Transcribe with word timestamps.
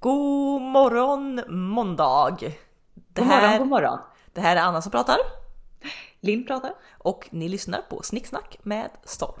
God 0.00 0.62
morgon 0.62 1.40
måndag! 1.48 2.36
Det 2.40 3.20
God 3.20 3.26
morgon, 3.26 3.40
här, 3.40 3.58
god 3.58 3.68
morgon. 3.68 3.98
det 4.32 4.40
här 4.40 4.56
är 4.56 4.60
Anna 4.60 4.82
som 4.82 4.92
pratar 4.92 5.16
Linn 6.20 6.46
pratar. 6.46 6.74
och 6.98 7.28
ni 7.30 7.48
lyssnar 7.48 7.80
på 7.80 8.02
Snicksnack 8.02 8.58
med 8.62 8.90
Storm. 9.04 9.40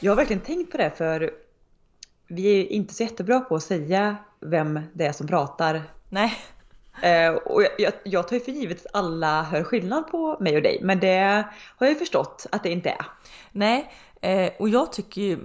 Jag 0.00 0.12
har 0.12 0.16
verkligen 0.16 0.42
tänkt 0.42 0.72
på 0.72 0.76
det 0.76 0.90
för 0.90 1.30
vi 2.26 2.60
är 2.60 2.72
inte 2.72 2.94
så 2.94 3.02
jättebra 3.02 3.40
på 3.40 3.54
att 3.54 3.62
säga 3.62 4.16
vem 4.40 4.80
det 4.92 5.06
är 5.06 5.12
som 5.12 5.26
pratar. 5.26 5.82
Nej, 6.08 6.32
Eh, 7.04 7.34
och 7.34 7.62
jag, 7.62 7.70
jag, 7.78 7.92
jag 8.04 8.28
tar 8.28 8.36
ju 8.36 8.40
för 8.40 8.52
givet 8.52 8.86
att 8.86 8.94
alla 8.94 9.42
hör 9.42 9.62
skillnad 9.62 10.06
på 10.06 10.36
mig 10.40 10.56
och 10.56 10.62
dig, 10.62 10.78
men 10.82 11.00
det 11.00 11.44
har 11.76 11.86
jag 11.86 11.88
ju 11.88 11.98
förstått 11.98 12.46
att 12.52 12.62
det 12.62 12.70
inte 12.70 12.90
är. 12.90 13.06
nej. 13.52 13.92
Eh, 14.24 14.50
och 14.58 14.68
jag 14.68 14.92
tycker 14.92 15.20
ju 15.22 15.38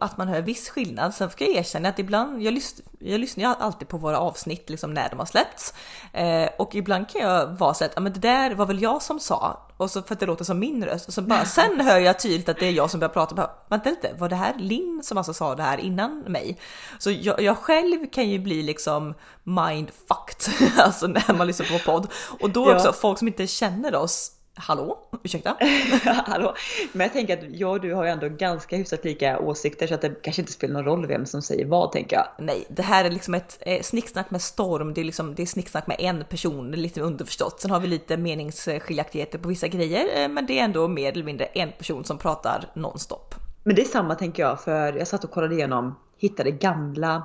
att 0.00 0.16
man 0.16 0.28
hör 0.28 0.40
viss 0.42 0.68
skillnad. 0.70 1.14
Sen 1.14 1.30
ska 1.30 1.44
jag 1.44 1.54
erkänna 1.56 1.88
att 1.88 1.98
ibland, 1.98 2.42
jag, 2.42 2.54
lys, 2.54 2.74
jag 2.98 3.20
lyssnar 3.20 3.44
ju 3.44 3.54
alltid 3.58 3.88
på 3.88 3.96
våra 3.96 4.18
avsnitt 4.18 4.70
liksom 4.70 4.94
när 4.94 5.08
de 5.10 5.18
har 5.18 5.26
släppts. 5.26 5.74
Eh, 6.12 6.48
och 6.58 6.74
ibland 6.74 7.08
kan 7.08 7.20
jag 7.20 7.46
vara 7.46 7.74
så 7.74 7.84
att, 7.84 7.92
ja 7.94 8.00
men 8.00 8.12
det 8.12 8.20
där 8.20 8.54
var 8.54 8.66
väl 8.66 8.82
jag 8.82 9.02
som 9.02 9.20
sa. 9.20 9.68
Och 9.76 9.90
så 9.90 10.02
för 10.02 10.14
att 10.14 10.20
det 10.20 10.26
låter 10.26 10.44
som 10.44 10.58
min 10.58 10.84
röst. 10.84 11.08
Och 11.08 11.14
så 11.14 11.22
bara, 11.22 11.44
sen 11.44 11.80
hör 11.80 11.98
jag 11.98 12.20
tydligt 12.20 12.48
att 12.48 12.58
det 12.58 12.66
är 12.66 12.70
jag 12.72 12.90
som 12.90 13.00
börjar 13.00 13.12
prata. 13.12 13.34
Bara, 13.34 13.50
Vänta 13.68 13.90
lite, 13.90 14.14
var 14.18 14.28
det 14.28 14.36
här 14.36 14.54
Linn 14.58 15.00
som 15.04 15.18
alltså 15.18 15.34
sa 15.34 15.54
det 15.54 15.62
här 15.62 15.78
innan 15.78 16.18
mig? 16.28 16.58
Så 16.98 17.10
jag, 17.10 17.42
jag 17.42 17.58
själv 17.58 18.10
kan 18.10 18.28
ju 18.30 18.38
bli 18.38 18.62
liksom 18.62 19.14
mindfucked, 19.42 20.70
alltså 20.78 21.06
när 21.06 21.34
man 21.34 21.46
lyssnar 21.46 21.78
på 21.78 21.84
podd. 21.92 22.06
Och 22.40 22.50
då 22.50 22.68
Ja. 22.70 22.76
också 22.76 22.92
folk 22.92 23.18
som 23.18 23.28
inte 23.28 23.46
känner 23.46 23.94
oss, 23.94 24.32
hallå, 24.54 24.98
ursäkta? 25.24 25.56
Hallå. 26.04 26.54
Men 26.92 27.04
jag 27.04 27.12
tänker 27.12 27.38
att 27.38 27.56
jag 27.56 27.70
och 27.70 27.80
du 27.80 27.94
har 27.94 28.04
ju 28.04 28.10
ändå 28.10 28.28
ganska 28.28 28.76
hyfsat 28.76 29.04
lika 29.04 29.38
åsikter 29.38 29.86
så 29.86 29.94
att 29.94 30.00
det 30.00 30.22
kanske 30.22 30.42
inte 30.42 30.52
spelar 30.52 30.74
någon 30.74 30.84
roll 30.84 31.06
vem 31.06 31.26
som 31.26 31.42
säger 31.42 31.66
vad 31.66 31.92
tänker 31.92 32.16
jag. 32.16 32.26
Nej, 32.38 32.64
det 32.68 32.82
här 32.82 33.04
är 33.04 33.10
liksom 33.10 33.34
ett 33.34 33.58
eh, 33.60 33.82
snicksnack 33.82 34.30
med 34.30 34.42
storm. 34.42 34.94
Det 34.94 35.00
är 35.00 35.04
liksom 35.04 35.34
det 35.34 35.42
är 35.42 35.46
snicksnack 35.46 35.86
med 35.86 35.96
en 36.00 36.24
person, 36.24 36.70
lite 36.70 37.00
underförstått. 37.00 37.60
Sen 37.60 37.70
har 37.70 37.80
vi 37.80 37.86
lite 37.86 38.16
meningsskiljaktigheter 38.16 39.38
på 39.38 39.48
vissa 39.48 39.68
grejer, 39.68 40.22
eh, 40.22 40.28
men 40.28 40.46
det 40.46 40.58
är 40.58 40.64
ändå 40.64 40.88
mer 40.88 41.12
eller 41.12 41.24
mindre 41.24 41.44
en 41.44 41.72
person 41.72 42.04
som 42.04 42.18
pratar 42.18 42.64
nonstop. 42.74 43.34
Men 43.64 43.76
det 43.76 43.82
är 43.82 43.86
samma 43.86 44.14
tänker 44.14 44.42
jag 44.42 44.60
för 44.60 44.92
jag 44.92 45.08
satt 45.08 45.24
och 45.24 45.30
kollade 45.30 45.54
igenom, 45.54 45.94
hittade 46.18 46.50
gamla 46.50 47.22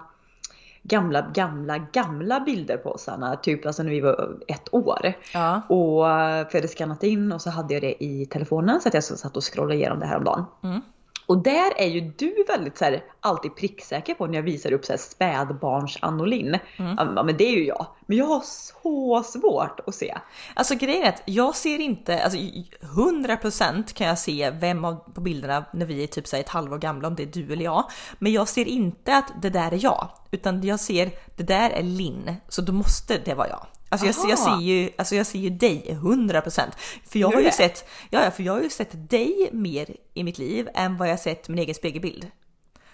gamla, 0.88 1.22
gamla, 1.34 1.78
gamla 1.78 2.40
bilder 2.40 2.78
på 2.78 2.90
oss 2.90 3.10
Anna, 3.10 3.36
typ 3.36 3.66
alltså 3.66 3.84
när 3.84 3.92
vi 3.92 4.02
var 4.02 4.38
ett 4.48 4.74
år. 4.74 5.14
Ja. 5.34 5.62
Och 5.70 6.06
för 6.06 6.56
jag 6.56 6.62
hade 6.62 6.68
skannat 6.68 7.04
in 7.04 7.32
och 7.32 7.42
så 7.42 7.50
hade 7.50 7.74
jag 7.74 7.84
det 7.84 8.04
i 8.04 8.26
telefonen 8.26 8.82
så 8.82 8.88
att 8.88 8.94
jag 8.94 9.04
satt 9.04 9.38
och 9.38 9.54
scrollade 9.54 9.76
igenom 9.76 10.00
det 10.00 10.06
här 10.06 10.18
om 10.18 10.24
dagen. 10.24 10.46
Mm. 10.64 10.82
Och 11.28 11.38
där 11.38 11.74
är 11.78 11.88
ju 11.88 12.02
du 12.18 12.46
väldigt 12.48 12.78
så 12.78 12.86
här, 12.86 13.04
alltid 13.20 13.56
pricksäker 13.56 14.14
på 14.14 14.28
när 14.28 14.36
jag 14.36 14.44
visar 14.44 14.72
upp 14.74 14.86
så 14.86 14.94
här 14.94 14.98
spädbarns 14.98 15.98
Linn. 16.26 16.58
Mm. 16.78 16.96
Ja 16.98 17.24
men 17.24 17.38
det 17.38 17.44
är 17.44 17.52
ju 17.52 17.66
jag. 17.66 17.86
Men 18.06 18.18
jag 18.18 18.26
har 18.26 18.42
så 18.42 19.24
svårt 19.24 19.80
att 19.88 19.96
se. 19.96 20.18
Alltså 20.54 20.76
grejen 20.76 21.04
är 21.04 21.10
att 21.10 21.22
jag 21.26 21.56
ser 21.56 21.80
inte, 21.80 22.24
alltså 22.24 22.40
100% 22.40 23.94
kan 23.94 24.08
jag 24.08 24.20
se 24.20 24.50
vem 24.50 24.86
av 24.86 24.96
på 25.14 25.22
bilderna 25.22 25.66
när 25.74 25.86
vi 25.86 26.04
är 26.04 26.08
typ 26.08 26.28
så 26.28 26.36
här 26.36 26.44
ett 26.44 26.50
halvår 26.50 26.78
gamla, 26.78 27.08
om 27.08 27.16
det 27.16 27.24
är 27.24 27.28
du 27.28 27.54
eller 27.54 27.64
jag. 27.64 27.84
Men 28.20 28.32
jag 28.32 28.48
ser 28.48 28.66
inte 28.68 29.18
att 29.18 29.34
det 29.42 29.50
där 29.50 29.72
är 29.72 29.84
jag, 29.84 30.10
utan 30.32 30.64
jag 30.64 30.80
ser 30.80 31.12
det 31.36 31.44
där 31.44 31.70
är 31.70 31.84
Linn, 31.84 32.36
så 32.48 32.62
då 32.62 32.74
måste 32.74 33.18
det 33.26 33.34
vara 33.34 33.50
jag. 33.50 33.66
Alltså 33.90 34.08
jag, 34.08 34.16
jag 34.30 34.40
ser 34.40 34.62
ju, 34.62 34.90
alltså 34.98 35.16
jag 35.16 35.26
ser 35.26 35.40
ju 35.40 35.50
dig 35.50 35.98
100% 36.02 36.62
För 37.06 37.20
jag 37.20 37.28
har 37.32 37.42
ju 37.42 37.52
sett, 37.52 37.90
ja, 38.10 38.32
för 38.32 38.44
jag 38.44 38.54
har 38.54 38.62
ju 38.62 38.70
sett 38.70 39.10
dig 39.10 39.50
mer 39.52 39.88
i 40.14 40.24
mitt 40.24 40.38
liv 40.38 40.70
än 40.74 40.98
vad 40.98 41.10
jag 41.10 41.20
sett 41.20 41.50
min 41.50 41.60
egen 41.60 41.76
spegelbild. 41.76 42.28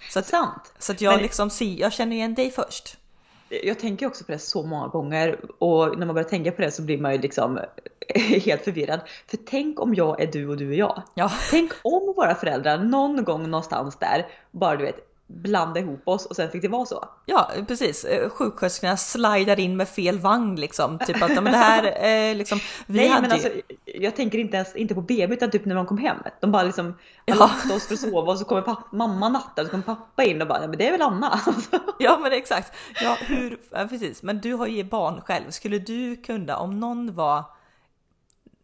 Så 0.09 0.19
att, 0.19 0.27
Sant. 0.27 0.73
så 0.79 0.91
att 0.91 1.01
jag 1.01 1.13
Men- 1.13 1.21
liksom 1.23 1.49
ser, 1.49 1.79
jag 1.79 1.93
känner 1.93 2.15
igen 2.15 2.35
dig 2.35 2.51
först. 2.51 2.97
Jag 3.63 3.79
tänker 3.79 4.07
också 4.07 4.23
på 4.25 4.31
det 4.31 4.39
så 4.39 4.63
många 4.63 4.87
gånger 4.87 5.39
och 5.63 5.99
när 5.99 6.05
man 6.05 6.15
börjar 6.15 6.29
tänka 6.29 6.51
på 6.51 6.61
det 6.61 6.71
så 6.71 6.81
blir 6.81 6.97
man 6.97 7.11
ju 7.11 7.17
liksom 7.17 7.59
helt 8.45 8.63
förvirrad. 8.63 8.99
För 9.27 9.37
tänk 9.45 9.79
om 9.79 9.95
jag 9.95 10.21
är 10.21 10.27
du 10.27 10.47
och 10.47 10.57
du 10.57 10.73
är 10.73 10.77
jag. 10.77 11.01
Ja. 11.13 11.31
Tänk 11.51 11.71
om 11.81 12.13
våra 12.15 12.35
föräldrar 12.35 12.77
någon 12.77 13.23
gång 13.23 13.49
någonstans 13.49 13.97
där 13.99 14.27
bara 14.51 14.75
du 14.75 14.85
vet 14.85 15.12
blanda 15.33 15.79
ihop 15.79 16.07
oss 16.07 16.25
och 16.25 16.35
sen 16.35 16.51
fick 16.51 16.61
det 16.61 16.67
vara 16.67 16.85
så. 16.85 17.05
Ja, 17.25 17.51
precis. 17.67 18.03
Eh, 18.05 18.29
Sjuksköterskorna 18.29 18.97
slidar 18.97 19.59
in 19.59 19.77
med 19.77 19.89
fel 19.89 20.19
vagn 20.19 20.55
liksom. 20.55 20.99
Typ 20.99 21.21
att 21.23 21.29
men 21.33 21.43
det 21.43 21.49
här 21.57 22.05
eh, 22.05 22.35
liksom. 22.35 22.59
Vi 22.85 22.97
Nej 22.99 23.07
hade 23.09 23.27
men 23.27 23.37
ju- 23.37 23.43
alltså 23.45 23.61
jag 23.85 24.15
tänker 24.15 24.37
inte 24.37 24.57
ens 24.57 24.75
inte 24.75 24.95
på 24.95 25.01
BB 25.01 25.33
utan 25.33 25.51
typ 25.51 25.65
när 25.65 25.75
de 25.75 25.85
kom 25.85 25.97
hem. 25.97 26.17
De 26.41 26.51
bara 26.51 26.63
liksom 26.63 26.93
Ja. 27.25 27.35
lagt 27.35 27.71
oss 27.71 27.87
för 27.87 27.93
att 27.93 27.99
sova 27.99 28.31
och 28.31 28.39
så 28.39 28.45
kommer 28.45 28.61
pappa, 28.61 28.95
mamma 28.95 29.29
nattar 29.29 29.61
och 29.63 29.67
så 29.67 29.71
kommer 29.71 29.83
pappa 29.83 30.23
in 30.23 30.41
och 30.41 30.47
bara 30.47 30.61
ja, 30.61 30.67
men 30.67 30.77
det 30.77 30.87
är 30.87 30.91
väl 30.91 31.01
Anna. 31.01 31.39
Ja 31.99 32.19
men 32.21 32.33
exakt. 32.33 32.73
Ja, 33.03 33.17
hur, 33.21 33.59
ja, 33.71 33.87
precis. 33.89 34.23
Men 34.23 34.41
du 34.41 34.53
har 34.53 34.67
ju 34.67 34.83
barn 34.83 35.21
själv. 35.21 35.51
Skulle 35.51 35.79
du 35.79 36.15
kunna, 36.15 36.57
om 36.57 36.79
någon 36.79 37.15
var, 37.15 37.43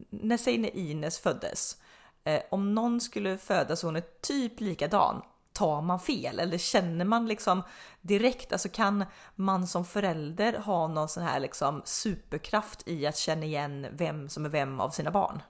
när 0.10 0.38
säg 0.38 0.58
när 0.58 0.76
Ines 0.78 1.20
föddes, 1.20 1.78
eh, 2.24 2.40
om 2.52 2.76
någon 2.76 3.02
skulle 3.02 3.38
födas 3.38 3.84
och 3.84 3.88
hon 3.88 3.96
är 3.96 4.04
typ 4.22 4.60
likadan, 4.60 5.22
tar 5.60 5.82
man 5.82 6.00
fel? 6.00 6.40
Eller 6.40 6.58
känner 6.58 7.06
man 7.06 7.28
liksom 7.28 7.64
direkt, 8.02 8.52
alltså 8.52 8.70
kan 8.70 9.06
man 9.36 9.68
som 9.68 9.86
förälder 9.86 10.54
ha 10.54 10.88
någon 10.88 11.10
sån 11.10 11.24
här 11.24 11.40
liksom 11.40 11.82
superkraft 11.86 12.88
i 12.88 13.08
att 13.08 13.18
känna 13.18 13.46
igen 13.46 13.88
vem 13.92 14.30
som 14.30 14.46
är 14.46 14.50
vem 14.50 14.80
av 14.80 14.90
sina 14.90 15.12
barn? 15.12 15.42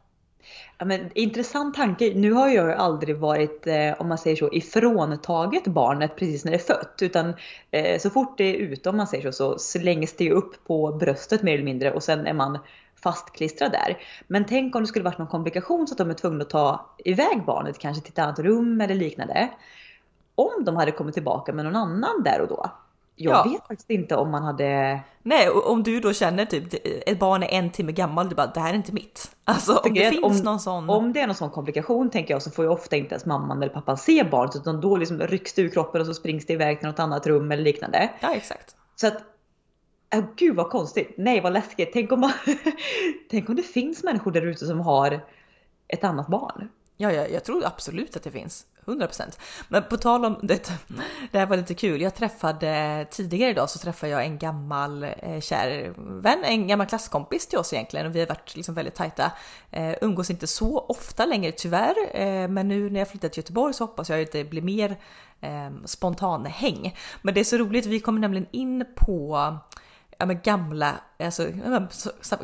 Ja, 0.77 0.85
men, 0.85 1.09
intressant 1.15 1.75
tanke. 1.75 2.13
Nu 2.15 2.31
har 2.31 2.49
jag 2.49 2.67
ju 2.67 2.73
aldrig 2.73 3.17
varit, 3.17 3.67
eh, 3.67 3.93
om 4.01 4.07
man 4.07 4.17
säger 4.17 4.35
så, 4.35 4.53
ifråntaget 4.53 5.67
barnet 5.67 6.15
precis 6.15 6.45
när 6.45 6.51
det 6.51 6.57
är 6.57 6.75
fött. 6.75 6.99
Utan 7.01 7.33
eh, 7.71 7.99
så 7.99 8.09
fort 8.09 8.37
det 8.37 8.43
är 8.43 8.53
ute, 8.53 8.89
om 8.89 8.97
man 8.97 9.07
säger 9.07 9.23
så, 9.23 9.31
så 9.31 9.59
slängs 9.59 10.13
det 10.13 10.23
ju 10.23 10.31
upp 10.31 10.67
på 10.67 10.91
bröstet 10.91 11.43
mer 11.43 11.53
eller 11.53 11.63
mindre 11.63 11.91
och 11.91 12.03
sen 12.03 12.27
är 12.27 12.33
man 12.33 12.59
fastklistrad 13.03 13.71
där. 13.71 13.97
Men 14.27 14.45
tänk 14.45 14.75
om 14.75 14.81
det 14.81 14.87
skulle 14.87 15.05
varit 15.05 15.17
någon 15.17 15.27
komplikation 15.27 15.87
så 15.87 15.93
att 15.93 15.97
de 15.97 16.09
är 16.09 16.13
tvungna 16.13 16.43
att 16.43 16.49
ta 16.49 16.95
iväg 17.05 17.43
barnet 17.45 17.79
kanske 17.79 18.03
till 18.03 18.11
ett 18.11 18.19
annat 18.19 18.39
rum 18.39 18.81
eller 18.81 18.95
liknande. 18.95 19.49
Om 20.39 20.63
de 20.65 20.75
hade 20.75 20.91
kommit 20.91 21.13
tillbaka 21.13 21.53
med 21.53 21.65
någon 21.65 21.75
annan 21.75 22.23
där 22.23 22.41
och 22.41 22.47
då. 22.47 22.71
Jag 23.15 23.33
Ja. 23.45 23.51
vet 23.51 23.67
faktiskt 23.67 23.89
inte 23.89 24.15
om 24.15 24.31
man 24.31 24.43
hade 24.43 24.99
Nej, 25.23 25.49
och 25.49 25.71
om 25.71 25.83
du 25.83 25.99
då 25.99 26.13
känner 26.13 26.45
typ 26.45 26.63
ett 27.09 27.19
barn 27.19 27.43
är 27.43 27.47
en 27.47 27.69
timme 27.69 27.91
gammal, 27.91 28.29
du 28.29 28.35
bara 28.35 28.47
det 28.47 28.59
här 28.59 28.69
är 28.69 28.73
inte 28.75 28.93
mitt. 28.93 29.31
Alltså 29.43 29.75
om 29.77 29.93
det 29.93 30.09
finns 30.09 30.23
om- 30.23 30.37
någon 30.43 30.59
sån. 30.59 30.89
Om 30.89 31.13
det 31.13 31.21
är 31.21 31.27
någon 31.27 31.35
sån 31.35 31.49
komplikation 31.49 32.09
tänker 32.09 32.33
jag 32.33 32.41
så 32.41 32.51
får 32.51 32.65
ju 32.65 32.71
ofta 32.71 32.95
inte 32.95 33.13
ens 33.15 33.25
mamman 33.25 33.63
eller 33.63 33.73
pappan 33.73 33.97
se 33.97 34.23
barnet 34.23 34.55
utan 34.55 34.81
då 34.81 34.95
liksom 34.97 35.19
rycks 35.19 35.53
det 35.53 35.61
ur 35.61 35.69
kroppen 35.69 36.01
och 36.01 36.07
så 36.07 36.13
springs 36.13 36.45
det 36.45 36.53
iväg 36.53 36.79
till 36.79 36.87
något 36.87 36.99
annat 36.99 37.27
rum 37.27 37.51
eller 37.51 37.63
liknande. 37.63 38.09
Ja 38.19 38.33
exakt. 38.33 38.75
Så 38.95 39.07
att, 39.07 39.17
äh, 40.13 40.23
gud 40.35 40.55
vad 40.55 40.69
konstigt. 40.69 41.13
Nej 41.17 41.41
vad 41.41 41.53
läskigt. 41.53 41.89
Tänk 41.93 42.11
om, 42.11 42.19
man, 42.19 42.31
tänk 43.31 43.49
om 43.49 43.55
det 43.55 43.63
finns 43.63 44.03
människor 44.03 44.31
där 44.31 44.41
ute 44.41 44.65
som 44.65 44.79
har 44.79 45.19
ett 45.87 46.03
annat 46.03 46.27
barn. 46.27 46.69
Ja, 46.97 47.11
ja, 47.11 47.27
jag 47.27 47.43
tror 47.43 47.65
absolut 47.65 48.15
att 48.15 48.23
det 48.23 48.31
finns. 48.31 48.65
100%. 48.89 49.37
Men 49.67 49.83
på 49.83 49.97
tal 49.97 50.25
om 50.25 50.39
det, 50.43 50.71
det 51.31 51.39
här 51.39 51.45
var 51.45 51.57
lite 51.57 51.73
kul. 51.73 52.01
Jag 52.01 52.15
träffade 52.15 53.05
tidigare 53.11 53.51
idag 53.51 53.69
så 53.69 53.79
träffade 53.79 54.11
jag 54.11 54.25
en 54.25 54.37
gammal 54.37 55.03
eh, 55.03 55.39
kär 55.41 55.93
vän, 56.21 56.43
en 56.43 56.67
gammal 56.67 56.87
klasskompis 56.87 57.47
till 57.47 57.59
oss 57.59 57.73
egentligen 57.73 58.05
och 58.05 58.15
vi 58.15 58.19
har 58.19 58.27
varit 58.27 58.55
liksom 58.55 58.75
väldigt 58.75 58.95
tajta. 58.95 59.31
Eh, 59.71 59.93
umgås 60.01 60.29
inte 60.29 60.47
så 60.47 60.79
ofta 60.79 61.25
längre 61.25 61.51
tyvärr, 61.51 61.95
eh, 62.13 62.47
men 62.47 62.67
nu 62.67 62.89
när 62.89 62.99
jag 62.99 63.09
flyttat 63.09 63.33
till 63.33 63.41
Göteborg 63.41 63.73
så 63.73 63.83
hoppas 63.83 64.09
jag 64.09 64.21
att 64.21 64.31
det 64.31 64.43
blir 64.43 64.61
mer 64.61 64.97
eh, 65.41 65.69
spontan 65.85 66.45
häng. 66.45 66.97
Men 67.21 67.33
det 67.33 67.39
är 67.39 67.43
så 67.43 67.57
roligt, 67.57 67.85
vi 67.85 67.99
kommer 67.99 68.19
nämligen 68.19 68.47
in 68.51 68.85
på 68.95 69.37
ja, 70.19 70.25
men 70.25 70.39
gamla, 70.43 70.95
alltså, 71.23 71.47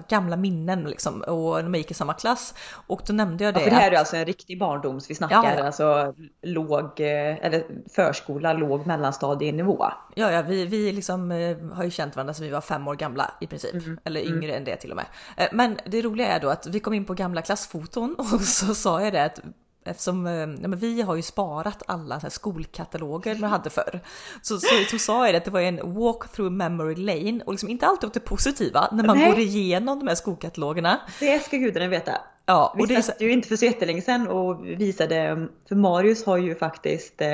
gamla 0.07 0.35
minnen 0.35 0.83
liksom 0.83 1.21
och 1.21 1.55
när 1.55 1.69
man 1.69 1.73
gick 1.73 1.91
i 1.91 1.93
samma 1.93 2.13
klass 2.13 2.53
och 2.87 3.01
då 3.07 3.13
nämnde 3.13 3.43
jag 3.43 3.53
det. 3.53 3.59
Ja, 3.59 3.63
för 3.63 3.69
det 3.69 3.75
här 3.75 3.87
att- 3.87 3.93
är 3.93 3.97
alltså 3.99 4.15
en 4.15 4.25
riktig 4.25 4.59
barndoms, 4.59 5.09
vi 5.09 5.15
snackar 5.15 5.55
Ja, 5.57 5.65
alltså 5.65 6.13
låg, 6.41 6.99
eh, 6.99 7.45
eller 7.45 7.65
förskola, 7.95 8.53
låg 8.53 8.87
mellanstadienivå. 8.87 9.85
Ja, 10.15 10.31
ja, 10.31 10.41
vi, 10.41 10.65
vi 10.65 10.91
liksom, 10.91 11.31
eh, 11.31 11.57
har 11.73 11.83
ju 11.83 11.91
känt 11.91 12.15
varandra 12.15 12.33
sedan 12.33 12.45
vi 12.45 12.51
var 12.51 12.61
fem 12.61 12.87
år 12.87 12.95
gamla 12.95 13.31
i 13.41 13.47
princip. 13.47 13.75
Eller 14.03 14.21
yngre 14.21 14.53
än 14.55 14.63
det 14.63 14.75
till 14.75 14.91
och 14.91 14.97
med. 14.97 15.05
Eh, 15.37 15.47
men 15.51 15.77
det 15.85 16.01
roliga 16.01 16.27
är 16.27 16.39
då 16.39 16.49
att 16.49 16.67
vi 16.67 16.79
kom 16.79 16.93
in 16.93 17.05
på 17.05 17.13
gamla 17.13 17.41
klassfoton 17.41 18.15
och 18.33 18.41
så 18.41 18.75
sa 18.75 19.01
jag 19.01 19.13
det 19.13 19.23
att 19.23 19.39
Eftersom 19.87 20.27
eh, 20.27 20.33
ja, 20.33 20.67
vi 20.77 21.01
har 21.01 21.15
ju 21.15 21.21
sparat 21.21 21.83
alla 21.87 22.19
så 22.19 22.29
skolkataloger 22.29 23.35
man 23.35 23.49
hade 23.49 23.69
förr. 23.69 23.99
Så, 24.41 24.57
så, 24.59 24.67
så 24.91 24.99
sa 24.99 25.25
jag 25.25 25.33
det 25.33 25.37
att 25.37 25.45
det 25.45 25.51
var 25.51 25.61
en 25.61 25.93
walk 25.93 26.31
through 26.31 26.51
memory 26.51 26.95
lane 26.95 27.43
och 27.45 27.53
liksom 27.53 27.69
inte 27.69 27.85
alltid 27.87 28.07
åt 28.07 28.13
det 28.13 28.19
positiva 28.19 28.89
när 28.91 29.03
man 29.03 29.17
Nej. 29.17 29.29
går 29.31 29.39
igenom 29.39 29.99
de 29.99 30.07
här 30.07 30.15
skolkatalogerna. 30.15 30.99
Det 31.19 31.39
ska 31.43 31.57
gudarna 31.57 31.87
veta. 31.87 32.11
Ja, 32.45 32.73
Vi 32.77 32.83
och 32.83 32.87
det 32.87 32.95
är 32.95 33.01
så, 33.01 33.05
satt 33.11 33.21
ju 33.21 33.31
inte 33.31 33.47
för 33.47 33.55
så 33.55 33.65
jättelänge 33.65 34.01
sedan 34.01 34.27
och 34.27 34.65
visade, 34.65 35.47
för 35.67 35.75
Marius 35.75 36.25
har 36.25 36.37
ju 36.37 36.55
faktiskt 36.55 37.21
eh, 37.21 37.27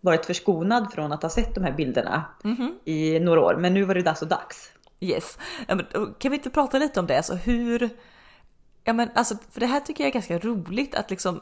varit 0.00 0.26
förskonad 0.26 0.92
från 0.92 1.12
att 1.12 1.22
ha 1.22 1.30
sett 1.30 1.54
de 1.54 1.64
här 1.64 1.72
bilderna 1.72 2.24
Mhm. 2.44 2.74
i 2.84 3.18
några 3.20 3.40
år. 3.40 3.56
Men 3.56 3.74
nu 3.74 3.84
var 3.84 3.94
det 3.94 4.22
och 4.22 4.28
dags. 4.28 4.70
Yes. 5.00 5.38
Ja, 5.66 5.74
men, 5.74 5.86
Kan 6.18 6.30
vi 6.30 6.36
inte 6.36 6.50
prata 6.50 6.78
lite 6.78 7.00
om 7.00 7.06
det? 7.06 7.16
Alltså 7.16 7.34
hur, 7.34 7.90
Ja 8.84 8.92
men 8.92 9.08
alltså, 9.14 9.34
för 9.50 9.60
det 9.60 9.66
här 9.66 9.80
tycker 9.80 10.04
jag 10.04 10.08
är 10.08 10.12
ganska 10.14 10.38
roligt 10.38 10.94
att 10.94 11.10
liksom 11.10 11.40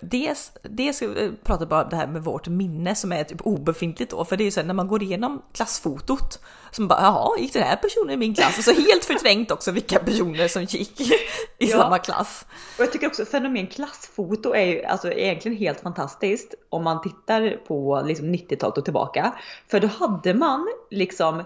Dels, 0.00 0.52
dels 0.62 1.02
eh, 1.02 1.32
pratar 1.44 1.66
bara 1.66 1.82
om 1.84 1.90
det 1.90 1.96
här 1.96 2.06
med 2.06 2.24
vårt 2.24 2.48
minne 2.48 2.94
som 2.94 3.12
är 3.12 3.24
typ 3.24 3.40
obefintligt 3.46 4.10
då, 4.10 4.24
för 4.24 4.36
det 4.36 4.42
är 4.42 4.44
ju 4.44 4.50
så 4.50 4.60
här, 4.60 4.66
när 4.66 4.74
man 4.74 4.88
går 4.88 5.02
igenom 5.02 5.42
klassfotot 5.52 6.40
som 6.70 6.88
bara 6.88 7.00
jaha, 7.02 7.38
gick 7.38 7.52
den 7.52 7.62
här 7.62 7.76
personen 7.76 8.10
i 8.10 8.16
min 8.16 8.34
klass? 8.34 8.58
Och 8.58 8.64
så 8.64 8.72
helt 8.72 9.04
förträngt 9.04 9.50
också 9.50 9.70
vilka 9.70 9.98
personer 9.98 10.48
som 10.48 10.62
gick 10.64 11.00
i 11.00 11.12
Ja. 11.58 11.78
samma 11.78 11.98
klass. 11.98 12.44
Och 12.78 12.84
jag 12.84 12.92
tycker 12.92 13.06
också 13.06 13.24
fenomen 13.24 13.66
klassfoto 13.66 14.54
är 14.54 14.64
ju 14.66 14.84
alltså 14.84 15.12
egentligen 15.12 15.58
helt 15.58 15.80
fantastiskt 15.80 16.54
om 16.68 16.84
man 16.84 17.00
tittar 17.02 17.56
på 17.66 18.02
liksom 18.06 18.34
90-talet 18.34 18.78
och 18.78 18.84
tillbaka. 18.84 19.34
För 19.70 19.80
då 19.80 19.86
hade 19.88 20.34
man 20.34 20.68
liksom, 20.90 21.42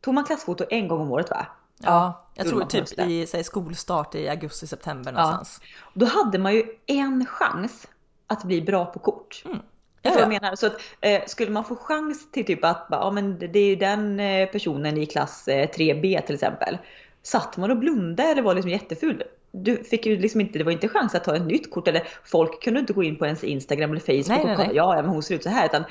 tog 0.00 0.14
man 0.14 0.24
klassfoto 0.24 0.64
en 0.70 0.88
gång 0.88 1.00
om 1.00 1.12
året 1.12 1.30
va? 1.30 1.46
Ja, 1.82 2.26
jag 2.40 2.48
tror 2.48 2.64
typ 2.64 2.98
i 2.98 3.26
säg, 3.26 3.44
skolstart 3.44 4.14
i 4.14 4.28
augusti-september 4.28 5.12
någonstans. 5.12 5.60
Då 5.94 6.06
hade 6.06 6.38
man 6.38 6.54
ju 6.54 6.64
en 6.86 7.26
chans 7.26 7.86
att 8.26 8.44
bli 8.44 8.62
bra 8.62 8.84
på 8.84 8.98
kort. 8.98 9.42
Mm. 9.44 9.58
Ja, 10.02 10.10
ja. 10.14 10.20
jag 10.20 10.28
menar. 10.28 10.56
Så 10.56 10.66
att, 10.66 10.80
eh, 11.00 11.22
skulle 11.26 11.50
man 11.50 11.64
få 11.64 11.76
chans 11.76 12.30
till 12.30 12.46
typ 12.46 12.64
att 12.64 12.86
ja, 12.90 13.10
men 13.10 13.38
det 13.38 13.58
är 13.58 13.66
ju 13.66 13.76
den 13.76 14.20
eh, 14.20 14.48
personen 14.48 14.96
i 14.98 15.06
klass 15.06 15.48
eh, 15.48 15.68
3B 15.68 16.20
till 16.20 16.34
exempel. 16.34 16.78
Satt 17.22 17.56
man 17.56 17.70
och 17.70 17.76
blundade 17.76 18.28
eller 18.28 18.42
var 18.42 18.54
liksom 18.54 18.70
jätteful. 18.70 19.22
Du 19.52 19.84
fick 19.84 20.06
ju 20.06 20.18
liksom 20.18 20.40
inte, 20.40 20.58
det 20.58 20.64
var 20.64 20.72
inte 20.72 20.88
chans 20.88 21.14
att 21.14 21.24
ta 21.24 21.36
ett 21.36 21.46
nytt 21.46 21.70
kort 21.70 21.88
eller 21.88 22.08
folk 22.24 22.62
kunde 22.62 22.80
inte 22.80 22.92
gå 22.92 23.02
in 23.02 23.16
på 23.16 23.26
ens 23.26 23.44
Instagram 23.44 23.90
eller 23.90 24.00
Facebook 24.00 24.28
Nej, 24.28 24.44
nej, 24.44 24.52
och 24.52 24.56
kolla, 24.56 24.68
nej. 24.68 24.76
ja, 24.76 24.96
ja 24.96 25.02
men 25.02 25.10
hon 25.10 25.22
ser 25.22 25.34
ut 25.34 25.42
så 25.42 25.48
här. 25.48 25.66
Utan, 25.66 25.84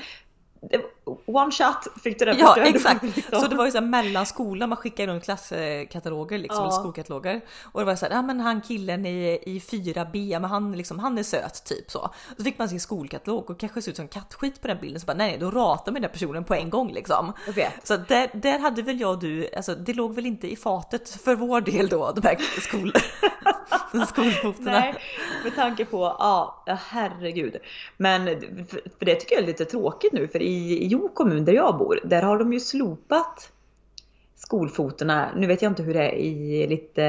det- 0.60 0.80
one 1.26 1.52
shot 1.52 2.02
fick 2.02 2.18
du 2.18 2.24
den 2.24 2.38
Ja 2.38 2.56
exakt, 2.56 3.02
liksom. 3.02 3.40
så 3.40 3.46
det 3.46 3.56
var 3.56 3.64
ju 3.64 3.70
så 3.70 3.78
här 3.78 3.86
mellan 3.86 4.26
skolan 4.26 4.68
man 4.68 4.76
skickade 4.76 5.12
runt 5.12 5.24
klasskataloger 5.24 6.38
liksom, 6.38 6.62
Ja. 6.62 6.68
eller 6.68 6.80
skolkataloger. 6.80 7.40
Och 7.72 7.80
det 7.80 7.86
var 7.86 7.96
så 7.96 8.06
här, 8.06 8.12
ja 8.12 8.22
men 8.22 8.40
han 8.40 8.60
killen 8.60 9.06
i, 9.06 9.38
i 9.46 9.58
4B, 9.58 10.28
ja, 10.28 10.40
men 10.40 10.50
han, 10.50 10.72
liksom, 10.72 10.98
han 10.98 11.18
är 11.18 11.22
söt 11.22 11.64
typ 11.64 11.90
så. 11.90 12.10
Så 12.36 12.44
fick 12.44 12.58
man 12.58 12.68
sin 12.68 12.80
skolkatalog 12.80 13.50
och 13.50 13.60
kanske 13.60 13.82
se 13.82 13.90
ut 13.90 13.96
som 13.96 14.08
kattskit 14.08 14.60
på 14.60 14.68
den 14.68 14.78
bilden 14.80 15.00
så 15.00 15.06
bara 15.06 15.16
nej, 15.16 15.38
då 15.40 15.50
ratar 15.50 15.92
man 15.92 16.02
den 16.02 16.10
personen 16.10 16.44
på 16.44 16.54
en 16.54 16.70
gång 16.70 16.92
liksom. 16.92 17.32
Så 17.82 17.96
där, 17.96 18.30
där 18.32 18.58
hade 18.58 18.82
väl 18.82 19.00
jag 19.00 19.10
och 19.10 19.18
du, 19.18 19.48
alltså 19.56 19.74
det 19.74 19.94
låg 19.94 20.14
väl 20.14 20.26
inte 20.26 20.52
i 20.52 20.56
fatet 20.56 21.08
för 21.10 21.34
vår 21.34 21.60
del 21.60 21.88
då, 21.88 22.12
de 22.12 22.28
här 22.28 22.36
skol, 22.60 22.92
skolfotorna. 24.06 24.70
Nej, 24.70 24.94
med 25.44 25.54
tanke 25.54 25.84
på, 25.84 26.16
ja 26.18 26.62
herregud. 26.66 27.56
Men 27.96 28.26
för 28.98 29.04
det 29.04 29.14
tycker 29.14 29.34
jag 29.34 29.42
är 29.42 29.46
lite 29.46 29.64
tråkigt 29.64 30.12
nu 30.12 30.28
för 30.28 30.42
i 30.42 30.86
Jo 31.00 31.08
kommun 31.08 31.44
där 31.44 31.52
jag 31.52 31.78
bor, 31.78 32.00
där 32.04 32.22
har 32.22 32.38
de 32.38 32.52
ju 32.52 32.60
slopat 32.60 33.52
skolfotorna. 34.34 35.32
Nu 35.36 35.46
vet 35.46 35.62
jag 35.62 35.70
inte 35.70 35.82
hur 35.82 35.94
det 35.94 36.04
är 36.04 36.12
i 36.12 36.66
lite 36.66 37.02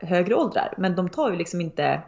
högre 0.00 0.34
åldrar, 0.34 0.74
men 0.78 0.96
de 0.96 1.08
tar 1.08 1.30
ju 1.30 1.36
liksom 1.36 1.60
inte 1.60 2.02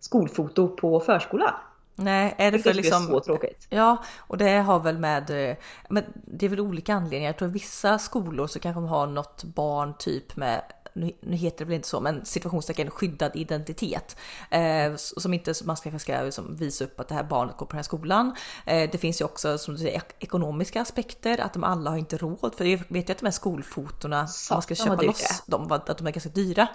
skolfoto 0.00 0.68
på 0.68 1.00
förskolan. 1.00 1.54
Nej, 1.94 2.34
är 2.38 2.50
det 2.50 2.56
Det 2.56 2.62
för 2.62 2.72
tycker 2.72 2.88
jag 2.88 2.96
är 2.96 3.00
liksom 3.00 3.06
så 3.06 3.20
tråkigt. 3.20 3.66
Ja, 3.70 3.96
och 4.18 4.38
det 4.38 4.56
har 4.58 4.80
väl 4.80 4.98
med, 4.98 5.50
eh, 5.50 5.56
men 5.88 6.04
det 6.14 6.46
är 6.46 6.50
väl 6.50 6.60
olika 6.60 6.94
anledningar. 6.94 7.28
Jag 7.28 7.38
tror 7.38 7.48
vissa 7.48 7.98
skolor 7.98 8.46
så 8.46 8.60
kanske 8.60 8.80
de 8.80 8.88
har 8.88 9.06
något 9.06 9.44
barn 9.44 9.94
typ 9.98 10.36
med 10.36 10.62
nu, 10.96 11.12
nu 11.20 11.36
heter 11.36 11.58
det 11.58 11.64
väl 11.64 11.74
inte 11.74 11.88
så, 11.88 12.00
men 12.00 12.24
situationstecken 12.24 12.90
skyddad 12.90 13.30
identitet. 13.34 14.16
Eh, 14.50 14.94
som 14.96 15.34
inte 15.34 15.54
man 15.64 15.76
ska, 15.76 15.98
ska 15.98 16.20
liksom 16.22 16.56
visa 16.56 16.84
upp 16.84 17.00
att 17.00 17.08
det 17.08 17.14
här 17.14 17.24
barnet 17.24 17.56
går 17.56 17.66
på 17.66 17.70
den 17.70 17.78
här 17.78 17.82
skolan. 17.82 18.34
Eh, 18.66 18.90
det 18.92 18.98
finns 18.98 19.20
ju 19.20 19.24
också 19.24 19.58
som 19.58 19.74
du 19.74 19.80
säger 19.80 19.96
ek- 19.96 20.14
ekonomiska 20.18 20.80
aspekter, 20.80 21.40
att 21.40 21.52
de 21.52 21.64
alla 21.64 21.90
har 21.90 21.96
inte 21.98 22.16
råd. 22.16 22.54
För 22.54 22.64
jag 22.64 22.80
vet 22.88 23.08
ju 23.08 23.12
att 23.12 23.18
de 23.18 23.26
här 23.26 23.30
skolfotona, 23.32 24.20
om 24.20 24.26
man 24.50 24.62
ska 24.62 24.74
köpa 24.74 25.02
loss 25.06 25.42
dem, 25.46 25.72
att 25.72 25.98
de 25.98 26.06
är 26.06 26.10
ganska 26.10 26.30
dyra. 26.30 26.68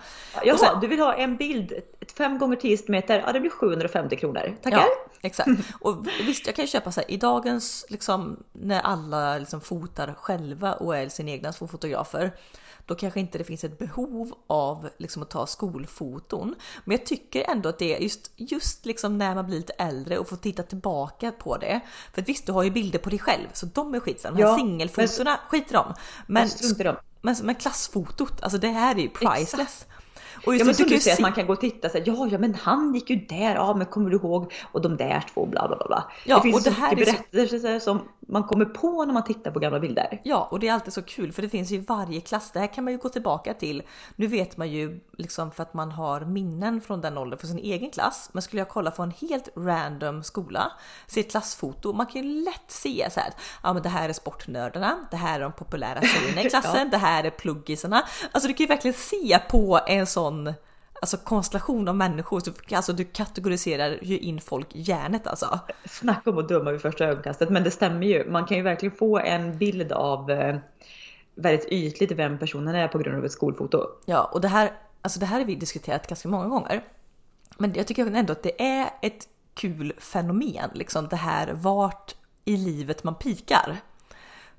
Jaha, 0.45 0.57
sen- 0.57 0.79
du 0.81 0.88
vill 0.88 1.00
ha 1.00 1.13
en 1.13 1.38
bild, 1.38 1.71
ett 1.71 2.12
5 2.12 2.38
gånger 2.38 2.56
10 2.56 2.77
cm, 2.77 3.03
ja 3.07 3.31
det 3.33 3.39
blir 3.39 3.51
750 3.51 4.15
kronor. 4.15 4.57
Tackar! 4.63 4.77
Ja, 4.77 4.85
exakt. 5.21 5.50
Och 5.81 6.07
visst, 6.27 6.45
jag 6.45 6.56
kan 6.56 6.65
ju 6.65 6.69
köpa 6.71 6.91
så 6.91 7.00
här 7.01 7.12
i 7.12 7.17
dagens 7.17 7.85
liksom 7.89 8.44
när 8.53 8.81
alla 8.81 9.38
liksom 9.38 9.62
fotar 9.62 10.13
själva 10.19 10.74
och 10.74 10.97
är 10.97 11.09
sina 11.09 11.31
egna 11.31 11.53
fotografer. 11.53 12.31
Då 12.85 12.95
kanske 12.95 13.19
inte 13.19 13.38
det 13.38 13.44
finns 13.44 13.63
ett 13.63 13.77
behov 13.79 14.11
av 14.48 14.90
liksom 14.98 15.22
att 15.22 15.30
ta 15.30 15.48
skolfoton. 15.48 16.56
Men 16.86 16.98
jag 16.98 17.06
tycker 17.06 17.50
ändå 17.50 17.69
att 17.69 17.80
det 17.80 17.96
är 17.96 18.00
just, 18.00 18.31
just 18.36 18.86
liksom 18.86 19.18
när 19.18 19.36
man 19.36 19.46
blir 19.46 19.58
lite 19.58 19.74
äldre 19.74 20.18
och 20.18 20.30
får 20.30 20.38
titta 20.38 20.63
tillbaka 20.63 21.31
på 21.31 21.58
det. 21.58 21.80
För 22.13 22.22
att 22.22 22.30
visst, 22.30 22.46
du 22.46 22.52
har 22.52 22.63
ju 22.63 22.72
bilder 22.72 23.00
på 23.00 23.10
dig 23.10 23.19
själv 23.19 23.48
så 23.54 23.66
de 23.66 23.96
är 23.96 24.00
skitsamma. 24.00 24.40
Ja. 24.40 24.56
Men, 26.28 26.42
Jag 26.42 26.52
struntar 26.52 26.84
i 26.84 26.88
dem. 26.88 26.96
men, 27.22 27.36
men 27.44 27.56
klassfotot, 27.56 28.42
alltså 28.42 28.58
det 28.58 28.68
här 28.68 28.96
är 28.96 29.00
ju 29.00 29.10
priceless. 29.10 29.86
Och 30.45 30.53
just 30.53 30.59
Ja 30.59 30.65
men 30.65 30.75
som 30.75 30.83
kan 30.83 30.89
du 30.89 30.93
ju 30.95 30.99
säger, 31.01 31.15
att 31.17 31.21
man 31.21 31.33
kan 31.33 31.47
gå 31.47 31.53
och 31.53 31.61
titta 31.61 31.89
så 31.89 31.97
här, 31.97 32.03
ja, 32.07 32.27
ja 32.31 32.38
men 32.38 32.55
han 32.55 32.93
gick 32.95 33.09
ju 33.09 33.15
där, 33.15 33.55
ja 33.55 33.73
men 33.73 33.85
kommer 33.85 34.09
du 34.09 34.15
ihåg? 34.17 34.53
Och 34.71 34.81
de 34.81 34.97
där 34.97 35.23
två, 35.33 35.45
bla 35.45 35.67
bla 35.67 35.77
bla. 35.88 36.11
Ja, 36.25 36.35
det 36.35 36.41
finns 36.41 36.55
och 36.55 36.61
så 36.63 36.69
det 36.69 36.75
här 36.75 36.95
mycket 36.95 37.07
är 37.07 37.11
så- 37.11 37.17
berättelser 37.31 37.79
som 37.79 37.99
man 38.27 38.43
kommer 38.43 38.65
på 38.65 39.05
när 39.05 39.13
man 39.13 39.23
tittar 39.23 39.51
på 39.51 39.59
gamla 39.59 39.79
bilder. 39.79 40.21
Ja, 40.23 40.47
och 40.51 40.59
det 40.59 40.67
är 40.67 40.73
alltid 40.73 40.93
så 40.93 41.01
kul 41.01 41.31
för 41.31 41.41
det 41.41 41.49
finns 41.49 41.71
ju 41.71 41.75
i 41.75 41.79
varje 41.79 42.21
klass. 42.21 42.51
Det 42.51 42.59
här 42.59 42.73
kan 42.73 42.83
man 42.83 42.93
ju 42.93 42.99
gå 42.99 43.09
tillbaka 43.09 43.53
till. 43.53 43.83
Nu 44.15 44.27
vet 44.27 44.57
man 44.57 44.69
ju 44.71 44.99
liksom 45.17 45.51
för 45.51 45.63
att 45.63 45.73
man 45.73 45.91
har 45.91 46.21
minnen 46.21 46.81
från 46.81 47.01
den 47.01 47.17
åldern 47.17 47.39
för 47.39 47.47
sin 47.47 47.57
egen 47.59 47.91
klass. 47.91 48.29
Men 48.33 48.41
skulle 48.41 48.59
jag 48.61 48.69
kolla 48.69 48.91
på 48.91 49.03
en 49.03 49.11
helt 49.21 49.49
random 49.57 50.23
skola, 50.23 50.71
se 51.07 51.19
ett 51.19 51.31
klassfoto, 51.31 51.93
man 51.93 52.05
kan 52.05 52.23
ju 52.23 52.43
lätt 52.43 52.63
se 52.67 53.07
så 53.11 53.19
här. 53.19 53.29
Ja, 53.63 53.73
men 53.73 53.83
det 53.83 53.89
här 53.89 54.09
är 54.09 54.13
sportnördarna. 54.13 54.95
Det 55.11 55.17
här 55.17 55.35
är 55.39 55.43
de 55.43 55.51
populära 55.51 56.01
tjejerna 56.01 56.41
i 56.43 56.49
klassen. 56.49 56.89
Det 56.89 56.97
här 56.97 57.23
är 57.23 57.29
pluggisarna. 57.29 58.03
Alltså, 58.31 58.47
du 58.47 58.53
kan 58.53 58.63
ju 58.63 58.67
verkligen 58.67 58.97
se 58.97 59.39
på 59.49 59.79
en 59.88 60.07
sån 60.07 60.31
Alltså 61.01 61.18
konstellation 61.18 61.88
av 61.88 61.95
människor, 61.95 62.39
så, 62.39 62.51
alltså 62.75 62.94
du 62.94 63.04
kategoriserar 63.04 64.00
ju 64.01 64.19
in 64.19 64.42
folk 64.42 64.75
i 64.75 64.81
hjärnet 64.81 65.28
alltså. 65.28 65.60
Snacka 65.86 66.30
om 66.30 66.38
att 66.38 66.50
döma 66.50 66.72
vid 66.72 66.81
första 66.81 67.06
ögonkastet, 67.06 67.50
men 67.50 67.63
det 67.63 67.72
stämmer 67.72 68.07
ju. 68.07 68.30
Man 68.30 68.45
kan 68.45 68.57
ju 68.57 68.63
verkligen 68.63 68.95
få 68.95 69.19
en 69.19 69.57
bild 69.57 69.92
av 69.92 70.31
eh, 70.31 70.57
väldigt 71.36 71.68
ytligt 71.72 72.12
vem 72.12 72.39
personen 72.39 72.75
är 72.75 72.88
på 72.88 72.98
grund 72.98 73.18
av 73.18 73.25
ett 73.25 73.31
skolfoto. 73.31 73.88
Ja, 74.06 74.30
och 74.33 74.42
det 74.42 74.48
här, 74.48 74.72
alltså 75.01 75.19
det 75.19 75.25
här 75.25 75.39
har 75.39 75.45
vi 75.45 75.56
diskuterat 75.56 76.07
ganska 76.07 76.30
många 76.30 76.48
gånger. 76.48 76.84
Men 77.57 77.74
jag 77.74 77.88
tycker 77.88 78.16
ändå 78.16 78.31
att 78.31 78.44
det 78.44 78.62
är 78.62 78.89
ett 79.01 79.27
kul 79.54 79.94
fenomen, 79.98 80.69
liksom 80.74 81.07
det 81.07 81.16
här 81.16 81.54
vart 81.54 82.16
i 82.45 82.57
livet 82.57 83.04
man 83.04 83.16
pikar. 83.16 83.77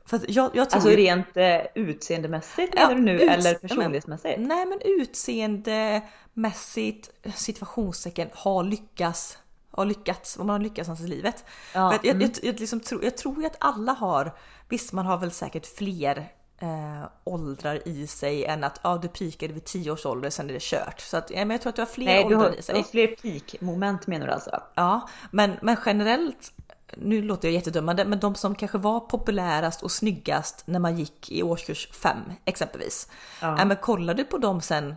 För 0.05 0.17
att 0.17 0.25
jag, 0.29 0.51
jag 0.55 0.71
tror 0.71 0.81
Alltså 0.81 0.89
rent 0.89 1.37
eh, 1.37 1.61
utseendemässigt 1.75 2.73
Ja, 2.77 2.89
nu 2.89 3.21
ut- 3.21 3.31
eller 3.31 3.55
personlighetsmässigt? 3.55 4.41
Nej 4.41 4.67
men 4.67 4.79
utseendemässigt, 4.85 7.11
situationstecken, 7.35 8.29
har 8.33 8.65
lyckats, 8.65 9.39
har 9.71 9.85
lyckats, 9.85 10.37
vad 10.37 10.47
man 10.47 10.55
har 10.55 10.61
lyckats 10.61 10.89
någonstans 10.89 11.11
i 11.11 11.15
livet. 11.15 11.44
Ja, 11.75 11.93
jag, 11.93 12.06
mm. 12.06 12.21
jag, 12.21 12.31
jag, 12.43 12.61
liksom 12.61 12.81
tror, 12.81 13.05
jag 13.05 13.17
tror 13.17 13.41
ju 13.41 13.47
att 13.47 13.56
alla 13.59 13.93
har, 13.93 14.32
visst 14.69 14.93
man 14.93 15.06
har 15.06 15.19
väl 15.19 15.31
säkert 15.31 15.67
fler 15.67 16.29
eh, 16.63 17.09
åldrar 17.25 17.89
i 17.89 18.06
sig 18.06 18.44
än 18.44 18.65
att 18.65 18.81
ja, 18.82 18.99
du 19.03 19.09
pikade 19.09 19.53
vid 19.53 19.65
10 19.65 19.91
års 19.91 20.06
ålder, 20.06 20.31
sen 20.31 20.51
är 20.51 20.55
det 20.55 20.63
kört. 20.63 21.01
Så 21.01 21.17
att, 21.17 21.31
ja, 21.31 21.37
men 21.37 21.51
jag 21.51 21.63
tror 21.63 21.71
att 21.71 21.77
du 21.77 21.82
har 21.82 21.87
fler 21.87 22.06
Nej, 22.06 22.25
åldrar 22.25 22.39
har, 22.39 22.53
i 22.53 22.56
du 22.56 22.63
sig. 22.63 22.77
har 22.77 22.82
fler 22.82 23.06
peak-moment 23.06 24.06
menar 24.06 24.27
du 24.27 24.32
alltså? 24.32 24.63
Ja, 24.75 25.09
men, 25.31 25.53
men 25.63 25.77
generellt, 25.87 26.53
nu 26.96 27.22
låter 27.22 27.49
jag 27.49 27.55
jättedömande, 27.55 28.05
men 28.05 28.20
de 28.20 28.34
som 28.34 28.55
kanske 28.55 28.79
var 28.79 29.01
populärast 29.01 29.82
och 29.82 29.91
snyggast 29.91 30.63
när 30.67 30.79
man 30.79 30.99
gick 30.99 31.32
i 31.32 31.43
årskurs 31.43 31.89
5 31.93 32.17
exempelvis. 32.44 33.08
Ja. 33.41 33.58
Ja. 33.58 33.65
men 33.65 33.77
kollar 33.77 34.15
du 34.15 34.25
på 34.25 34.39
dem 34.39 34.61
sen 34.61 34.94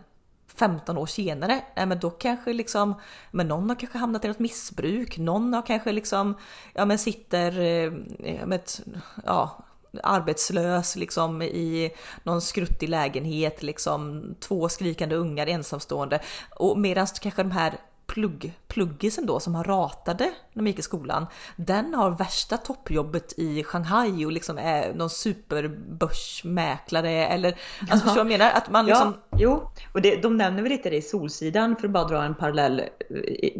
15 0.54 0.98
år 0.98 1.06
senare, 1.06 1.60
ja, 1.74 1.86
men 1.86 1.98
då 1.98 2.10
kanske 2.10 2.52
liksom, 2.52 2.94
men 3.30 3.48
någon 3.48 3.68
har 3.68 3.76
kanske 3.76 3.98
hamnat 3.98 4.24
i 4.24 4.28
något 4.28 4.38
missbruk, 4.38 5.18
någon 5.18 5.54
har 5.54 5.62
kanske 5.62 5.92
liksom, 5.92 6.34
ja 6.74 6.84
men 6.84 6.98
sitter 6.98 7.60
eh, 7.60 8.46
med 8.46 8.52
ett, 8.52 8.80
ja, 9.24 9.64
arbetslös 10.02 10.96
liksom 10.96 11.42
i 11.42 11.92
någon 12.22 12.42
skruttig 12.42 12.88
lägenhet, 12.88 13.62
liksom 13.62 14.24
två 14.40 14.68
skrikande 14.68 15.16
ungar 15.16 15.46
ensamstående. 15.46 16.20
Och 16.50 16.78
medan 16.78 17.06
kanske 17.06 17.42
de 17.42 17.50
här 17.50 17.74
plugg, 18.06 18.58
pluggisen 18.68 19.26
då 19.26 19.40
som 19.40 19.54
har 19.54 19.64
ratade 19.64 20.24
när 20.24 20.62
de 20.62 20.66
gick 20.66 20.78
i 20.78 20.82
skolan, 20.82 21.26
den 21.56 21.94
har 21.94 22.10
värsta 22.10 22.56
toppjobbet 22.56 23.32
i 23.36 23.64
Shanghai 23.64 24.26
och 24.26 24.32
liksom 24.32 24.58
är 24.58 24.94
någon 24.94 25.10
superbörsmäklare 25.10 27.26
eller 27.26 27.58
alltså 27.80 27.96
förstår 27.96 28.10
du 28.10 28.14
vad 28.14 28.18
jag 28.18 28.26
menar? 28.26 28.50
Att 28.50 28.70
man 28.70 28.86
liksom 28.86 29.14
Ja, 29.16 29.22
jo, 29.38 29.70
och 29.92 30.02
det, 30.02 30.16
de 30.22 30.36
nämner 30.36 30.62
väl 30.62 30.72
lite 30.72 30.90
det 30.90 30.96
i 30.96 31.02
Solsidan 31.02 31.76
för 31.76 31.86
att 31.86 31.92
bara 31.92 32.04
dra 32.04 32.22
en 32.22 32.34
parallell 32.34 32.80
eh, 32.80 32.86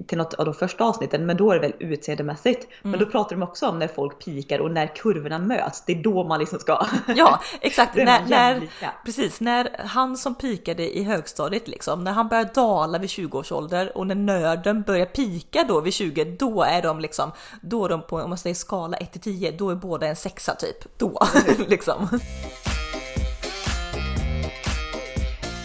till 0.07 0.19
något 0.19 0.35
av 0.35 0.45
de 0.45 0.55
första 0.55 0.85
avsnitten, 0.85 1.27
men 1.27 1.37
då 1.37 1.51
är 1.51 1.55
det 1.55 1.61
väl 1.61 1.73
utseendemässigt. 1.79 2.67
Men 2.83 2.95
Mm. 2.95 3.05
då 3.07 3.13
pratar 3.13 3.37
de 3.37 3.43
också 3.43 3.67
om 3.67 3.79
när 3.79 3.89
folk 3.89 4.25
pikar 4.25 4.59
och 4.59 4.71
när 4.71 4.87
kurvorna 4.87 5.39
möts, 5.39 5.83
det 5.87 5.93
är 5.93 6.03
då 6.03 6.25
man 6.25 6.41
liksom 6.41 6.59
ska... 6.59 6.87
Ja, 7.17 7.41
exakt. 7.61 7.95
När, 8.07 8.27
när, 8.29 8.69
precis, 9.05 9.41
när 9.41 9.71
han 9.85 10.17
som 10.17 10.35
pikade 10.35 10.97
i 10.99 11.03
högstadiet, 11.03 11.69
liksom, 11.69 12.05
när 12.05 12.13
han 12.13 12.29
börjar 12.29 12.49
dala 12.55 12.99
vid 12.99 13.11
20 13.11 13.39
års 13.39 13.53
ålder 13.53 13.97
och 13.99 14.07
när 14.07 14.15
nörden 14.15 14.83
börjar 14.83 15.07
pika 15.07 15.65
då 15.69 15.81
vid 15.81 15.93
20, 15.95 16.25
då 16.25 16.63
är 16.63 16.83
de 16.83 17.01
liksom, 17.01 17.33
då 17.61 17.85
är 17.85 17.89
de 17.89 18.03
på, 18.03 18.17
om 18.17 18.31
man 18.31 18.39
säger 18.39 18.55
skala 18.55 18.97
1 18.97 19.13
till 19.13 19.21
10, 19.21 19.51
då 19.51 19.71
är 19.71 19.75
båda 19.75 20.07
en 20.07 20.17
sexa 20.17 20.55
typ. 20.55 20.99
Då, 20.99 21.27
liksom. 21.69 22.09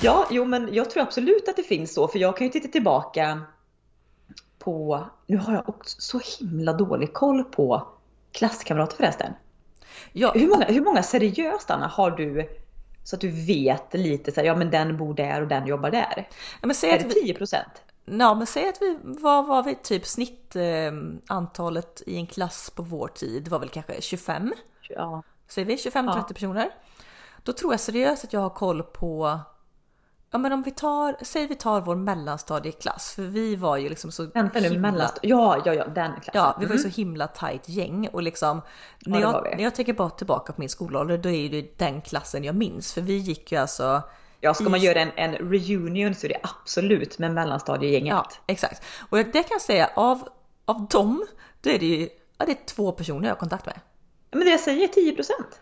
Ja, 0.02 0.28
jo 0.30 0.46
men 0.46 0.74
jag 0.74 0.90
tror 0.90 1.04
absolut 1.04 1.48
att 1.50 1.56
det 1.56 1.64
finns 1.64 1.94
så, 1.94 2.08
för 2.08 2.20
jag 2.20 2.38
kan 2.38 2.48
ju 2.48 2.54
titta 2.54 2.68
tillbaka 2.68 3.42
på, 4.60 5.06
nu 5.28 5.38
har 5.38 5.54
jag 5.54 5.70
också 5.70 6.02
så 6.02 6.20
himla 6.40 6.74
dålig 6.74 7.14
koll 7.14 7.44
på 7.44 7.88
klasskamrater 8.32 8.96
förresten. 8.98 9.34
Ja, 10.14 10.32
Hur 10.36 10.48
många, 10.48 10.66
hur 10.66 10.82
många 10.82 11.04
seriöst 11.04 11.72
Anna 11.72 11.88
har 11.88 12.12
du 12.12 12.50
så 13.04 13.16
att 13.16 13.22
du 13.22 13.46
vet 13.46 13.94
lite 13.94 14.32
så 14.32 14.40
här, 14.40 14.48
ja 14.48 14.56
men 14.56 14.72
den 14.72 14.98
bor 14.98 15.14
där 15.14 15.42
och 15.42 15.48
den 15.48 15.68
jobbar 15.68 15.92
där? 15.92 16.28
ja, 16.62 16.68
men 16.68 16.76
säg 16.76 16.90
Är 16.90 16.94
att 16.96 17.02
det 17.02 17.08
vi, 17.16 17.22
10 17.22 17.34
procent? 17.34 17.84
ja, 18.06 18.34
men 18.36 18.48
säg 18.48 18.70
att 18.70 18.82
vi 18.82 18.98
var, 19.04 19.44
var 19.44 19.64
vi 19.64 19.76
typ 19.76 20.06
snitt 20.06 20.56
eh, 20.56 20.92
antalet 21.28 22.02
i 22.06 22.16
en 22.16 22.28
klass 22.28 22.70
på 22.70 22.84
vår 22.84 23.08
tid 23.08 23.48
var 23.48 23.60
väl 23.60 23.70
kanske 23.70 24.02
25. 24.02 24.54
Ja. 24.90 25.24
Säger 25.48 25.68
vi 25.68 25.76
25-30 25.76 26.14
Ja. 26.16 26.24
personer. 26.34 26.70
Då 27.44 27.54
tror 27.54 27.74
jag 27.74 27.80
seriöst 27.80 28.24
att 28.24 28.34
jag 28.34 28.40
har 28.42 28.50
koll 28.50 28.84
på 28.84 29.40
Ja 30.34 30.38
men 30.38 30.54
om 30.54 30.62
vi 30.64 30.72
tar, 30.72 31.16
säg 31.22 31.48
vi 31.48 31.56
tar 31.56 31.82
vår 31.82 31.96
mellanstadieklass 31.96 33.12
för 33.16 33.22
vi 33.24 33.56
var 33.56 33.78
ju 33.78 33.90
liksom 33.90 34.12
så 34.12 34.26
Vänta 34.26 34.60
nu, 34.60 34.70
himla- 34.70 34.92
mellanst- 34.92 35.20
Ja, 35.22 35.62
ja, 35.66 35.74
ja, 35.74 35.88
den 35.88 36.12
klassen. 36.14 36.32
Ja, 36.34 36.58
vi 36.60 36.66
var 36.66 36.74
ju 36.76 36.80
Mm. 36.80 36.92
så 36.92 36.98
himla 37.02 37.28
tight 37.28 37.70
gäng 37.70 38.08
och 38.14 38.24
liksom 38.24 38.62
när, 39.06 39.20
det 39.20 39.26
var 39.26 39.34
jag, 39.46 39.58
när 39.58 39.64
jag 39.64 39.76
tänker 39.76 39.94
bara 39.94 40.10
tillbaka 40.10 40.54
på 40.54 40.62
min 40.62 40.70
skolålder 40.70 41.18
då 41.18 41.30
är 41.30 41.50
det 41.50 41.78
den 41.78 42.02
klassen 42.02 42.44
jag 42.44 42.56
minns 42.56 42.94
för 42.94 43.02
vi 43.02 43.18
gick 43.18 43.52
ju 43.52 43.58
alltså 43.58 44.02
Ja, 44.44 44.54
ska 44.54 44.70
man 44.70 44.80
göra 44.80 45.00
en, 45.02 45.12
en 45.16 45.34
reunion 45.52 46.16
så 46.16 46.26
är 46.28 46.30
det 46.30 46.40
absolut 46.44 47.20
med 47.20 47.34
mellanstadiegänget. 47.34 48.12
Ja, 48.14 48.30
exakt. 48.48 48.84
Och 49.10 49.18
det 49.18 49.32
kan 49.32 49.44
jag 49.50 49.62
säga 49.62 49.90
av, 49.96 50.28
av 50.66 50.88
dem, 50.88 51.26
då 51.62 51.70
är 51.70 51.80
det 51.80 51.86
ju 51.86 52.10
ja, 52.38 52.46
det 52.46 52.52
är 52.52 52.66
två 52.66 52.92
personer 52.92 53.28
jag 53.28 53.36
har 53.36 53.40
kontakt 53.40 53.66
med. 53.66 53.80
Men 54.32 54.40
det 54.40 54.50
jag 54.50 54.60
säger, 54.60 54.88
10 54.88 55.16
procent. 55.16 55.60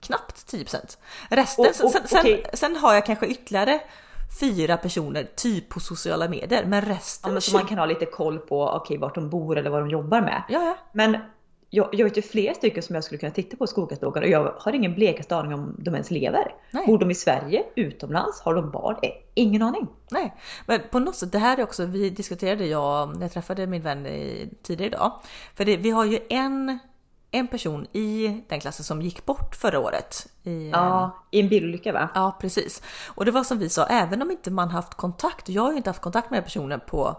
Knappt 0.00 0.46
10 0.46 0.64
Resten, 1.28 1.64
Och- 1.64 1.68
och- 1.84 1.90
sen, 1.90 2.02
sen, 2.06 2.20
okej. 2.20 2.44
sen 2.54 2.76
har 2.76 2.94
jag 2.94 3.06
kanske 3.06 3.26
ytterligare 3.26 3.80
fyra 4.40 4.76
personer 4.76 5.28
typ 5.36 5.68
på 5.68 5.80
sociala 5.80 6.28
medier, 6.28 6.64
men 6.64 6.82
resten 6.82 7.28
Ja, 7.28 7.32
men 7.32 7.42
så 7.42 7.56
man 7.56 7.66
kan 7.66 7.78
ha 7.78 7.86
lite 7.86 8.06
koll 8.06 8.38
på 8.38 8.68
okej, 8.68 8.98
vart 8.98 9.14
de 9.14 9.30
bor 9.30 9.58
eller 9.58 9.70
vad 9.70 9.80
de 9.80 9.90
jobbar 9.90 10.20
med. 10.20 10.42
Ja, 10.48 10.64
ja. 10.64 10.76
Men 10.92 11.18
jag, 11.72 11.88
jag 11.92 12.04
vet 12.04 12.18
ju 12.18 12.22
fler 12.22 12.54
stycken 12.54 12.82
som 12.82 12.94
jag 12.94 13.04
skulle 13.04 13.18
kunna 13.18 13.32
titta 13.32 13.56
på 13.56 13.64
i 13.64 13.66
och 14.24 14.28
jag 14.28 14.54
har 14.58 14.72
ingen 14.72 14.94
blekaste 14.94 15.36
aning 15.36 15.54
om 15.54 15.76
de 15.78 15.94
ens 15.94 16.10
lever. 16.10 16.54
Nej. 16.70 16.86
Bor 16.86 16.98
de 16.98 17.10
i 17.10 17.14
Sverige, 17.14 17.64
utomlands, 17.76 18.40
har 18.40 18.54
de 18.54 18.70
barn? 18.70 18.96
Eh, 19.02 19.10
Ingen 19.34 19.62
aning. 19.62 19.88
Nej, 20.10 20.34
men 20.66 20.80
på 20.90 20.98
något 20.98 21.16
sätt, 21.16 21.32
det 21.32 21.38
här 21.38 21.58
är 21.58 21.62
också, 21.62 21.84
vi 21.84 22.10
diskuterade 22.10 22.66
jag 22.66 23.14
när 23.14 23.22
jag 23.22 23.32
träffade 23.32 23.66
min 23.66 23.82
vän 23.82 24.06
tidigare 24.62 24.86
idag. 24.90 25.12
För 25.54 25.64
det, 25.64 25.76
vi 25.76 25.90
har 25.90 26.04
ju 26.04 26.18
en, 26.30 26.78
en 27.30 27.48
person 27.48 27.86
i 27.92 28.40
den 28.48 28.60
klassen 28.60 28.84
som 28.84 29.02
gick 29.02 29.26
bort 29.26 29.54
förra 29.56 29.78
året. 29.78 30.26
I, 30.42 30.70
Ja, 30.70 31.24
i 31.30 31.40
en 31.40 31.48
bilolycka 31.48 31.92
va? 31.92 32.08
Ja, 32.14 32.36
precis. 32.40 32.82
Och 33.08 33.24
det 33.24 33.30
var 33.30 33.44
som 33.44 33.58
vi 33.58 33.68
sa, 33.68 33.86
även 33.86 34.22
om 34.22 34.30
inte 34.30 34.50
man 34.50 34.68
haft 34.68 34.94
kontakt, 34.94 35.48
jag 35.48 35.62
har 35.62 35.70
ju 35.70 35.76
inte 35.76 35.90
haft 35.90 36.02
kontakt 36.02 36.30
med 36.30 36.44
personen 36.44 36.80
på 36.86 37.16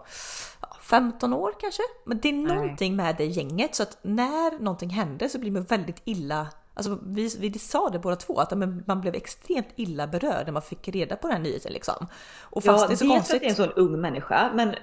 ja, 0.62 0.68
15 0.82 1.34
år 1.34 1.53
kanske. 1.60 1.82
Men 2.06 2.20
det 2.20 2.30
är 2.30 2.34
någonting 2.34 2.96
med 2.96 3.15
det 3.18 3.25
gänget 3.25 3.75
så 3.75 3.84
att 3.84 3.98
när 4.01 4.60
någonting 4.60 4.89
händer 4.89 5.27
så 5.27 5.39
blir 5.39 5.51
man 5.51 5.63
väldigt 5.63 6.01
illa 6.06 6.48
Alltså 6.74 7.00
vi, 7.06 7.36
vi 7.39 7.60
sa 7.60 7.89
det 7.89 8.00
båda 8.00 8.15
två, 8.15 8.39
att 8.39 8.51
man 8.88 9.01
blev 9.01 9.15
extremt 9.15 9.68
illa 9.75 10.08
berörd 10.08 10.46
när 10.46 10.51
man 10.51 10.62
fick 10.62 10.88
reda 10.88 11.15
på 11.15 11.27
den 11.27 11.38
här 11.38 11.44
nyheten 11.44 11.74
liksom. 11.74 12.08
Och 12.41 12.63
fast 12.63 12.82
Ja, 12.82 12.88
det 12.88 12.94
är 12.94 12.98
så 12.98 13.03
dels 13.03 13.13
konstigt. 13.13 13.36
att 13.36 13.41
det 13.41 13.46
är 13.46 13.50
en 13.50 13.56
sån 13.56 13.72
ung 13.72 14.01
människa, 14.01 14.51
men, 14.53 14.75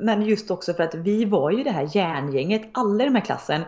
men 0.00 0.22
just 0.22 0.50
också 0.50 0.74
för 0.74 0.82
att 0.82 0.94
vi 0.94 1.24
var 1.24 1.50
ju 1.50 1.62
det 1.64 1.70
här 1.70 1.88
järngänget, 1.96 2.62
alla 2.72 3.04
i 3.04 3.06
den 3.06 3.16
här 3.16 3.24
klassen. 3.24 3.62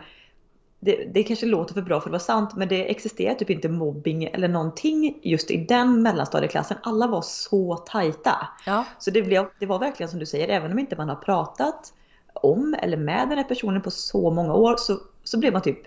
Det, 0.84 1.04
det 1.14 1.22
kanske 1.22 1.46
låter 1.46 1.74
för 1.74 1.82
bra 1.82 2.00
för 2.00 2.08
att 2.08 2.12
vara 2.12 2.20
sant, 2.20 2.56
men 2.56 2.68
det 2.68 2.90
existerar 2.90 3.34
typ 3.34 3.50
inte 3.50 3.68
mobbing 3.68 4.24
eller 4.24 4.48
någonting 4.48 5.18
just 5.22 5.50
i 5.50 5.56
den 5.56 6.02
mellanstadieklassen. 6.02 6.76
Alla 6.82 7.06
var 7.06 7.22
så 7.22 7.76
tajta. 7.76 8.48
Ja, 8.66 8.84
Så 8.98 9.10
det, 9.10 9.22
blev, 9.22 9.46
det 9.58 9.66
var 9.66 9.78
verkligen 9.78 10.10
som 10.10 10.18
du 10.18 10.26
säger, 10.26 10.48
även 10.48 10.72
om 10.72 10.78
inte 10.78 10.96
man 10.96 11.08
har 11.08 11.16
pratat 11.16 11.92
om 12.34 12.76
eller 12.82 12.96
med 12.96 13.28
den 13.28 13.38
här 13.38 13.44
personen 13.44 13.82
på 13.82 13.90
så 13.90 14.30
många 14.30 14.54
år 14.54 14.76
så, 14.78 14.98
så 15.24 15.38
blev 15.38 15.52
man 15.52 15.62
typ 15.62 15.78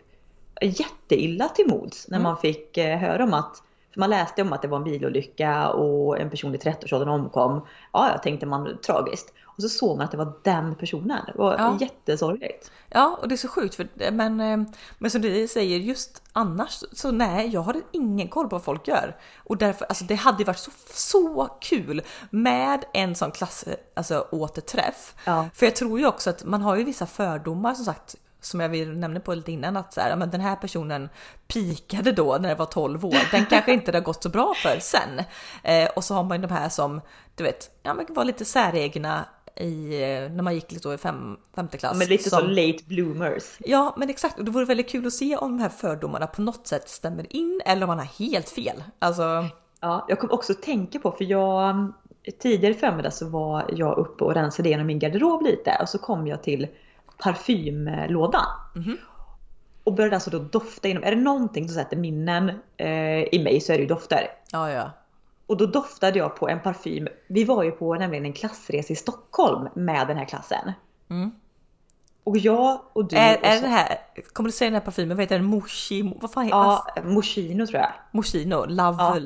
jätteilla 0.61 1.47
till 1.49 1.67
mods 1.67 2.07
när 2.07 2.17
Mm. 2.17 2.23
man 2.23 2.37
fick 2.37 2.77
eh, 2.77 2.97
höra 2.97 3.23
om 3.23 3.33
att 3.33 3.63
för 3.95 3.99
man 3.99 4.09
läste 4.09 4.41
om 4.41 4.53
att 4.53 4.61
det 4.61 4.67
var 4.67 4.77
en 4.77 4.83
bilolycka 4.83 5.69
och 5.69 6.19
en 6.19 6.29
person 6.29 6.55
i 6.55 6.57
30-årsåldern 6.57 7.09
omkom. 7.09 7.65
Ja, 7.93 8.09
jag 8.11 8.23
tänkte 8.23 8.45
man 8.45 8.77
tragiskt. 8.85 9.33
Och 9.45 9.61
så 9.63 9.69
såg 9.69 9.97
man 9.97 10.05
att 10.05 10.11
det 10.11 10.17
var 10.17 10.33
den 10.43 10.75
personen. 10.75 11.19
Det 11.27 11.33
var 11.35 11.53
Ja. 11.53 11.77
jättesorgligt. 11.81 12.71
Ja, 12.89 13.17
och 13.21 13.27
det 13.27 13.35
är 13.35 13.37
så 13.37 13.47
sjukt 13.47 13.75
för 13.75 14.11
men, 14.11 14.39
eh, 14.39 14.57
men 14.97 15.11
som 15.11 15.21
du 15.21 15.47
säger 15.47 15.77
just 15.79 16.23
annars 16.33 16.83
så 16.91 17.11
nej, 17.11 17.47
jag 17.47 17.61
har 17.61 17.75
ingen 17.91 18.27
koll 18.27 18.49
på 18.49 18.55
vad 18.55 18.63
folk 18.63 18.87
gör 18.87 19.15
och 19.43 19.57
därför 19.57 19.85
alltså 19.85 20.03
det 20.05 20.15
hade 20.15 20.43
varit 20.43 20.59
så 20.59 20.71
så 20.93 21.47
kul 21.61 22.01
med 22.29 22.85
en 22.93 23.15
sån 23.15 23.31
klass 23.31 23.65
alltså 23.95 24.27
återträff. 24.31 25.15
Ja. 25.25 25.45
För 25.53 25.65
jag 25.65 25.75
tror 25.75 25.99
ju 25.99 26.05
också 26.07 26.29
att 26.29 26.43
man 26.45 26.61
har 26.61 26.75
ju 26.75 26.83
vissa 26.83 27.05
fördomar 27.05 27.73
som 27.73 27.85
sagt 27.85 28.15
som 28.45 28.59
jag 28.59 28.69
vill 28.69 28.97
nämna 28.97 29.19
på 29.19 29.33
lite 29.33 29.51
innan 29.51 29.77
att 29.77 29.93
så 29.93 30.01
här, 30.01 30.15
men 30.15 30.29
den 30.29 30.41
här 30.41 30.55
personen 30.55 31.09
pikade 31.47 32.11
då 32.11 32.37
när 32.41 32.49
det 32.49 32.55
var 32.55 32.65
12 32.65 33.05
år. 33.05 33.31
Den 33.31 33.45
kanske 33.45 33.73
inte 33.73 33.91
det 33.91 33.97
har 33.97 34.03
gått 34.03 34.23
så 34.23 34.29
bra 34.29 34.53
för 34.53 34.79
sen. 34.79 35.21
Eh, 35.63 35.89
och 35.95 36.03
så 36.03 36.13
har 36.13 36.23
man 36.23 36.41
ju 36.41 36.47
de 36.47 36.53
här 36.53 36.69
som 36.69 37.01
du 37.35 37.43
vet, 37.43 37.71
ja 37.83 37.93
men 37.93 38.05
var 38.09 38.25
lite 38.25 38.45
säregna 38.45 39.25
i, 39.55 40.03
eh, 40.03 40.31
när 40.31 40.41
man 40.41 40.55
gick 40.55 40.71
lite 40.71 40.87
då 40.87 40.93
i 40.93 40.97
fem, 40.97 41.37
femte 41.55 41.77
klass. 41.77 41.97
Men 41.97 42.07
lite 42.07 42.29
som, 42.29 42.39
så 42.39 42.47
late 42.47 42.83
bloomers. 42.85 43.43
Ja, 43.59 43.93
men 43.97 44.09
exakt. 44.09 44.39
Och 44.39 44.45
det 44.45 44.51
vore 44.51 44.65
väldigt 44.65 44.89
kul 44.89 45.07
att 45.07 45.13
se 45.13 45.37
om 45.37 45.57
de 45.57 45.63
här 45.63 45.69
fördomarna 45.69 46.27
på 46.27 46.41
något 46.41 46.67
sätt 46.67 46.89
stämmer 46.89 47.35
in 47.35 47.61
eller 47.65 47.83
om 47.83 47.87
man 47.87 47.99
har 47.99 48.19
helt 48.19 48.49
fel. 48.49 48.83
Alltså, 48.99 49.45
Ja, 49.85 50.05
jag 50.07 50.19
kom 50.19 50.31
också 50.31 50.53
att 50.53 50.61
tänka 50.61 50.99
på, 50.99 51.11
för 51.11 51.23
jag 51.23 51.93
tidigare 52.39 52.73
förmiddag 52.73 53.11
så 53.11 53.29
var 53.29 53.65
jag 53.75 53.97
uppe 53.97 54.23
och 54.23 54.33
rensade 54.33 54.69
igenom 54.69 54.87
min 54.87 54.99
garderob 54.99 55.41
lite 55.41 55.77
och 55.81 55.89
så 55.89 55.97
kom 55.97 56.27
jag 56.27 56.43
till 56.43 56.67
parfymlådan. 57.17 58.45
Mhm. 58.75 58.97
Och 59.83 59.93
började 59.93 60.15
alltså 60.15 60.29
då 60.29 60.39
dofta 60.39 60.87
inom, 60.87 61.03
är 61.03 61.15
det 61.15 61.21
någonting 61.21 61.69
som 61.69 61.75
sätter 61.83 61.97
minnen 61.97 62.49
eh, 62.77 63.23
i 63.23 63.41
mig 63.43 63.61
så 63.61 63.73
är 63.73 63.77
det 63.77 63.81
ju 63.81 63.87
dofter. 63.87 64.27
ja, 64.51 64.71
ja. 64.71 64.91
Och 65.47 65.57
då 65.57 65.65
doftade 65.65 66.19
jag 66.19 66.35
på 66.35 66.49
en 66.49 66.59
parfym, 66.59 67.07
vi 67.27 67.43
var 67.43 67.63
ju 67.63 67.71
på 67.71 67.95
nämligen 67.95 68.25
en 68.25 68.33
klassresa 68.33 68.93
i 68.93 68.95
Stockholm 68.95 69.69
med 69.73 70.07
den 70.07 70.17
här 70.17 70.25
klassen. 70.25 70.71
Mm. 71.09 71.31
Och 72.23 72.37
jag 72.37 72.81
och 72.93 73.07
du 73.07 73.15
Är, 73.15 73.39
och 73.39 73.45
är 73.45 73.61
det 73.61 73.67
här, 73.67 73.97
kommer 74.33 74.49
du 74.49 74.53
säga 74.53 74.69
den 74.69 74.79
här 74.79 74.85
parfymen, 74.85 75.17
vad 75.17 75.23
heter 75.23 75.35
den? 75.39 75.45
Moshi, 75.45 76.13
vad 76.21 76.31
fan 76.31 76.43
heter 76.45 76.57
Ja, 76.57 76.87
Moschino 77.03 77.67
tror 77.67 77.79
jag. 77.79 77.91
Moschino, 78.11 78.65
Love... 78.65 78.97
Ja. 79.03 79.19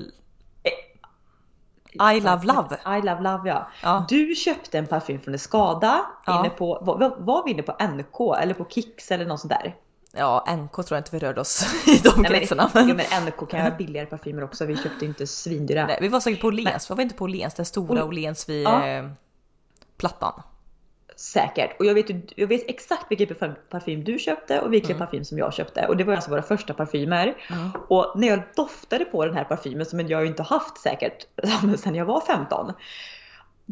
I 1.94 2.22
love 2.22 2.46
love. 2.46 2.78
I 2.98 3.02
love 3.02 3.22
love 3.22 3.50
ja. 3.50 3.68
Ja. 3.84 4.06
Du 4.10 4.36
köpte 4.36 4.78
en 4.78 4.88
parfym 4.88 5.22
från 5.22 5.36
Escada 5.36 6.06
Ja. 6.26 6.40
inne 6.40 6.50
på, 6.50 6.80
var, 6.82 7.16
var- 7.20 7.44
vi 7.46 7.52
inne 7.52 7.62
på 7.64 7.72
NK 7.84 8.42
eller 8.42 8.54
på 8.54 8.66
Kicks 8.70 9.12
eller 9.12 9.26
något 9.26 9.40
sånt 9.40 9.54
där? 9.54 9.76
Ja, 10.12 10.46
NK 10.56 10.74
tror 10.74 10.88
jag 10.90 11.00
inte 11.00 11.10
vi 11.12 11.20
rörde 11.20 11.42
oss 11.42 11.74
i 11.88 11.98
de 12.04 12.22
Nej, 12.22 12.32
kretsarna. 12.32 12.70
men, 12.74 12.90
jo, 12.90 12.96
men 12.96 13.26
NK 13.26 13.50
kan 13.50 13.60
ju 13.66 13.70
ha 13.72 13.78
billigare 13.78 14.06
parfymer 14.06 14.44
också, 14.44 14.66
vi 14.66 14.78
köpte 14.78 15.06
inte 15.06 15.28
svindyra. 15.28 15.86
nej, 15.86 15.98
vi 16.02 16.08
var 16.08 16.20
säkert 16.20 16.42
på 16.42 16.48
Åhléns, 16.48 16.90
var 16.90 16.98
vi 16.98 17.04
inte 17.04 17.16
på 17.16 17.24
Åhléns? 17.24 17.54
Den 17.54 17.66
stora 17.66 18.06
Åhléns 18.06 18.50
vid 18.50 18.64
Ja. 18.68 18.88
eh, 18.88 19.06
Plattan. 19.98 20.42
Säkert. 21.20 21.80
Och 21.80 21.86
jag 21.86 21.94
vet, 21.94 22.06
jag 22.36 22.48
vet 22.48 22.70
exakt 22.70 23.06
vilken 23.10 23.28
parfym- 23.28 23.56
parfym 23.70 24.04
du 24.04 24.20
köpte 24.20 24.60
och 24.62 24.74
vilken 24.74 24.96
Mm. 24.96 25.00
parfym 25.08 25.26
som 25.26 25.38
jag 25.38 25.54
köpte. 25.54 25.88
Och 25.88 25.98
det 25.98 26.04
var 26.04 26.14
alltså 26.14 26.30
våra 26.30 26.42
första 26.42 26.74
parfymer. 26.74 27.36
Och 27.88 28.14
när 28.16 28.28
jag 28.28 28.42
doftade 28.56 29.06
på 29.06 29.26
den 29.26 29.36
här 29.36 29.44
parfymen 29.44 29.86
som 29.86 30.00
jag 30.00 30.26
inte 30.26 30.44
haft 30.44 30.78
säkert 30.78 31.26
sedan 31.80 31.96
jag 31.96 32.06
var 32.06 32.22
15. 32.22 32.74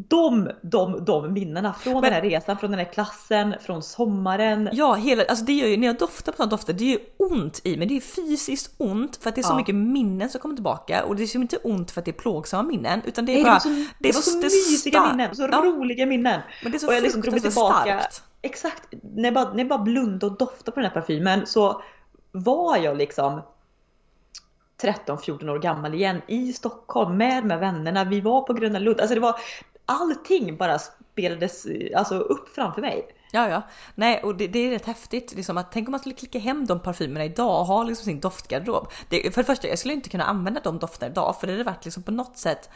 De, 0.08 0.50
de, 0.62 1.04
de 1.04 1.32
minnena 1.32 1.72
från 1.74 1.92
Men- 1.92 2.02
den 2.02 2.12
här 2.12 2.20
resan, 2.22 2.58
från 2.58 2.70
den 2.70 2.78
här 2.78 2.92
klassen, 2.92 3.54
från 3.60 3.82
sommaren. 3.82 4.68
Ja, 4.72 4.94
hela, 4.94 5.24
alltså 5.24 5.44
det 5.44 5.52
gör 5.52 5.66
ju, 5.68 5.76
när 5.76 5.86
jag 5.86 5.98
doftar 5.98 6.32
på 6.32 6.36
sådana 6.36 6.50
dofter, 6.50 6.72
det 6.72 6.84
gör 6.84 6.98
ju 6.98 7.04
ont 7.16 7.60
i 7.64 7.76
mig. 7.76 7.86
Det 7.88 7.96
är 7.96 8.00
fysiskt 8.00 8.74
ont 8.78 9.16
för 9.16 9.28
att 9.28 9.34
det 9.34 9.40
är 9.40 9.42
så 9.42 9.52
Ja. 9.52 9.56
mycket 9.56 9.74
minnen 9.74 10.28
som 10.30 10.40
kommer 10.40 10.54
tillbaka 10.54 11.04
och 11.04 11.16
det 11.16 11.22
är 11.22 11.26
så 11.26 11.38
inte 11.38 11.56
ont 11.56 11.90
för 11.90 12.00
att 12.00 12.04
det 12.04 12.10
är 12.10 12.12
plågsamma 12.12 12.62
minnen 12.62 13.02
utan 13.04 13.26
det 13.26 13.32
är 13.32 13.34
Nej, 13.34 13.44
det 13.44 13.50
bara... 13.50 13.60
så, 13.60 13.68
det 13.98 14.14
var 14.14 14.20
så 14.20 14.30
det 14.30 14.46
är 14.46 14.70
mysiga 14.72 14.92
starkt. 15.00 15.16
minnen, 15.16 15.36
så 15.36 15.42
Ja, 15.42 15.58
roliga 15.64 16.06
minnen. 16.06 16.40
Men 16.62 16.72
det 16.72 16.76
är 16.76 16.78
så 16.78 16.86
Och 16.88 16.94
jag 16.94 17.02
liksom 17.02 17.20
drog 17.20 17.42
tillbaka. 17.42 17.82
starkt. 17.84 18.22
Exakt, 18.42 18.82
när 19.02 19.24
jag, 19.24 19.34
bara, 19.34 19.50
när 19.50 19.58
jag 19.58 19.68
bara 19.68 19.78
blundade 19.82 20.26
och 20.32 20.38
doftade 20.38 20.70
på 20.74 20.80
den 20.80 20.90
här 20.90 20.94
parfymen 21.00 21.46
så 21.46 21.82
var 22.32 22.76
jag 22.76 22.96
liksom 22.96 23.40
13-14 24.82 25.48
år 25.50 25.58
gammal 25.58 25.94
igen 25.94 26.22
i 26.26 26.52
Stockholm 26.52 27.16
med 27.16 27.42
de 27.42 27.50
här 27.50 27.58
vännerna. 27.58 28.04
Vi 28.04 28.20
var 28.20 28.42
på 28.42 28.52
Gröna 28.52 28.78
Lund. 28.78 29.00
Alltså 29.00 29.14
det 29.14 29.20
var 29.20 29.34
allting 29.88 30.56
bara 30.56 30.78
spelades 30.78 31.66
alltså, 31.96 32.18
upp 32.18 32.48
framför 32.54 32.80
mig. 32.80 33.06
Ja, 33.32 33.48
ja. 33.48 33.62
Nej, 33.94 34.22
och 34.22 34.36
det, 34.36 34.46
det 34.46 34.58
är 34.58 34.70
rätt 34.70 34.86
häftigt. 34.86 35.34
Liksom 35.34 35.58
att, 35.58 35.72
tänk 35.72 35.88
om 35.88 35.92
man 35.92 36.00
skulle 36.00 36.14
klicka 36.14 36.38
hem 36.38 36.66
de 36.66 36.80
parfymerna 36.80 37.24
idag 37.24 37.60
och 37.60 37.66
ha 37.66 37.82
liksom 37.82 38.04
sin 38.04 38.20
doftgarderob. 38.20 38.88
Det, 39.08 39.34
för 39.34 39.42
det 39.42 39.46
första, 39.46 39.68
jag 39.68 39.78
skulle 39.78 39.94
inte 39.94 40.08
kunna 40.08 40.24
använda 40.24 40.60
de 40.64 40.78
dofterna 40.78 41.10
idag 41.10 41.36
för 41.40 41.46
det 41.46 41.52
hade 41.52 41.64
varit 41.64 41.84
liksom 41.84 42.02
på 42.02 42.10
något 42.10 42.36
sätt. 42.36 42.70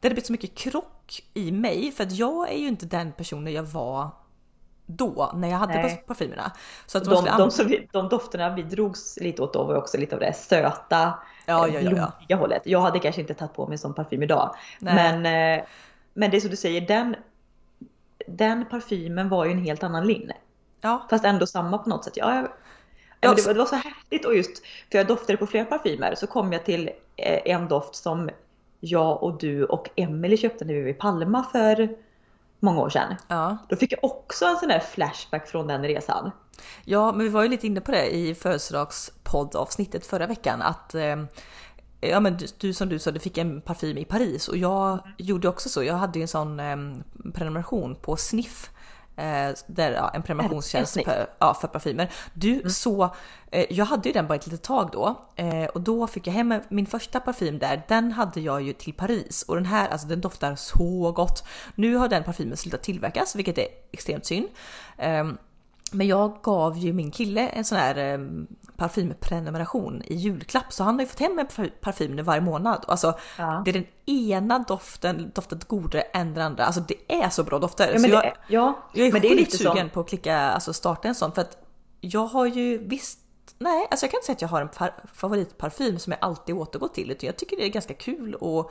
Det 0.00 0.08
hade 0.08 0.14
blivit 0.14 0.26
så 0.26 0.32
mycket 0.32 0.54
krock 0.54 1.22
i 1.34 1.52
mig 1.52 1.92
för 1.92 2.04
att 2.04 2.12
jag 2.12 2.52
är 2.52 2.58
ju 2.58 2.68
inte 2.68 2.86
den 2.86 3.12
personen 3.12 3.52
jag 3.52 3.62
var 3.62 4.10
då 4.86 5.32
när 5.34 5.48
jag 5.48 5.56
hade 5.56 5.74
Nej. 5.74 6.04
parfymerna. 6.06 6.52
Så 6.86 6.98
att 6.98 7.04
De, 7.04 7.24
de, 7.38 7.50
som 7.50 7.66
vi, 7.66 7.88
de 7.92 8.08
dofterna 8.08 8.54
vi 8.54 8.62
drogs 8.62 9.18
lite 9.20 9.42
åt 9.42 9.52
då 9.52 9.64
var 9.64 9.76
också 9.76 9.98
lite 9.98 10.14
av 10.14 10.20
det 10.20 10.32
söta, 10.32 11.14
Ja, 11.46 11.68
ja, 11.68 11.68
eh, 11.68 11.74
ja, 11.74 11.80
ja. 11.80 11.90
blommiga 11.90 12.36
hållet. 12.36 12.62
Jag 12.64 12.80
hade 12.80 12.98
kanske 12.98 13.20
inte 13.20 13.34
tagit 13.34 13.54
på 13.54 13.66
mig 13.66 13.78
sån 13.78 13.94
parfym 13.94 14.22
idag. 14.22 14.54
Nej. 14.78 14.94
Men, 14.94 15.58
eh, 15.58 15.64
men 16.16 16.30
det 16.30 16.36
är 16.36 16.40
som 16.40 16.50
du 16.50 16.56
säger, 16.56 16.80
den, 16.80 17.16
den 18.26 18.64
parfymen 18.70 19.28
var 19.28 19.44
ju 19.44 19.50
en 19.50 19.64
helt 19.64 19.82
annan 19.82 20.06
linne. 20.06 20.34
ja, 20.80 21.06
Fast 21.10 21.24
ändå 21.24 21.46
samma 21.46 21.78
på 21.78 21.88
något 21.88 22.04
sätt. 22.04 22.16
Ja, 22.16 22.34
jag, 22.34 22.48
Ja, 23.20 23.34
det, 23.34 23.46
var, 23.46 23.52
det 23.52 23.58
var 23.58 23.66
så 23.66 23.76
häftigt 23.76 24.24
och 24.24 24.36
just 24.36 24.66
för 24.90 24.98
jag 24.98 25.06
doftade 25.06 25.36
på 25.36 25.46
flera 25.46 25.64
parfymer 25.64 26.14
så 26.14 26.26
kom 26.26 26.52
jag 26.52 26.64
till 26.64 26.90
eh, 27.16 27.40
en 27.44 27.68
doft 27.68 27.94
som 27.94 28.30
jag 28.80 29.22
och 29.22 29.38
du 29.38 29.64
och 29.64 29.90
Emily 29.96 30.36
köpte 30.36 30.64
när 30.64 30.74
vi 30.74 30.82
var 30.82 30.88
i 30.88 30.94
Palma 30.94 31.44
för 31.52 31.96
många 32.60 32.80
år 32.80 32.90
sedan. 32.90 33.14
ja. 33.28 33.58
Då 33.68 33.76
fick 33.76 33.92
jag 33.92 34.04
också 34.04 34.44
en 34.44 34.56
sån 34.56 34.68
där 34.68 34.80
flashback 34.80 35.48
från 35.48 35.66
den 35.66 35.82
resan. 35.82 36.30
Ja, 36.84 37.12
men 37.12 37.20
vi 37.20 37.28
var 37.28 37.42
ju 37.42 37.48
lite 37.48 37.66
inne 37.66 37.80
på 37.80 37.92
det 37.92 38.14
i 38.14 38.34
födelsedagspoddavsnittet 38.34 40.06
förra 40.06 40.26
veckan 40.26 40.62
att 40.62 40.94
eh, 40.94 41.16
Ja 42.08 42.20
men 42.20 42.36
du, 42.36 42.46
du 42.58 42.72
som 42.72 42.88
du 42.88 42.98
sa, 42.98 43.10
du 43.10 43.20
fick 43.20 43.38
en 43.38 43.60
parfym 43.60 43.98
i 43.98 44.04
Paris 44.04 44.48
och 44.48 44.56
jag 44.56 44.98
gjorde 45.18 45.48
också 45.48 45.68
så. 45.68 45.82
Jag 45.82 45.94
hade 45.94 46.18
ju 46.18 46.22
en 46.22 46.28
sån 46.28 46.60
eh, 46.60 46.76
prenumeration 47.34 47.96
på 48.02 48.16
Sniff. 48.16 48.70
Eh, 49.18 49.54
där, 49.66 49.92
ja, 49.92 50.10
en 50.14 50.22
prenumerationstjänst 50.22 50.94
för, 51.04 51.26
ja, 51.38 51.54
för 51.54 51.68
parfymer. 51.68 52.10
Du 52.34 52.70
så, 52.70 53.14
eh, 53.50 53.66
jag 53.70 53.84
hade 53.84 54.08
ju 54.08 54.12
den 54.12 54.26
bara 54.26 54.34
ett 54.34 54.46
litet 54.46 54.62
tag 54.62 54.90
då 54.92 55.26
eh, 55.36 55.64
och 55.64 55.80
då 55.80 56.06
fick 56.06 56.26
jag 56.26 56.32
hem 56.32 56.54
min 56.68 56.86
första 56.86 57.20
parfym 57.20 57.58
där. 57.58 57.82
Den 57.88 58.12
hade 58.12 58.40
jag 58.40 58.62
ju 58.62 58.72
till 58.72 58.92
Paris 58.92 59.42
och 59.42 59.54
den 59.54 59.66
här, 59.66 59.88
alltså 59.88 60.06
den 60.06 60.20
doftar 60.20 60.54
så 60.56 61.12
gott. 61.12 61.44
Nu 61.74 61.96
har 61.96 62.08
den 62.08 62.24
parfymen 62.24 62.56
slutat 62.56 62.82
tillverkas, 62.82 63.36
vilket 63.36 63.58
är 63.58 63.66
extremt 63.92 64.26
synd. 64.26 64.48
Ehm, 64.98 65.38
men 65.92 66.06
jag 66.06 66.38
gav 66.42 66.78
ju 66.78 66.92
min 66.92 67.10
kille 67.10 67.48
en 67.48 67.64
sån 67.64 67.78
här 67.78 67.96
eh, 67.96 68.18
parfymprenumeration 68.76 70.02
i 70.04 70.14
julklapp 70.14 70.72
så 70.72 70.84
han 70.84 70.94
har 70.94 71.00
ju 71.00 71.06
fått 71.06 71.20
hem 71.20 71.38
en 71.38 71.46
parfy- 71.46 71.70
parfym 71.80 72.16
nu 72.16 72.22
varje 72.22 72.40
månad. 72.40 72.84
Alltså 72.88 73.18
Ja. 73.38 73.62
det 73.64 73.70
är 73.70 73.72
den 73.74 73.86
ena 74.06 74.58
doften 74.58 75.30
doftat 75.34 75.64
godare 75.64 76.02
än 76.02 76.34
den 76.34 76.44
andra. 76.46 76.64
Alltså 76.64 76.80
det 76.80 77.12
är 77.22 77.28
så 77.28 77.44
bra 77.44 77.58
dofter. 77.58 77.88
Ja, 77.88 77.94
så 77.98 78.02
men, 78.02 78.10
jag, 78.10 78.22
det, 78.22 78.26
är- 78.26 78.36
ja, 78.48 78.78
jag 78.94 79.06
är 79.08 79.12
men 79.12 79.22
det 79.22 79.28
är 79.28 79.30
sjukt 79.30 79.40
lite 79.40 79.56
sugen 79.58 79.76
som, 79.76 79.90
på 79.90 80.00
att 80.00 80.08
klicka, 80.08 80.38
alltså 80.38 80.72
starta 80.72 81.08
en 81.08 81.14
sån 81.14 81.32
för 81.32 81.42
att 81.42 81.56
jag 82.00 82.26
har 82.26 82.46
ju 82.46 82.78
visst 82.78 83.18
Nej, 83.58 83.86
alltså 83.90 84.06
jag 84.06 84.10
kan 84.10 84.18
inte 84.18 84.26
säga 84.26 84.34
att 84.34 84.42
jag 84.42 84.48
har 84.48 84.60
en 84.60 84.68
par- 84.68 84.94
favoritparfym 85.14 85.98
som 85.98 86.10
jag 86.12 86.18
alltid 86.22 86.54
återgår 86.54 86.88
till 86.88 87.10
utan 87.10 87.26
jag 87.26 87.36
tycker 87.36 87.56
det 87.56 87.64
är 87.64 87.68
ganska 87.68 87.94
kul 87.94 88.34
att 88.34 88.70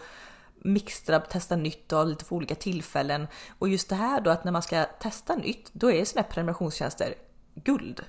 mixtra, 0.64 1.20
testa 1.20 1.56
nytt 1.56 1.92
och 1.94 2.08
lite 2.08 2.26
för 2.26 2.36
olika 2.36 2.56
tillfällen. 2.56 3.28
Och 3.60 3.70
just 3.70 3.90
det 3.90 3.96
här 3.96 4.22
då 4.22 4.30
att 4.32 4.44
när 4.44 4.52
man 4.52 4.62
ska 4.62 4.84
testa 4.84 5.36
nytt, 5.36 5.70
då 5.74 5.92
är 5.92 6.06
såna 6.06 6.22
här 6.22 6.30
prenumerationstjänster 6.30 7.14
guld. 7.56 8.02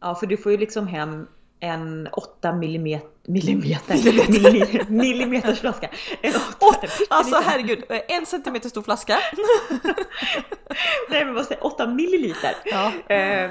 Ja 0.00 0.14
för 0.14 0.26
du 0.26 0.36
får 0.36 0.52
ju 0.52 0.58
liksom 0.58 0.86
hem 0.86 1.26
en 1.60 2.08
8 2.12 2.52
millimeter, 2.52 3.08
millimeter, 3.32 3.94
milli- 3.94 4.90
millimeters 4.90 5.60
flaska. 5.60 5.90
En 6.22 6.32
8, 6.34 6.86
Alltså 7.10 7.36
herregud, 7.44 7.84
en 8.08 8.26
centimeter 8.26 8.68
stor 8.68 8.82
flaska. 8.82 9.18
nej 11.10 11.24
men 11.24 11.34
vad 11.34 11.46
säger 11.46 11.66
8 11.66 11.86
milliliter. 11.86 12.54
Ja. 12.64 13.14
Eh, 13.14 13.50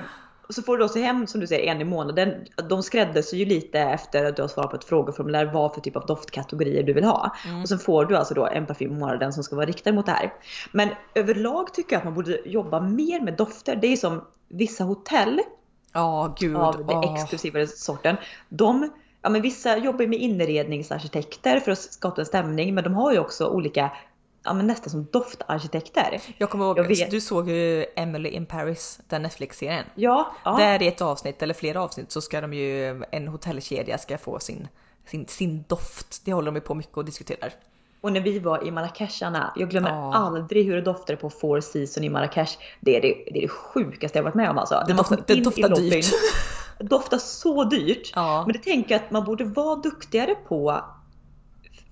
så 0.50 0.62
får 0.62 0.78
du 0.78 0.84
också 0.86 1.00
hem 1.00 1.28
som 1.28 1.42
du 1.42 1.48
säger 1.48 1.72
en 1.72 1.82
i 1.82 1.84
månaden. 1.84 2.34
De 2.70 2.84
skräddarsyr 2.84 3.38
ju 3.38 3.46
lite 3.46 3.80
efter 3.80 4.26
att 4.26 4.36
du 4.36 4.42
har 4.42 4.50
svarat 4.50 4.70
på 4.70 4.76
ett 4.76 4.84
frågeformulär 4.84 5.46
vad 5.46 5.74
för 5.74 5.82
typ 5.82 5.96
av 5.96 6.06
doftkategorier 6.06 6.84
du 6.84 6.94
vill 6.94 7.04
ha. 7.04 7.36
Mm. 7.48 7.62
Och 7.62 7.70
sen 7.70 7.80
får 7.80 8.06
du 8.06 8.16
alltså 8.18 8.34
då 8.34 8.48
en 8.48 8.66
parfym 8.66 8.92
i 8.92 9.00
månaden 9.00 9.34
som 9.34 9.44
ska 9.44 9.56
vara 9.56 9.66
riktad 9.66 9.92
mot 9.92 10.06
det 10.06 10.12
här. 10.12 10.34
Men 10.72 10.90
överlag 11.16 11.74
tycker 11.74 11.94
jag 11.94 11.98
att 11.98 12.06
man 12.06 12.14
borde 12.14 12.40
jobba 12.50 12.80
mer 12.82 13.22
med 13.22 13.34
dofter. 13.38 13.76
Det 13.76 13.88
är 13.88 13.96
som 13.98 14.22
vissa 14.50 14.84
hotell 14.84 15.42
Ja, 15.94 16.36
gud. 16.40 16.56
av 16.56 16.78
den 16.78 16.98
åh. 16.98 17.16
exklusivare 17.16 17.68
sorten. 17.68 18.18
De, 18.50 18.92
ja 19.22 19.30
men 19.30 19.42
vissa 19.42 19.78
jobbar 19.78 20.08
med 20.08 20.20
inredningsarkitekter 20.20 21.60
för 21.60 21.72
att 21.72 21.80
skapa 21.80 22.22
en 22.22 22.26
stämning 22.26 22.76
men 22.76 22.84
de 22.84 22.94
har 22.94 23.14
ju 23.14 23.20
också 23.20 23.48
olika, 23.48 23.92
ja 24.44 24.54
men 24.54 24.68
nästan 24.68 24.90
som 24.90 25.08
doftarkitekter. 25.12 26.22
Jag 26.38 26.50
kommer 26.50 26.66
ihåg, 26.66 26.80
Jag 26.80 27.10
du 27.12 27.22
såg 27.22 27.50
ju 27.50 27.86
Emily 27.96 28.30
in 28.30 28.46
Paris, 28.46 29.00
den 29.08 29.22
Netflix-serien. 29.22 29.86
Ja, 29.96 30.36
ja. 30.46 30.58
Där 30.58 30.82
i 30.82 30.88
ett 30.88 31.02
avsnitt 31.02 31.42
eller 31.42 31.54
flera 31.54 31.82
avsnitt 31.82 32.12
så 32.12 32.22
ska 32.22 32.42
de 32.42 32.54
ju, 32.54 33.04
en 33.12 33.28
hotellkedja 33.28 33.98
ska 33.98 34.18
få 34.18 34.40
sin, 34.40 34.68
sin, 35.06 35.28
sin 35.28 35.64
doft. 35.68 36.26
Det 36.26 36.34
håller 36.34 36.46
de 36.46 36.56
ju 36.56 36.62
på 36.62 36.76
mycket 36.76 36.98
och 36.98 37.06
diskuterar. 37.06 37.54
Och 38.02 38.12
när 38.14 38.22
vi 38.22 38.40
var 38.40 38.68
i 38.68 38.72
Marrakesh, 38.72 39.24
Anna, 39.26 39.54
jag 39.56 39.70
glömmer 39.70 39.90
Ja. 39.90 40.14
aldrig 40.14 40.66
hur 40.66 40.76
det 40.76 40.82
doftade 40.82 41.18
på 41.18 41.30
Four 41.30 41.60
Seasons 41.60 42.06
i 42.06 42.10
Marrakesh. 42.10 42.58
Det 42.80 42.98
är 42.98 43.02
det, 43.02 43.08
det 43.32 43.38
är 43.38 43.42
det 43.42 43.48
sjukaste 43.48 44.18
jag 44.18 44.24
varit 44.24 44.36
med 44.36 44.50
om 44.50 44.58
alltså. 44.58 44.84
Det 44.88 44.94
kom 44.94 45.18
det 45.28 45.36
doftar 45.36 45.76
dyrt. 45.76 46.06
Det 46.78 46.84
doftar 46.84 47.18
så 47.18 47.64
dyrt. 47.64 48.12
Ja. 48.16 48.44
Men 48.48 48.54
det 48.54 48.60
tänker 48.60 48.96
jag 48.96 49.04
att 49.04 49.12
man 49.12 49.24
borde 49.26 49.44
vara 49.44 49.76
duktigare 49.76 50.36
på. 50.48 50.82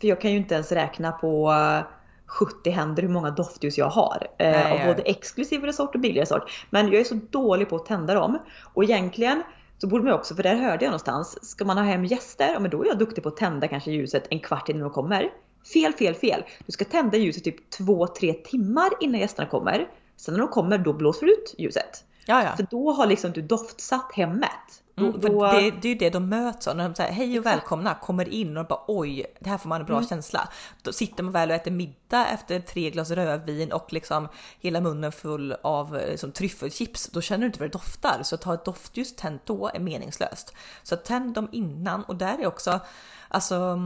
För 0.02 0.08
jag 0.08 0.22
kan 0.22 0.32
ju 0.32 0.38
inte 0.38 0.54
ens 0.56 0.72
räkna 0.72 1.12
på 1.12 1.52
eh, 1.52 1.86
70 2.26 2.70
händer 2.70 3.02
hur 3.04 3.10
många 3.10 3.32
doftljus 3.32 3.78
jag 3.78 3.90
har. 3.90 4.28
Eh, 4.38 4.72
av 4.72 4.80
både 4.88 5.02
exklusivare 5.02 5.74
sort 5.74 5.96
och 5.96 6.02
billigare 6.02 6.26
sort. 6.26 6.66
Men 6.70 6.86
jag 6.92 6.96
är 7.02 7.04
så 7.04 7.20
dålig 7.30 7.70
på 7.70 7.76
att 7.76 7.86
tända 7.86 8.14
dem. 8.14 8.38
Och 8.74 8.84
egentligen 8.84 9.44
så 9.78 9.88
borde 9.88 10.04
man 10.04 10.14
också, 10.14 10.36
för 10.36 10.44
där 10.44 10.56
hörde 10.56 10.86
jag 10.86 10.90
någonstans, 10.92 11.50
ska 11.50 11.66
man 11.66 11.78
ha 11.78 11.84
hem 11.84 12.06
gäster, 12.06 12.50
ja 12.54 12.60
men 12.60 12.72
då 12.72 12.84
är 12.84 12.88
jag 12.88 12.98
duktig 13.00 13.24
på 13.24 13.30
att 13.30 13.38
tända 13.38 13.68
kanske 13.68 13.92
ljuset 13.92 14.28
en 14.30 14.40
kvart 14.40 14.70
innan 14.70 14.82
de 14.82 14.90
kommer. 14.92 15.30
Fel, 15.74 15.94
fel, 15.94 16.16
fel. 16.16 16.44
Du 16.66 16.72
ska 16.72 16.86
tända 16.86 17.18
ljuset 17.18 17.44
typ 17.44 17.74
2-3 17.74 18.34
timmar 18.44 18.90
innan 19.00 19.20
gästerna 19.20 19.50
kommer. 19.50 19.88
Sen 20.16 20.34
när 20.34 20.42
de 20.42 20.50
kommer, 20.50 20.78
då 20.78 20.94
blåser 20.94 21.26
du 21.26 21.34
ut 21.34 21.56
ljuset. 21.58 22.04
Ja, 22.26 22.44
ja. 22.44 22.56
För 22.56 22.68
då 22.72 22.92
har 22.92 23.08
liksom 23.08 23.32
du 23.32 23.42
doftsatt 23.42 24.12
hemmet. 24.14 24.84
Mm, 24.98 25.20
då, 25.22 25.46
det, 25.46 25.72
det 25.72 25.88
är 25.88 25.90
ju 25.90 25.96
det 25.96 26.10
de 26.10 26.30
möts 26.30 26.68
av 26.68 26.78
när 26.78 26.84
de 26.84 26.96
säger 26.96 27.12
hej 27.12 27.40
och 27.40 27.46
välkomna, 27.46 27.96
kommer 27.96 28.30
in 28.30 28.58
och 28.58 28.68
bara 28.68 28.84
oj, 28.88 29.26
det 29.40 29.50
här 29.50 29.58
får 29.58 29.70
man 29.70 29.82
en 29.82 29.88
bra 29.88 30.04
känsla. 30.04 30.50
Då 30.82 30.94
sitter 30.94 31.24
man 31.24 31.34
väl 31.34 31.50
och 31.50 31.56
äter 31.56 31.72
middag 31.72 32.28
efter 32.28 32.60
tre 32.60 32.90
glas 32.90 33.12
rödvin 33.12 33.72
och 33.72 33.94
liksom 33.94 34.28
hela 34.60 34.82
munnen 34.82 35.12
full 35.12 35.56
av 35.64 35.98
eh, 35.98 36.10
liksom, 36.10 36.32
tryffelchips. 36.32 37.08
Då 37.08 37.22
känner 37.22 37.42
du 37.42 37.46
inte 37.46 37.60
vad 37.60 37.70
det 37.70 37.74
doftar, 37.74 38.20
så 38.24 38.36
att 38.36 38.44
ha 38.44 38.54
ett 38.54 38.66
doftljus 38.66 39.16
tänt 39.16 39.42
då 39.46 39.72
är 39.74 39.80
meningslöst. 39.80 40.54
Så 40.84 40.96
tänd 40.96 41.34
dem 41.34 41.50
innan 41.52 42.04
och 42.04 42.16
där 42.16 42.38
är 42.42 42.48
också, 42.48 42.80
alltså 43.28 43.80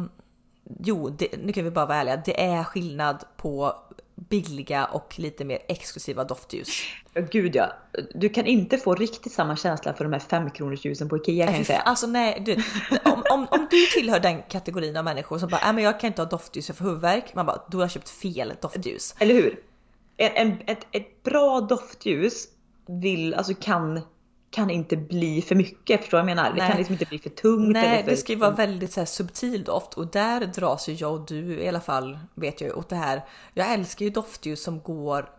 Jo, 0.79 1.09
det, 1.09 1.37
nu 1.37 1.53
kan 1.53 1.63
vi 1.63 1.71
bara 1.71 1.85
vara 1.85 1.97
ärliga. 1.97 2.21
Det 2.25 2.41
är 2.41 2.63
skillnad 2.63 3.23
på 3.37 3.75
billiga 4.15 4.85
och 4.85 5.19
lite 5.19 5.45
mer 5.45 5.59
exklusiva 5.67 6.23
doftljus. 6.23 6.67
Gud 7.31 7.55
ja. 7.55 7.73
Du 8.15 8.29
kan 8.29 8.45
inte 8.45 8.77
få 8.77 8.95
riktigt 8.95 9.33
samma 9.33 9.55
känsla 9.55 9.93
för 9.93 10.03
de 10.03 10.13
här 10.13 10.19
5 10.19 10.49
kronors 10.49 10.85
ljusen 10.85 11.09
på 11.09 11.17
Ikea 11.17 11.45
kan 11.45 11.55
jag 11.55 11.55
fan, 11.55 11.65
säga. 11.65 11.79
Alltså 11.79 12.07
nej, 12.07 12.41
du, 12.45 12.53
om, 13.11 13.23
om, 13.31 13.47
om 13.51 13.67
du 13.71 13.85
tillhör 13.85 14.19
den 14.19 14.41
kategorin 14.41 14.97
av 14.97 15.03
människor 15.03 15.37
som 15.37 15.49
bara, 15.49 15.61
nej 15.63 15.73
men 15.73 15.83
jag 15.83 15.99
kan 15.99 16.07
inte 16.07 16.21
ha 16.21 16.29
doftljus, 16.29 16.67
får 16.67 16.85
huvudvärk. 16.85 17.35
Man 17.35 17.45
bara, 17.45 17.61
du 17.69 17.77
har 17.77 17.87
köpt 17.87 18.09
fel 18.09 18.53
doftljus. 18.61 19.15
Eller 19.19 19.33
hur? 19.33 19.59
En, 20.17 20.31
en, 20.35 20.57
ett, 20.67 20.87
ett 20.91 21.23
bra 21.23 21.61
doftljus 21.61 22.47
vill, 22.87 23.33
alltså 23.33 23.53
kan, 23.53 24.01
kan 24.51 24.69
inte 24.69 24.97
bli 24.97 25.41
för 25.41 25.55
mycket, 25.55 26.01
förstår 26.01 26.17
du 26.17 26.23
vad 26.23 26.29
jag 26.29 26.35
menar? 26.35 26.49
Det 26.51 26.57
Nej. 26.57 26.67
kan 26.69 26.77
liksom 26.77 26.93
inte 26.93 27.05
bli 27.05 27.19
för 27.19 27.29
tungt. 27.29 27.73
Nej, 27.73 27.87
eller 27.87 28.03
för, 28.03 28.11
det 28.11 28.17
ska 28.17 28.33
ju 28.33 28.39
vara 28.39 28.51
väldigt 28.51 28.93
så 28.93 28.99
här, 28.99 29.05
subtil 29.05 29.63
doft 29.63 29.93
och 29.93 30.07
där 30.07 30.45
dras 30.45 30.89
ju 30.89 30.93
jag 30.93 31.13
och 31.13 31.25
du 31.25 31.59
i 31.59 31.67
alla 31.67 31.81
fall, 31.81 32.19
vet 32.35 32.61
jag 32.61 32.67
ju, 32.67 32.73
åt 32.73 32.89
det 32.89 32.95
här. 32.95 33.25
Jag 33.53 33.73
älskar 33.73 34.05
ju 34.05 34.11
doftljus 34.11 34.63
som 34.63 34.79
går 34.79 35.29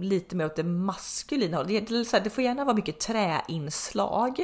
lite 0.00 0.36
mer 0.36 0.46
åt 0.46 0.56
det 0.56 0.64
maskulina 0.64 1.56
hållet. 1.56 1.88
Det, 1.88 2.02
det, 2.12 2.20
det 2.24 2.30
får 2.30 2.44
gärna 2.44 2.64
vara 2.64 2.74
mycket 2.76 3.00
träinslag 3.00 4.40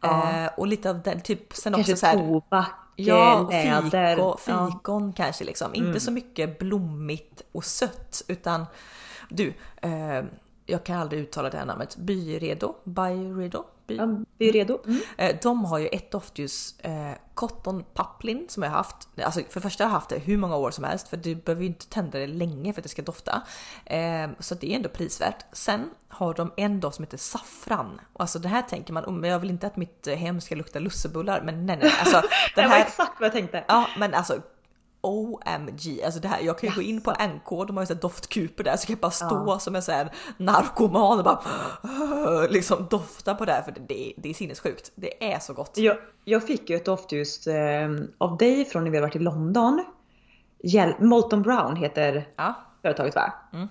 Ja. 0.00 0.30
eh, 0.30 0.50
och 0.56 0.66
lite 0.66 0.90
av 0.90 1.02
den 1.02 1.20
typ. 1.20 1.54
Sen 1.54 1.72
Kanske 1.72 1.92
också 1.92 2.00
så 2.00 2.06
här, 2.06 2.18
tobak, 2.18 2.70
Ja, 2.96 3.48
läder. 3.50 4.14
fiko, 4.16 4.36
Ja. 4.46 4.70
fikon 4.72 5.12
kanske 5.12 5.44
liksom. 5.44 5.74
Inte 5.74 6.00
så 6.00 6.10
mycket 6.10 6.58
blommigt 6.58 7.42
och 7.52 7.64
sött 7.64 8.22
utan 8.28 8.66
du, 9.28 9.54
eh, 9.82 10.22
jag 10.66 10.84
kan 10.84 10.98
aldrig 11.00 11.22
uttala 11.22 11.50
det 11.50 11.58
här 11.58 11.64
namnet. 11.64 11.96
Byredo, 11.96 12.74
Byredo, 12.84 13.64
By. 13.86 13.96
Ja, 13.96 14.06
vi 14.38 14.48
är 14.48 14.52
redo. 14.52 14.78
Mm. 14.86 15.00
Eh, 15.16 15.36
De 15.42 15.64
har 15.64 15.78
ju 15.78 15.88
ett 15.88 16.10
doftljus, 16.10 16.80
eh, 16.80 17.12
Cotton 17.34 17.84
Paplin 17.94 18.46
som 18.48 18.62
jag 18.62 18.70
har 18.70 18.76
haft. 18.76 19.08
Alltså 19.22 19.40
för 19.40 19.54
det 19.54 19.60
första 19.60 19.84
har 19.84 19.90
jag 19.90 19.94
haft 19.94 20.08
det 20.08 20.18
hur 20.18 20.36
många 20.36 20.56
år 20.56 20.70
som 20.70 20.84
helst 20.84 21.08
för 21.08 21.16
du 21.16 21.34
behöver 21.34 21.62
ju 21.62 21.68
inte 21.68 21.86
tända 21.88 22.18
det 22.18 22.26
länge 22.26 22.72
för 22.72 22.80
att 22.80 22.82
det 22.82 22.88
ska 22.88 23.02
dofta. 23.02 23.42
Eh, 23.84 24.28
så 24.38 24.54
det 24.54 24.72
är 24.72 24.76
ändå 24.76 24.88
prisvärt. 24.88 25.44
Sen 25.52 25.90
har 26.08 26.34
de 26.34 26.52
en 26.56 26.80
doft 26.80 26.96
som 26.96 27.04
heter 27.04 27.18
saffran. 27.18 28.00
Och 28.12 28.20
Alltså 28.20 28.38
det 28.38 28.48
här 28.48 28.62
tänker 28.62 28.92
man, 28.92 29.04
oh, 29.04 29.12
men 29.12 29.30
jag 29.30 29.38
vill 29.38 29.50
inte 29.50 29.66
att 29.66 29.76
mitt 29.76 30.06
eh, 30.06 30.14
hem 30.16 30.40
ska 30.40 30.54
lukta 30.54 30.78
lussebullar. 30.78 31.40
Men 31.40 31.66
nej 31.66 31.76
nej, 31.82 31.92
alltså 32.00 32.20
Det 32.54 32.60
den 32.60 32.70
var 32.70 32.76
här 32.76 32.84
exakt 32.86 33.20
vad 33.20 33.26
jag 33.26 33.32
tänkte. 33.32 33.64
Ja 33.68 33.86
men 33.98 34.14
alltså 34.14 34.42
OMG, 35.04 36.02
alltså 36.04 36.20
det 36.20 36.28
här, 36.28 36.40
jag 36.40 36.58
kan 36.58 36.68
ju 36.70 36.74
gå 36.76 36.82
in 36.82 37.00
på 37.00 37.10
NK, 37.10 37.66
de 37.66 37.76
har 37.76 37.82
ju 37.82 37.86
så 37.86 37.94
här 37.94 38.00
doftkuper 38.00 38.64
där 38.64 38.76
så 38.76 38.86
kan 38.86 38.92
jag 38.94 39.00
bara 39.00 39.10
stå 39.10 39.58
som 39.58 39.74
en 39.76 39.82
sån 39.82 39.94
narkoman 40.36 41.18
och 41.18 41.24
bara 41.24 42.46
liksom 42.50 42.86
dofta 42.90 43.34
på 43.34 43.44
det 43.44 43.52
här 43.52 43.62
för 43.62 43.72
det, 43.88 44.12
det, 44.16 44.30
är- 44.30 44.34
sinnessjukt. 44.34 44.92
Det 44.94 45.32
är 45.32 45.38
så 45.38 45.52
gott. 45.54 45.72
Jag, 45.78 45.96
jag 46.24 46.42
fick 46.46 46.70
ju 46.70 46.76
ett 46.76 46.84
doftljus 46.84 47.46
eh, 47.46 47.90
av 48.18 48.36
dig 48.36 48.64
från 48.64 48.84
när 48.84 48.90
vi 48.90 49.00
varit 49.00 49.16
i 49.16 49.18
London. 49.18 49.84
Hjäl- 50.64 50.94
Molton 51.04 51.42
Brown 51.42 51.76
heter 51.76 52.28
Ja, 52.36 52.54
företaget 52.82 53.14
va? 53.14 53.32
Mm. 53.52 53.68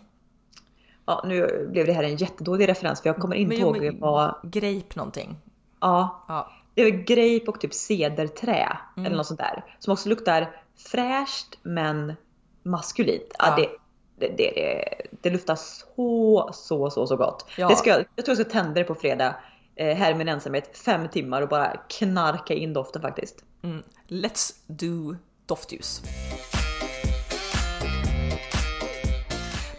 ja 1.05 1.23
nu 1.27 1.67
blev 1.71 1.85
det 1.85 1.93
här 1.93 2.03
en 2.03 2.15
jättedålig 2.15 2.67
referens 2.69 3.01
för 3.01 3.09
jag 3.09 3.17
kommer 3.17 3.35
inte 3.35 3.55
Men- 3.65 3.75
ihåg 3.83 3.97
vad, 3.99 4.35
Grape 4.43 4.95
någonting. 4.95 5.35
ja, 5.81 6.25
Ja. 6.27 6.51
det 6.73 6.81
är 6.81 6.89
grape 6.89 7.51
och 7.51 7.59
typ 7.61 7.73
cederträ 7.73 8.77
Mm. 8.97 9.05
eller 9.05 9.17
något 9.17 9.27
sånt 9.27 9.39
där. 9.39 9.63
Som 9.79 9.93
också 9.93 10.09
luktar 10.09 10.55
fräscht 10.77 11.57
men 11.63 12.13
maskulint. 12.63 13.35
Ja. 13.39 13.45
Ja. 13.47 13.55
det, 13.55 13.69
det, 14.27 14.37
det, 14.37 14.83
det, 15.21 15.29
luktar 15.29 15.55
så, 15.55 16.49
så, 16.53 16.89
så, 16.89 17.07
så 17.07 17.15
gott. 17.15 17.45
Ja. 17.57 17.67
Det 17.67 17.75
ska, 17.75 17.89
jag 17.89 18.05
jag 18.15 18.25
tror 18.25 18.37
jag 18.37 18.45
ska 18.45 18.53
tända 18.53 18.73
det 18.73 18.83
på 18.83 18.95
fredag 18.95 19.35
eh, 19.75 19.97
här 19.97 20.11
i 20.11 20.15
min 20.15 20.29
ensamhet 20.29 20.77
fem 20.77 21.09
timmar 21.09 21.41
och 21.41 21.49
bara 21.49 21.77
knarka 21.89 22.53
in 22.53 22.73
doften 22.73 23.01
faktiskt. 23.01 23.43
Mm. 23.63 23.83
Let's 24.07 24.53
do 24.67 25.15
doftljus. 25.45 26.01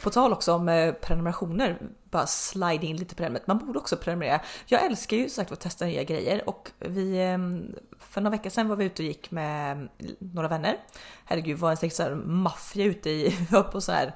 På 0.04 0.10
tal 0.10 0.32
också 0.32 0.52
om 0.52 0.68
eh, 0.68 0.92
prenumerationer, 0.92 1.78
bara 2.10 2.26
slide 2.26 2.86
in 2.86 2.96
lite 2.96 3.14
på 3.14 3.22
det. 3.22 3.40
Man 3.46 3.58
borde 3.58 3.78
också 3.78 3.96
prenumerera. 3.96 4.40
Jag 4.66 4.84
älskar 4.84 5.16
ju 5.16 5.28
sagt 5.28 5.52
att 5.52 5.60
testa 5.60 5.84
nya 5.84 6.04
grejer 6.04 6.48
och 6.48 6.70
vi 6.78 7.18
eh, 7.18 7.38
för 7.98 8.20
några 8.20 8.36
veckor 8.36 8.50
sedan 8.50 8.68
var 8.68 8.76
vi 8.76 8.84
ute 8.84 9.02
och 9.02 9.06
gick 9.06 9.30
med 9.30 9.72
mm, 9.72 9.88
några 10.18 10.48
vänner. 10.48 10.76
Herregud, 11.24 11.58
var 11.58 11.70
en 11.70 11.76
slags 11.76 12.00
maffia 12.24 12.84
ute 12.84 13.10
i, 13.10 13.36
på 13.72 13.80
så 13.80 13.92
här 13.92 14.14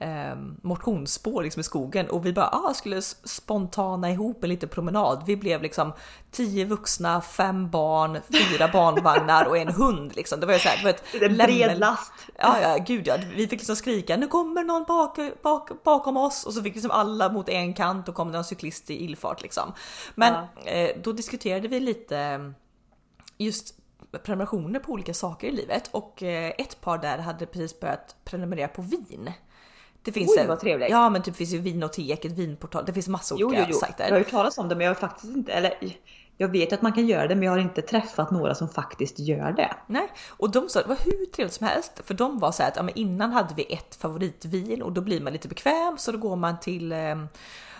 eh, 0.00 0.36
motionsspår 0.62 1.42
liksom 1.42 1.60
i 1.60 1.64
skogen 1.64 2.10
och 2.10 2.26
vi 2.26 2.32
bara 2.32 2.48
ah, 2.48 2.74
skulle 2.74 3.02
spontana 3.02 4.10
ihop 4.10 4.44
en 4.44 4.50
liten 4.50 4.68
promenad. 4.68 5.22
Vi 5.26 5.36
blev 5.36 5.62
liksom 5.62 5.92
tio 6.30 6.64
vuxna, 6.64 7.20
fem 7.20 7.70
barn, 7.70 8.18
fyra 8.32 8.68
barnvagnar 8.72 9.44
och 9.44 9.58
en 9.58 9.68
hund 9.68 10.16
liksom. 10.16 10.40
Det 10.40 10.46
var 10.46 10.52
ju 10.52 10.58
så 10.58 10.68
här, 10.68 10.76
det 10.76 10.84
var 10.84 10.90
ett 10.90 11.04
Det 11.12 11.24
är 11.24 11.30
en 11.30 11.36
bred 11.36 11.78
last. 11.78 12.12
Ja, 12.38 12.60
ja, 12.60 12.84
gud 12.86 13.06
ja. 13.06 13.16
Vi 13.34 13.48
fick 13.48 13.60
liksom 13.60 13.76
skrika 13.76 14.16
nu 14.16 14.26
kommer 14.26 14.64
någon 14.64 14.84
bak, 14.84 15.18
bak, 15.42 15.82
bakom 15.84 16.16
oss 16.16 16.44
och 16.44 16.52
så 16.52 16.62
fick 16.62 16.74
liksom 16.74 16.90
alla 16.90 17.32
mot 17.32 17.48
en 17.48 17.74
kant 17.74 18.08
och 18.08 18.14
kom 18.14 18.32
det 18.32 18.38
en 18.38 18.44
cyklist 18.44 18.90
i 18.90 19.04
illfart 19.04 19.42
liksom. 19.42 19.72
Men 20.14 20.34
eh, 20.64 20.90
då 21.02 21.12
diskuterade 21.12 21.68
vi 21.68 21.80
lite 21.80 22.18
eh, 22.18 22.38
just 23.38 23.74
prenumerationer 24.18 24.80
på 24.80 24.92
olika 24.92 25.14
saker 25.14 25.48
i 25.48 25.50
livet 25.50 25.88
och 25.92 26.22
eh, 26.22 26.52
ett 26.58 26.80
par 26.80 26.98
där 26.98 27.18
hade 27.18 27.46
precis 27.46 27.80
börjat 27.80 28.16
prenumerera 28.24 28.68
på 28.68 28.82
vin. 28.82 29.32
Det 30.02 30.12
finns 30.12 30.36
Oj, 30.38 30.46
vad 30.46 30.60
trevligt. 30.60 30.90
Ja, 30.90 31.10
men 31.10 31.22
typ 31.22 31.36
finns 31.36 31.54
ju 31.54 31.58
Vinoteket, 31.58 32.32
Vinportal. 32.32 32.84
Det 32.86 32.92
finns 32.92 33.08
massa 33.08 33.34
olika 33.34 33.60
jo, 33.60 33.66
jo. 33.68 33.78
sajter. 33.78 34.04
Jag 34.04 34.10
har 34.10 34.18
hört 34.18 34.30
talas 34.30 34.58
om 34.58 34.68
det 34.68 34.74
men 34.74 34.84
jag 34.84 34.90
har 34.90 35.00
faktiskt 35.00 35.36
inte, 35.36 35.52
eller 35.52 35.74
jag 36.36 36.48
vet 36.48 36.72
att 36.72 36.82
man 36.82 36.92
kan 36.92 37.06
göra 37.06 37.26
det 37.26 37.34
men 37.34 37.44
jag 37.44 37.52
har 37.52 37.58
inte 37.58 37.82
träffat 37.82 38.30
några 38.30 38.54
som 38.54 38.68
faktiskt 38.68 39.18
gör 39.18 39.52
det. 39.52 39.74
Nej, 39.86 40.08
och 40.28 40.50
de 40.50 40.68
sa 40.68 40.82
det 40.82 40.88
var 40.88 40.98
hur 41.04 41.26
trevligt 41.26 41.54
som 41.54 41.66
helst 41.66 42.00
för 42.04 42.14
de 42.14 42.38
var 42.38 42.52
så 42.52 42.62
här 42.62 42.70
att 42.70 42.76
ja, 42.76 42.82
men 42.82 42.94
innan 42.94 43.32
hade 43.32 43.54
vi 43.54 43.74
ett 43.74 43.94
favoritvin 43.94 44.82
och 44.82 44.92
då 44.92 45.00
blir 45.00 45.20
man 45.20 45.32
lite 45.32 45.48
bekväm 45.48 45.98
så 45.98 46.12
då 46.12 46.18
går 46.18 46.36
man 46.36 46.60
till 46.60 46.92
eh, 46.92 47.16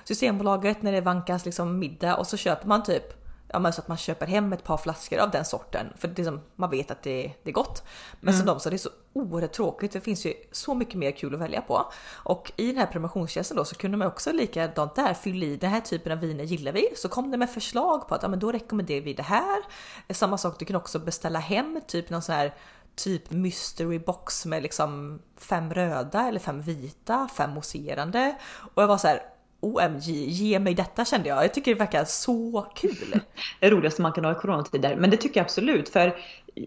Systembolaget 0.05 0.83
när 0.83 0.93
det 0.93 1.01
vankas 1.01 1.45
liksom 1.45 1.79
middag 1.79 2.17
och 2.17 2.27
så 2.27 2.37
köper 2.37 2.69
man 2.69 2.83
typ 2.83 3.20
Ja 3.53 3.59
men 3.59 3.73
så 3.73 3.81
att 3.81 3.89
man 3.89 3.97
köper 3.97 4.27
hem 4.27 4.53
ett 4.53 4.65
par 4.65 4.77
flaskor 4.77 5.19
av 5.19 5.31
den 5.31 5.45
sorten 5.45 5.93
för 5.97 6.09
det 6.09 6.25
som, 6.25 6.41
man 6.57 6.71
vet 6.71 6.91
att 6.91 7.03
det, 7.03 7.33
det 7.43 7.51
är 7.51 7.55
gott. 7.55 7.83
Men 8.21 8.35
som 8.35 8.47
de 8.47 8.61
sa 8.61 8.71
det 8.71 8.77
är 8.77 8.79
så 8.79 8.91
oerhört 9.13 9.53
tråkigt, 9.53 9.93
det 9.93 10.01
finns 10.01 10.27
ju 10.27 10.35
så 10.53 10.75
mycket 10.75 10.95
mer 10.95 11.11
kul 11.11 11.35
att 11.35 11.41
välja 11.41 11.61
på. 11.61 11.93
Och 12.09 12.53
i 12.57 12.67
den 12.67 12.77
här 12.77 12.87
prenumerationstjänsten 12.87 13.57
då 13.57 13.65
så 13.65 13.75
kunde 13.75 13.97
man 13.97 14.09
också 14.09 14.33
likadant 14.33 14.95
där 14.95 15.15
fylla 15.15 15.47
i 15.47 15.57
den 15.57 15.71
här 15.71 15.81
typen 15.81 16.13
av 16.13 16.19
viner 16.19 16.45
gillar 16.45 16.73
vi. 16.73 16.89
Så 16.97 17.09
kom 17.09 17.31
det 17.31 17.37
med 17.37 17.51
förslag 17.51 18.09
på 18.09 18.15
att 18.15 18.23
ja, 18.23 18.29
men 18.29 18.39
då 18.39 18.53
rekommenderar 18.53 19.05
vi 19.05 19.15
det 19.15 19.23
här. 19.23 19.63
Samma 20.11 20.39
sak, 20.39 20.59
du 20.59 20.65
kan 20.65 20.77
också 20.77 20.99
beställa 20.99 21.39
hem 21.39 21.81
typ 21.87 22.11
någon 22.11 22.23
sån 22.23 22.35
här 22.35 22.55
typ 22.95 23.31
mystery 23.31 23.99
box 23.99 24.47
med 24.47 24.63
liksom 24.63 25.23
fem 25.37 25.75
röda 25.75 26.29
eller 26.29 26.41
fem 26.41 26.63
vita, 26.63 27.29
fem 27.37 27.51
mousserande. 27.51 28.37
Och 28.75 28.83
jag 28.83 28.89
var 28.89 28.99
så 28.99 29.09
här 29.09 29.23
OMG, 29.61 30.07
ge 30.11 30.59
mig 30.59 30.75
detta 30.75 31.05
kände 31.05 31.29
jag. 31.29 31.45
Jag 31.45 31.55
tycker 31.55 31.75
det 31.75 31.79
verkar 31.79 32.05
så 32.05 32.67
kul. 32.75 33.21
Det 33.61 33.71
roligaste 33.71 34.03
man 34.03 34.13
kan 34.13 34.25
ha 34.25 34.33
i 34.33 34.35
coronatider. 34.35 34.97
Men 34.97 35.11
det 35.11 35.17
tycker 35.17 35.41
jag 35.41 35.45
absolut 35.45 35.89
för 35.89 36.17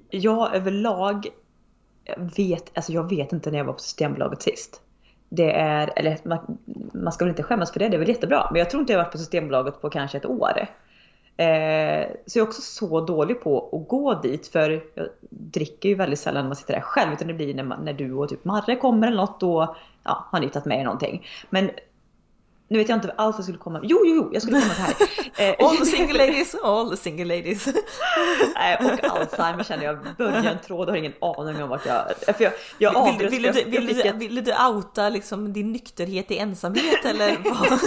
jag 0.10 0.56
överlag 0.56 1.28
vet, 2.38 2.78
alltså 2.78 2.92
jag 2.92 3.10
vet 3.10 3.34
inte 3.34 3.52
när 3.52 3.58
jag 3.58 3.66
var 3.66 3.74
på 3.74 3.80
Systembolaget 3.80 4.42
sist. 4.42 4.82
Det 5.30 5.52
är, 5.52 5.94
eller 5.96 6.18
man, 6.24 6.58
man 6.94 7.14
ska 7.14 7.26
väl 7.26 7.30
inte 7.30 7.44
skämmas 7.44 7.72
för 7.72 7.80
det, 7.80 7.90
det 7.90 7.96
är 7.98 8.00
väl 8.00 8.10
jättebra. 8.10 8.48
Men 8.52 8.60
jag 8.60 8.70
tror 8.70 8.82
inte 8.82 8.94
jag 8.94 9.00
har 9.00 9.06
varit 9.06 9.12
på 9.12 9.18
Systembolaget 9.18 9.82
på 9.82 9.90
kanske 9.90 10.18
ett 10.18 10.26
år. 10.26 10.68
Eh, 11.38 12.08
så 12.26 12.40
jag 12.40 12.44
är 12.44 12.48
också 12.48 12.62
så 12.62 13.02
dålig 13.02 13.42
på 13.42 13.70
att 13.72 13.88
gå 13.88 14.14
dit 14.14 14.48
för 14.48 14.84
jag 14.96 15.08
dricker 15.30 15.90
ju 15.90 15.96
väldigt 15.96 16.20
sällan 16.20 16.44
när 16.44 16.50
man 16.50 16.56
sitter 16.56 16.74
där 16.74 16.82
själv. 16.82 17.14
Utan 17.14 17.28
det 17.28 17.34
blir 17.34 17.54
när, 17.54 17.64
man, 17.64 17.86
när 17.86 17.94
du 17.94 18.14
och 18.14 18.30
typ 18.30 18.46
Marre 18.46 18.76
kommer 18.76 19.08
eller 19.08 19.18
något 19.18 19.40
då 19.40 19.76
ja, 20.04 20.28
har 20.32 20.40
ni 20.40 20.50
tagit 20.50 20.66
med 20.66 20.80
er 20.80 20.84
någonting. 20.84 21.26
Men 21.50 21.72
nu 22.68 22.78
vet 22.80 22.90
jag 22.90 22.98
inte 22.98 23.12
alls 23.18 23.34
vad 23.34 23.40
jag 23.40 23.44
skulle 23.44 23.58
komma 23.58 23.80
Jo, 23.84 24.02
jo, 24.06 24.16
jo, 24.16 24.30
jag 24.34 24.42
skulle 24.42 24.62
komma 24.62 24.74
till 24.74 24.84
här. 24.84 24.94
Eh, 25.38 25.56
All 25.68 25.78
the 25.78 25.86
single 25.86 26.18
ladies, 26.26 26.56
all 26.64 26.90
the 26.92 26.98
single 26.98 27.26
ladies. 27.36 27.68
Nej, 28.56 28.78
och 28.84 29.10
Alzheimer 29.18 29.64
känner 29.64 29.84
jag. 29.84 29.98
Börjar 30.18 30.44
en 30.44 30.58
tråd 30.66 30.80
och 30.88 30.94
har 30.94 30.98
ingen 30.98 31.14
aning 31.22 31.64
om 31.64 31.70
vart 31.70 31.86
jag... 31.86 32.04
För 32.36 32.44
jag, 32.44 32.54
jag 32.78 33.18
Vill, 33.20 33.30
vill, 33.30 33.44
jag- 33.44 33.54
vill, 33.54 33.74
jag 33.74 33.96
fick 33.96 34.04
du, 34.14 34.18
vill 34.28 34.44
du 34.44 34.54
outa 34.70 35.10
liksom 35.10 35.54
din 35.54 35.72
nykterhet 35.72 36.32
i 36.32 36.38
ensamhet 36.38 37.06
eller 37.06 37.38
vad? 37.44 37.80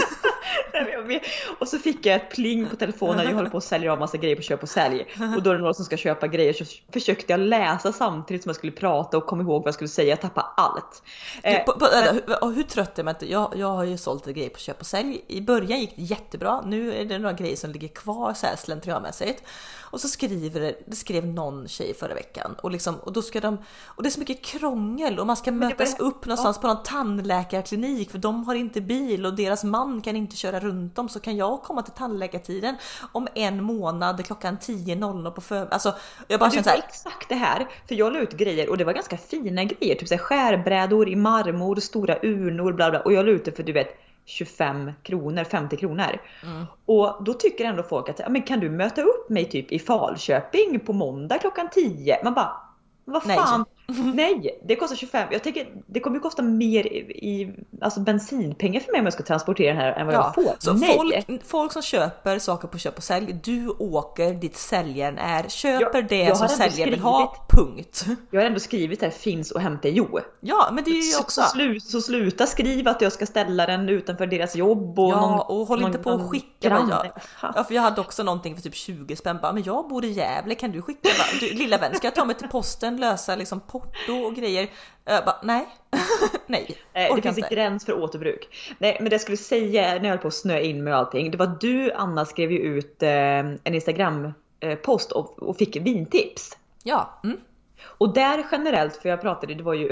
Men. 1.07 1.21
Och 1.59 1.69
så 1.69 1.79
fick 1.79 2.07
jag 2.07 2.17
ett 2.17 2.31
pling 2.31 2.67
på 2.69 2.77
telefonen. 2.77 3.27
Jag 3.27 3.35
håller 3.35 3.51
på 3.51 3.57
att 3.57 3.65
sälja 3.65 3.93
av 3.93 3.99
massa 3.99 4.17
grejer 4.17 4.37
på 4.37 4.43
köp 4.43 4.62
och 4.62 4.69
sälj. 4.69 5.07
Och 5.37 5.43
då 5.43 5.51
är 5.51 5.55
det 5.55 5.61
några 5.61 5.75
som 5.75 5.85
ska 5.85 5.97
köpa 5.97 6.27
grejer 6.27 6.53
så 6.53 6.65
försökte 6.93 7.33
jag 7.33 7.41
läsa 7.41 7.93
samtidigt 7.93 8.43
som 8.43 8.49
jag 8.51 8.57
skulle 8.57 8.73
prata 8.73 9.17
och 9.17 9.27
kom 9.27 9.41
ihåg 9.41 9.62
vad 9.62 9.67
jag 9.67 9.75
skulle 9.75 9.89
säga. 9.89 10.09
Jag 10.09 10.21
tappade 10.21 10.47
allt. 10.57 11.03
Du, 11.43 11.49
Eh, 11.51 11.65
på, 11.65 11.73
på, 11.73 11.87
vänta, 11.93 12.12
hur, 12.47 12.55
hur 12.55 12.62
trött 12.62 12.99
är 12.99 13.05
man 13.05 13.15
inte? 13.15 13.31
Jag, 13.33 13.53
jag 13.57 13.67
har 13.69 13.85
ju 13.85 13.97
sålt 13.99 14.27
grejer 14.27 14.51
på 14.51 14.59
köp 14.66 14.81
och 14.81 14.87
sälj. 14.87 15.24
I 15.26 15.40
början 15.40 15.81
gick 15.81 15.96
det 15.96 16.02
jättebra. 16.02 16.61
Nu 16.66 16.94
är 16.94 17.05
det 17.05 17.18
några 17.18 17.33
grejer 17.33 17.57
som 17.57 17.72
ligger 17.72 17.88
kvar 17.88 18.35
så 18.35 18.46
här 18.46 18.57
slentrianmässigt. 18.57 19.42
Och 19.90 20.00
så 20.00 20.09
skriver 20.09 20.61
det, 20.61 20.96
skrev 20.96 21.26
någon 21.26 21.68
tjej 21.68 21.94
förra 21.94 22.14
veckan 22.14 22.55
och 22.62 22.70
liksom 22.70 22.96
och 22.96 23.12
då 23.12 23.22
ska 23.22 23.40
de 23.40 23.59
och 23.85 24.02
det 24.02 24.09
är 24.09 24.11
så 24.11 24.20
mycket 24.20 24.42
krångel 24.42 25.18
och 25.18 25.26
man 25.26 25.37
ska 25.37 25.52
mötas 25.52 25.98
upp 25.98 26.26
någonstans 26.26 26.61
på 26.61 26.66
någon 26.66 26.83
tandläkarklinik 26.83 28.11
för 28.11 28.18
de 28.18 28.44
har 28.44 28.55
inte 28.55 28.81
bil 28.81 29.26
och 29.26 29.37
deras 29.37 29.64
man 29.64 30.02
kan 30.02 30.16
inte 30.16 30.37
köra 30.37 30.61
runt 30.61 30.96
dem 30.96 31.09
så 31.09 31.20
kan 31.20 31.37
jag 31.37 31.62
komma 31.62 31.83
till 31.83 31.92
tandläkartiden 31.92 32.76
om 33.12 33.29
en 33.35 33.62
månad 33.62 34.26
klockan 34.26 34.59
10.00 34.59 35.31
på 35.31 35.40
för... 35.40 35.68
Alltså 35.70 35.94
jag 36.29 36.40
bara 36.40 36.50
känner 36.50 36.64
så 36.64 36.70
här, 36.70 36.83
exakt 36.88 37.29
det 37.29 37.35
här. 37.35 37.68
För 37.88 37.94
jag 37.94 38.12
la 38.12 38.18
ut 38.18 38.33
grejer 38.33 38.70
och 38.70 38.79
det 38.79 38.85
var 38.85 38.92
ganska 38.92 39.16
fina 39.16 39.64
grejer. 39.64 39.94
Typ 39.94 40.09
så 40.09 40.14
här 40.14 40.22
skärbrädor 40.22 41.09
i 41.09 41.16
marmor, 41.16 41.76
stora 41.76 42.18
urnor, 42.22 42.72
bla 42.72 42.90
bla. 42.90 43.00
Och 43.00 43.12
jag 43.12 43.26
la 43.26 43.33
ut 43.33 43.44
det 43.44 43.52
för 43.52 43.62
du 43.62 43.72
vet 43.72 44.06
25 44.27 44.93
kronor, 45.03 45.45
50 45.45 45.77
kronor. 45.77 46.21
Mm. 46.43 46.67
Och 46.87 47.25
då 47.25 47.35
tycker 47.35 47.65
ändå 47.65 47.83
folk 47.83 48.09
att 48.09 48.21
men 48.29 48.43
kan 48.43 48.61
du 48.61 48.71
möta 48.71 49.03
upp 49.03 49.29
mig 49.29 49.45
typ 49.45 49.73
i 49.73 49.79
Falköping 49.79 50.81
på 50.81 50.93
måndag 50.93 51.39
klockan 51.39 51.69
10? 51.73 52.25
Man 52.25 52.35
bara 52.35 52.57
vad 53.05 53.23
fan? 53.23 53.61
Nej, 53.61 53.76
det 54.64 54.77
kostar 54.77 54.96
25. 54.96 55.29
Jag 55.33 55.42
tänker 55.42 55.66
det 55.87 56.01
kommer 56.01 56.16
ju 56.16 56.20
kosta 56.20 56.42
mer 56.42 56.87
i, 56.87 56.99
i 56.99 57.55
alltså 57.81 58.01
bensinpengar 58.01 58.81
för 58.81 58.92
mig 58.92 58.99
om 58.99 59.07
jag 59.07 59.12
ska 59.12 59.22
transportera 59.22 59.68
den 59.72 59.77
här 59.83 59.92
än 59.92 60.07
vad 60.07 60.14
Ja, 60.14 60.33
jag 60.37 60.44
får. 60.44 60.55
så 60.59 60.72
Nej. 60.72 60.96
folk, 61.27 61.44
folk 61.46 61.72
som 61.72 61.83
köper 61.83 62.38
saker 62.38 62.68
på 62.68 62.79
köp 62.79 62.96
och 62.96 63.03
sälj, 63.03 63.33
du 63.44 63.68
åker 63.68 64.35
dit 64.35 64.57
säljaren 64.57 65.18
är, 65.18 65.49
köper 65.49 65.99
Jag- 65.99 66.09
det 66.09 66.16
jag 66.25 66.37
som 66.37 66.49
säljaren 66.49 66.90
vill 66.90 67.01
ha, 67.01 67.46
punkt. 67.51 68.07
Jag 68.31 68.40
har 68.40 68.46
ändå 68.46 68.61
skrivit 68.61 69.03
här 69.03 69.11
finns 69.11 69.51
och 69.51 69.61
hämta 69.61 69.88
i 69.88 69.92
Jo. 69.92 70.18
Ja, 70.40 70.68
men 70.72 70.85
det 70.85 70.90
är 70.90 70.94
ju 70.94 71.03
Så, 71.03 71.20
också. 71.22 71.40
så, 71.42 71.49
slu, 71.49 71.81
så 71.81 72.01
sluta 72.01 72.46
skriva 72.46 72.90
att 72.90 73.01
jag 73.03 73.12
ska 73.12 73.27
ställa 73.27 73.66
den 73.66 73.88
utanför 73.88 74.27
deras 74.27 74.57
jobb 74.57 74.99
och 74.99 75.11
Ja, 75.12 75.20
någon, 75.20 75.40
och 75.40 75.66
håll 75.66 75.79
inte 75.83 75.90
någon- 75.92 76.03
på 76.05 76.11
att 76.11 76.18
någon 76.20 76.29
skicka. 76.29 76.68
Granne. 76.68 77.11
ja, 77.42 77.64
för 77.64 77.75
jag 77.75 77.83
hade 77.83 78.01
också 78.01 78.22
någonting 78.22 78.55
för 78.55 78.62
typ 78.62 78.75
20 78.75 79.16
spänn. 79.16 79.38
Bara, 79.42 79.53
men 79.53 79.62
jag 79.62 79.88
bor 79.88 80.05
i 80.05 80.11
Gävle, 80.12 80.55
kan 80.55 80.72
du 80.72 80.83
skicka? 80.83 81.09
Bara, 81.18 81.40
du, 81.40 81.55
lilla 81.55 81.79
vän, 81.79 81.94
ska 81.94 82.07
jag 82.07 82.14
ta 82.14 82.25
mig 82.25 82.37
till 82.37 82.49
posten, 82.49 82.96
lösa 82.96 83.37
liksom 83.37 83.61
porto 83.81 84.12
och 84.27 84.35
grejer? 84.35 84.69
Jag 85.05 85.25
bara, 85.25 85.41
nej, 85.43 85.67
nej, 86.47 86.77
Eh, 86.93 87.03
Det 87.03 87.11
orkar 87.11 87.23
finns 87.23 87.39
en 87.39 87.45
inte. 87.45 87.55
gräns 87.55 87.85
för 87.85 88.03
återbruk. 88.03 88.75
Nej, 88.79 88.97
men 89.01 89.11
det 89.11 89.15
jag 89.15 89.21
skulle 89.21 89.37
säga 89.37 89.83
när 89.83 90.03
jag 90.05 90.09
höll 90.09 90.19
på 90.19 90.29
att 90.29 90.35
snöa 90.35 90.61
in 90.61 90.85
med 90.85 90.95
allting. 90.97 91.31
Det 91.31 91.39
var 91.39 91.57
du 91.61 91.93
Anna 91.93 92.25
skrev 92.25 92.53
ju 92.53 92.59
ut 92.59 93.03
eh, 93.03 93.11
en 93.11 93.75
Instagram 93.75 94.33
eh, 94.61 94.75
post 94.75 95.12
och, 95.12 95.57
fick 95.59 95.77
vintips. 95.77 96.59
Ja, 96.83 97.21
mm. 97.25 97.37
Och 97.85 98.15
där 98.15 98.47
generellt, 98.53 98.97
för 98.97 99.09
jag 99.09 99.21
pratade, 99.21 99.55
det 99.55 99.62
var 99.62 99.75
ju 99.75 99.91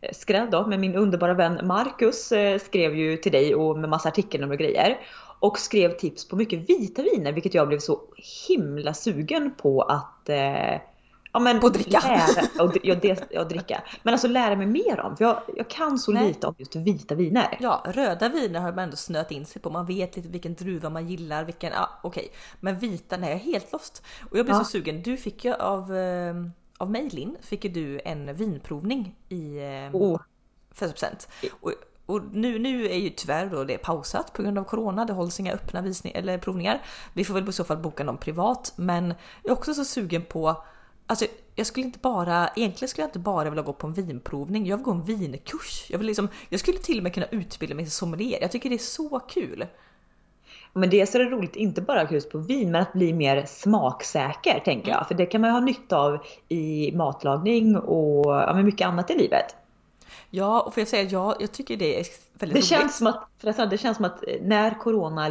eh, 0.00 0.12
skräll 0.12 0.48
då, 0.50 0.66
men 0.66 0.80
min 0.80 0.94
underbara 0.94 1.34
vän 1.34 1.60
Marcus 1.66 2.32
skrev 2.62 2.96
ju 2.96 3.16
till 3.16 3.32
dig 3.32 3.54
och 3.54 3.78
med 3.78 3.90
massa 3.90 4.08
artiklar 4.08 4.50
och 4.50 4.58
grejer. 4.58 4.98
Och 5.38 5.58
skrev 5.58 5.96
tips 5.96 6.28
på 6.28 6.36
mycket 6.36 6.70
vita 6.70 7.02
viner, 7.02 7.32
vilket 7.32 7.54
jag 7.54 7.68
blev 7.68 7.78
så 7.78 8.00
himla 8.48 8.94
sugen 8.94 9.54
på 9.56 9.82
att 9.82 10.28
eh, 10.28 10.80
Ja, 11.34 11.40
men 11.40 11.60
På 11.60 11.66
att 11.66 11.74
dricka. 11.74 12.00
Lära, 12.00 12.64
och, 12.64 12.76
ja, 12.82 12.94
det, 13.02 13.26
ja, 13.30 13.44
dricka. 13.44 13.82
Men 14.02 14.14
alltså 14.14 14.28
lära 14.28 14.56
mig 14.56 14.66
mer 14.66 15.00
om. 15.00 15.16
För 15.16 15.24
jag, 15.24 15.40
jag 15.56 15.68
kan 15.70 15.98
så 15.98 16.12
Nej. 16.12 16.26
lite 16.28 16.46
om 16.46 16.54
just 16.58 16.76
vita 16.76 17.14
viner. 17.14 17.56
ja, 17.60 17.82
röda 17.86 18.28
viner 18.28 18.60
har 18.60 18.72
man 18.72 18.84
ändå 18.84 18.96
snöat 18.96 19.30
in 19.30 19.46
sig 19.46 19.62
på. 19.62 19.70
Man 19.70 19.86
vet 19.86 20.16
lite 20.16 20.28
vilken 20.28 20.54
druva 20.54 20.90
man 20.90 21.08
gillar, 21.08 21.44
vilken, 21.44 21.72
ja 21.72 21.90
okej. 22.02 22.32
Men 22.60 22.78
vita, 22.78 23.16
nej 23.16 23.30
jag 23.30 23.40
är 23.40 23.44
helt 23.44 23.72
lost. 23.72 24.02
Och 24.30 24.38
jag 24.38 24.46
blev 24.46 24.56
Ja. 24.56 24.64
så 24.64 24.70
sugen. 24.70 25.02
Du 25.02 25.16
fick 25.16 25.44
ju 25.44 25.54
av, 25.54 25.96
eh, 25.96 26.34
av 26.78 26.90
mig 26.90 27.08
Linn, 27.08 27.36
fick 27.40 27.64
ju 27.64 27.70
du 27.70 28.00
en 28.04 28.36
vinprovning 28.36 29.16
i 29.28 29.56
eh, 29.58 29.96
Oh, 29.96 30.20
för 30.72 30.88
present. 30.88 31.28
Och 31.60 31.72
och 32.06 32.22
nu, 32.32 32.58
nu 32.58 32.86
är 32.88 32.96
ju 32.96 33.10
tyvärr 33.10 33.46
då 33.46 33.64
det 33.64 33.78
pausat 33.78 34.32
på 34.32 34.42
grund 34.42 34.58
av 34.58 34.64
corona. 34.64 35.04
Det 35.04 35.12
hålls 35.12 35.40
inga 35.40 35.52
öppna 35.52 35.80
visningar 35.80 36.18
eller 36.18 36.38
provningar. 36.38 36.82
Vi 37.14 37.24
får 37.24 37.34
väl 37.34 37.48
i 37.48 37.52
så 37.52 37.64
fall 37.64 37.76
boka 37.76 38.04
dem 38.04 38.16
privat, 38.16 38.72
men 38.76 39.14
jag 39.42 39.50
är 39.50 39.52
också 39.52 39.74
så 39.74 39.84
sugen 39.84 40.24
på 40.24 40.64
Alltså 41.06 41.26
jag 41.54 41.66
skulle 41.66 41.86
inte 41.86 41.98
bara, 41.98 42.48
egentligen 42.56 42.88
skulle 42.88 43.02
jag 43.02 43.08
inte 43.08 43.18
bara 43.18 43.50
vilja 43.50 43.62
gå 43.62 43.72
på 43.72 43.86
en 43.86 43.92
vinprovning, 43.92 44.66
jag 44.66 44.76
vill 44.76 44.84
gå 44.84 44.90
en 44.90 45.02
vinkurs. 45.02 45.86
Jag, 45.90 45.98
vill 45.98 46.06
liksom, 46.06 46.28
jag 46.48 46.60
skulle 46.60 46.78
till 46.78 46.98
och 46.98 47.02
med 47.02 47.14
kunna 47.14 47.26
utbilda 47.26 47.74
mig 47.74 47.84
till 47.84 47.92
sommelier. 47.92 48.38
Jag 48.40 48.52
tycker 48.52 48.68
det 48.68 48.76
är 48.76 48.78
så 48.78 49.20
kul. 49.20 49.66
Men 50.72 50.90
det 50.90 51.00
är 51.00 51.06
så 51.06 51.18
roligt, 51.18 51.56
inte 51.56 51.82
bara 51.82 52.10
just 52.10 52.30
på 52.30 52.38
vin, 52.38 52.70
men 52.70 52.82
att 52.82 52.92
bli 52.92 53.12
mer 53.12 53.44
smaksäker 53.46 54.60
tänker 54.64 54.88
jag. 54.88 54.96
Mm. 54.96 55.08
För 55.08 55.14
det 55.14 55.26
kan 55.26 55.40
man 55.40 55.50
ha 55.50 55.60
nytta 55.60 55.98
av 55.98 56.26
i 56.48 56.92
matlagning 56.92 57.76
och 57.76 58.32
ja, 58.32 58.54
mycket 58.54 58.86
annat 58.86 59.10
i 59.10 59.18
livet. 59.18 59.56
Ja, 60.36 60.60
och 60.60 60.74
får 60.74 60.80
jag 60.80 60.88
säga, 60.88 61.02
ja, 61.02 61.36
jag 61.40 61.52
tycker 61.52 61.76
det 61.76 62.00
är 62.00 62.04
väldigt 62.04 62.38
det 62.38 62.46
roligt. 62.46 62.64
Känns 62.64 62.96
som 62.96 63.06
att, 63.06 63.28
förresten, 63.38 63.68
det 63.68 63.78
känns 63.78 63.96
som 63.96 64.06
att 64.06 64.24
när 64.40 64.78
corona 64.78 65.30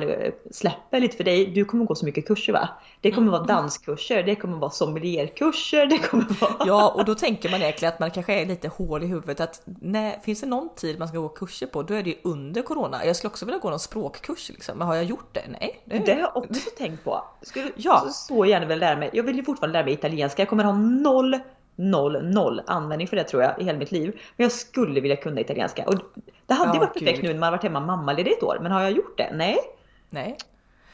släpper 0.51 0.99
lite 0.99 1.17
för 1.17 1.23
dig, 1.23 1.45
du 1.45 1.65
kommer 1.65 1.85
gå 1.85 1.95
så 1.95 2.05
mycket 2.05 2.27
kurser 2.27 2.53
va? 2.53 2.69
Det 3.01 3.11
kommer 3.11 3.31
vara 3.31 3.43
mm. 3.43 3.55
danskurser, 3.55 4.23
det 4.23 4.35
kommer 4.35 4.57
vara 4.57 4.71
sommelierkurser, 4.71 5.85
det 5.85 5.97
kommer 5.97 6.41
vara... 6.41 6.53
Ja, 6.65 6.93
och 6.95 7.05
då 7.05 7.15
tänker 7.15 7.51
man 7.51 7.61
egentligen 7.61 7.93
att 7.93 7.99
man 7.99 8.11
kanske 8.11 8.33
är 8.33 8.45
lite 8.45 8.67
hål 8.67 9.03
i 9.03 9.05
huvudet 9.05 9.39
att 9.39 9.61
när, 9.65 10.19
finns 10.19 10.41
det 10.41 10.47
någon 10.47 10.69
tid 10.75 10.99
man 10.99 11.07
ska 11.07 11.17
gå 11.17 11.29
kurser 11.29 11.67
på, 11.67 11.83
då 11.83 11.93
är 11.93 12.03
det 12.03 12.09
ju 12.09 12.17
under 12.23 12.61
corona. 12.61 13.05
Jag 13.05 13.15
skulle 13.15 13.29
också 13.29 13.45
vilja 13.45 13.59
gå 13.59 13.69
någon 13.69 13.79
språkkurs 13.79 14.49
liksom, 14.49 14.77
men 14.77 14.87
har 14.87 14.95
jag 14.95 15.03
gjort 15.03 15.33
det? 15.33 15.43
Nej. 15.59 15.81
Det, 15.85 15.99
det 15.99 16.13
har 16.13 16.19
jag 16.19 16.37
också 16.37 16.69
tänkt 16.77 17.03
på. 17.03 17.23
Skulle 17.41 17.71
ja. 17.75 18.09
så 18.09 18.45
gärna 18.45 18.65
vilja 18.65 18.87
lära 18.87 18.99
mig, 18.99 19.09
jag 19.13 19.23
vill 19.23 19.35
ju 19.35 19.43
fortfarande 19.43 19.73
lära 19.73 19.85
mig 19.85 19.93
italienska, 19.93 20.41
jag 20.41 20.49
kommer 20.49 20.63
ha 20.63 20.73
noll 20.73 21.39
noll, 21.75 22.23
noll 22.23 22.61
användning 22.65 23.07
för 23.07 23.15
det 23.15 23.23
tror 23.23 23.43
jag 23.43 23.61
i 23.61 23.63
hela 23.63 23.79
mitt 23.79 23.91
liv. 23.91 24.11
Men 24.37 24.43
jag 24.43 24.51
skulle 24.51 25.01
vilja 25.01 25.15
kunna 25.15 25.41
italienska. 25.41 25.85
Och 25.85 25.95
det 26.45 26.53
hade 26.53 26.77
ja, 26.77 26.79
varit 26.79 26.93
perfekt 26.93 27.23
nu 27.23 27.33
när 27.33 27.39
man 27.39 27.51
varit 27.51 27.63
hemma 27.63 27.79
mammaledig 27.79 28.31
ett 28.31 28.43
år. 28.43 28.59
Men 28.61 28.71
har 28.71 28.81
jag 28.81 28.91
gjort 28.91 29.17
det? 29.17 29.31
Nej. 29.33 29.57
Nej. 30.09 30.37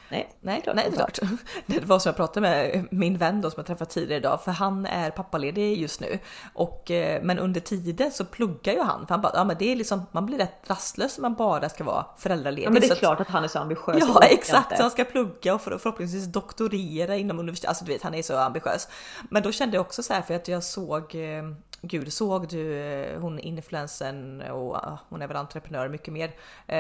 Nej, 0.10 0.30
nej, 0.42 0.62
det 0.66 0.74
nej, 0.74 0.92
klart. 0.92 1.20
Det 1.66 1.86
var 1.86 2.00
som 2.00 2.10
jag 2.10 2.16
pratade 2.16 2.42
med 2.42 2.88
min 2.92 3.18
vän 3.18 3.42
då 3.42 3.50
som 3.50 3.60
jag 3.60 3.66
träffat 3.66 3.90
tidigare 3.90 4.20
idag, 4.20 4.44
för 4.44 4.52
han 4.52 4.86
är 4.86 5.12
pappaledig 5.12 5.78
just 5.78 6.00
nu. 6.00 6.20
Och, 6.54 6.92
eh, 6.92 7.24
men 7.24 7.40
under 7.40 7.62
tiden 7.62 8.12
så 8.12 8.26
pluggar 8.26 8.74
ju 8.74 8.82
han, 8.82 9.08
för 9.08 9.14
han 9.14 9.22
bara, 9.22 9.32
ja 9.36 9.44
men 9.44 9.56
det 9.60 9.72
är 9.72 9.76
liksom, 9.76 10.06
man 10.12 10.26
blir 10.26 10.38
rätt 10.38 10.64
rastlös 10.68 11.18
om 11.18 11.22
man 11.22 11.36
bara 11.36 11.70
ska 11.70 11.84
vara 11.84 12.06
föräldraledig. 12.18 12.66
Ja 12.66 12.70
men 12.70 12.82
det 12.82 12.92
är 12.92 12.96
klart 12.96 13.20
att 13.20 13.28
han 13.28 13.44
är 13.44 13.48
så 13.48 13.60
ambitiös. 13.60 13.98
Ja 14.00 14.22
exakt, 14.24 14.78
så 14.78 14.82
han 14.82 14.92
ska 14.92 15.04
plugga 15.04 15.54
och 15.54 15.62
förhoppningsvis 15.62 16.26
doktorera 16.26 17.16
inom 17.16 17.40
universitetet, 17.40 17.70
alltså 17.70 17.86
du 17.86 17.92
vet 17.92 18.04
han 18.04 18.16
är 18.16 18.22
så 18.22 18.38
ambitiös. 18.38 18.88
Men 19.30 19.44
då 19.44 19.52
kände 19.52 19.78
jag 19.78 19.82
också 19.82 20.04
så 20.04 20.14
här 20.14 20.22
för 20.22 20.34
att 20.34 20.48
jag 20.48 20.64
såg 20.64 21.16
eh, 21.16 21.44
Gud, 21.82 22.14
såg 22.14 22.48
du 22.48 22.80
eh, 22.80 23.20
hon 23.20 23.40
influensen 23.40 24.42
och 24.42 24.78
hon 25.10 25.22
är 25.22 25.28
väl 25.28 25.38
entreprenör 25.38 25.90
mycket 25.90 26.14
mer, 26.14 26.32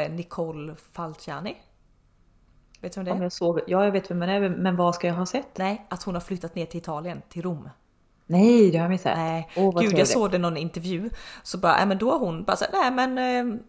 Nicole 0.10 0.76
Falciani? 0.94 1.58
Vet 2.82 2.94
du 2.94 3.00
vem 3.00 3.06
det 3.06 3.12
är? 3.12 3.16
Om 3.16 3.22
jag 3.22 3.32
såg, 3.32 3.60
ja, 3.68 3.86
jag 3.86 3.92
vet 3.92 4.12
vem 4.12 4.20
det 4.20 4.32
är, 4.32 4.50
men 4.50 4.76
vad 4.76 4.96
ska 4.96 5.08
jag 5.08 5.16
ha 5.16 5.26
sett? 5.26 5.58
Nej, 5.58 5.86
att 5.90 6.04
hon 6.04 6.14
har 6.14 6.22
flyttat 6.22 6.56
ner 6.56 6.66
till 6.66 6.80
Italien, 6.80 7.22
till 7.30 7.42
Rom. 7.42 7.70
Nej, 8.26 8.72
det 8.72 8.78
har 8.78 8.84
jag 8.84 8.92
missat. 8.92 9.18
Nej, 9.18 9.50
oh, 9.56 9.82
gud 9.82 10.00
jag 10.00 10.08
såg 10.08 10.32
det 10.32 10.36
i 10.36 10.40
någon 10.40 10.58
intervju. 10.58 11.10
Så 11.44 11.58
bara, 11.58 11.78
nej 11.78 11.86
men 11.86 11.98
då 11.98 12.12
har 12.12 12.20
hon 12.20 12.44
bara 12.44 12.58
så 12.58 12.66
nej 12.74 12.92
men 12.92 13.18
eh, 13.18 13.60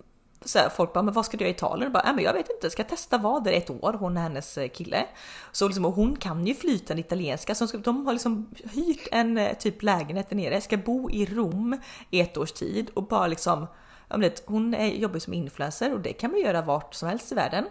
så 0.44 0.58
här, 0.58 0.68
folk 0.68 0.92
bara, 0.92 1.02
men 1.02 1.14
vad 1.14 1.24
ska 1.24 1.36
du 1.36 1.44
göra 1.44 1.52
i 1.52 1.54
Italien? 1.54 1.92
bara, 1.92 2.02
nej 2.02 2.14
men 2.14 2.24
jag 2.24 2.32
vet 2.32 2.50
inte, 2.50 2.70
ska 2.70 2.84
testa 2.84 3.18
vara 3.18 3.40
där 3.40 3.52
ett 3.52 3.70
år, 3.70 3.92
hon 3.92 4.16
och 4.16 4.22
hennes 4.22 4.58
eh, 4.58 4.68
kille. 4.68 5.06
Så 5.52 5.66
liksom, 5.66 5.84
och 5.84 5.92
hon 5.92 6.16
kan 6.16 6.46
ju 6.46 6.54
flytande 6.54 7.00
italienska, 7.00 7.54
så 7.54 7.66
de 7.66 8.06
har 8.06 8.12
liksom 8.12 8.54
hyrt 8.72 9.08
en 9.12 9.38
eh, 9.38 9.56
typ 9.56 9.82
lägenhet 9.82 10.28
där 10.28 10.36
nere, 10.36 10.60
ska 10.60 10.76
bo 10.76 11.10
i 11.10 11.26
Rom 11.26 11.80
i 12.10 12.20
ett 12.20 12.36
års 12.36 12.52
tid 12.52 12.90
och 12.94 13.02
bara 13.02 13.26
liksom, 13.26 13.66
jag 14.08 14.18
vet, 14.18 14.42
hon 14.46 14.74
är, 14.74 14.86
jobbar 14.86 15.18
som 15.18 15.34
influencer 15.34 15.94
och 15.94 16.00
det 16.00 16.12
kan 16.12 16.30
man 16.30 16.40
göra 16.40 16.62
vart 16.62 16.94
som 16.94 17.08
helst 17.08 17.32
i 17.32 17.34
världen. 17.34 17.64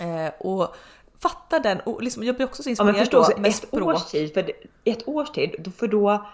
Eh, 0.00 0.32
och 0.38 0.76
fatta 1.18 1.58
den 1.58 1.80
och 1.80 2.02
liksom, 2.02 2.24
jag 2.24 2.36
blir 2.36 2.46
också 2.46 2.62
så 2.62 2.68
inspirerad 2.68 2.94
ja, 2.94 2.98
men 2.98 3.04
förstå, 3.04 3.34
då 3.36 3.40
med 3.40 3.48
ett 3.48 3.56
språk. 3.56 3.94
Års 3.94 4.04
tid, 4.04 4.34
för 4.34 4.52
ett 4.84 5.08
års 5.08 5.30
tid, 5.30 5.72
för 5.76 5.88
då 5.88 6.26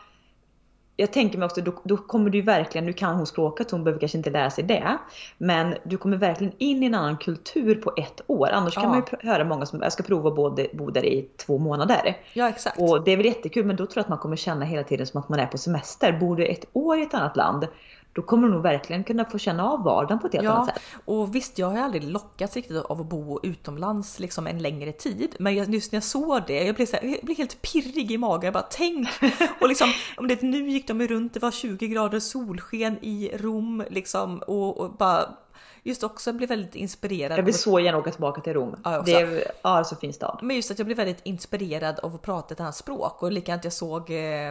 jag 0.96 1.12
tänker 1.12 1.38
mig 1.38 1.46
också, 1.46 1.60
då, 1.60 1.72
då 1.84 1.96
kommer 1.96 2.30
du 2.30 2.42
verkligen, 2.42 2.86
nu 2.86 2.92
kan 2.92 3.14
hon 3.14 3.26
språket, 3.26 3.70
hon 3.70 3.84
behöver 3.84 4.00
kanske 4.00 4.18
inte 4.18 4.30
lära 4.30 4.50
sig 4.50 4.64
det. 4.64 4.98
Men 5.38 5.74
du 5.84 5.96
kommer 5.98 6.16
verkligen 6.16 6.52
in 6.58 6.82
i 6.82 6.86
en 6.86 6.94
annan 6.94 7.16
kultur 7.16 7.74
på 7.74 7.92
ett 7.96 8.20
år. 8.26 8.48
Annars 8.48 8.76
ja. 8.76 8.82
kan 8.82 8.90
man 8.90 9.02
ju 9.22 9.28
höra 9.28 9.44
många 9.44 9.66
som, 9.66 9.82
jag 9.82 9.92
ska 9.92 10.02
prova 10.02 10.28
att 10.28 10.72
bo 10.72 10.90
där 10.90 11.04
i 11.04 11.28
två 11.36 11.58
månader. 11.58 12.16
Ja 12.32 12.48
exakt. 12.48 12.80
Och 12.80 13.04
det 13.04 13.10
är 13.10 13.16
väl 13.16 13.26
jättekul, 13.26 13.64
men 13.64 13.76
då 13.76 13.86
tror 13.86 13.96
jag 13.96 14.02
att 14.02 14.08
man 14.08 14.18
kommer 14.18 14.36
känna 14.36 14.64
hela 14.64 14.84
tiden 14.84 15.06
som 15.06 15.20
att 15.20 15.28
man 15.28 15.38
är 15.38 15.46
på 15.46 15.58
semester. 15.58 16.12
Bor 16.12 16.36
du 16.36 16.46
ett 16.46 16.64
år 16.72 16.98
i 16.98 17.02
ett 17.02 17.14
annat 17.14 17.36
land, 17.36 17.66
då 18.12 18.22
kommer 18.22 18.48
du 18.48 18.54
nog 18.54 18.62
verkligen 18.62 19.04
kunna 19.04 19.24
få 19.24 19.38
känna 19.38 19.70
av 19.70 19.84
vardagen 19.84 20.18
på 20.18 20.26
ett 20.26 20.32
helt 20.32 20.44
ja, 20.44 20.52
annat 20.52 20.66
sätt. 20.66 20.82
Och 21.04 21.34
visst, 21.34 21.58
jag 21.58 21.66
har 21.66 21.78
aldrig 21.78 22.04
lockats 22.04 22.56
riktigt 22.56 22.76
av 22.76 23.00
att 23.00 23.06
bo 23.06 23.40
utomlands 23.42 24.18
liksom 24.18 24.46
en 24.46 24.58
längre 24.58 24.92
tid. 24.92 25.36
Men 25.38 25.54
just 25.54 25.92
när 25.92 25.96
jag 25.96 26.04
såg 26.04 26.42
det, 26.46 26.64
jag 26.64 26.74
blev, 26.74 26.86
så 26.86 26.96
här, 26.96 27.04
jag 27.04 27.20
blev 27.22 27.36
helt 27.36 27.62
pirrig 27.62 28.12
i 28.12 28.18
magen. 28.18 28.44
Jag 28.44 28.54
bara 28.54 28.66
tänk! 28.70 29.08
Och 29.60 29.68
liksom, 29.68 29.88
om 30.16 30.28
det 30.28 30.42
nu 30.42 30.70
gick 30.70 30.88
de 30.88 31.08
runt, 31.08 31.34
det 31.34 31.40
var 31.40 31.50
20 31.50 31.88
grader 31.88 32.20
solsken 32.20 32.98
i 33.02 33.30
Rom 33.34 33.84
liksom 33.90 34.38
och, 34.38 34.78
och 34.78 34.92
bara 34.92 35.28
just 35.82 36.02
också 36.02 36.32
blev 36.32 36.48
väldigt 36.48 36.74
inspirerad. 36.74 37.38
Jag 37.38 37.42
vill 37.42 37.58
så 37.58 37.80
gärna 37.80 37.98
åka 37.98 38.10
tillbaka 38.10 38.40
till 38.40 38.52
Rom. 38.52 38.76
Ja, 38.84 39.02
det 39.06 39.12
är 39.12 39.44
ja, 39.62 39.84
så 39.84 39.96
fin 39.96 40.12
stad. 40.12 40.38
Men 40.42 40.56
just 40.56 40.70
att 40.70 40.78
jag 40.78 40.86
blev 40.86 40.96
väldigt 40.96 41.20
inspirerad 41.22 41.98
av 42.00 42.14
att 42.14 42.22
prata 42.22 42.54
ett 42.54 42.60
annat 42.60 42.76
språk 42.76 43.22
och 43.22 43.32
likadant 43.32 43.64
jag 43.64 43.72
såg 43.72 44.10
eh, 44.10 44.48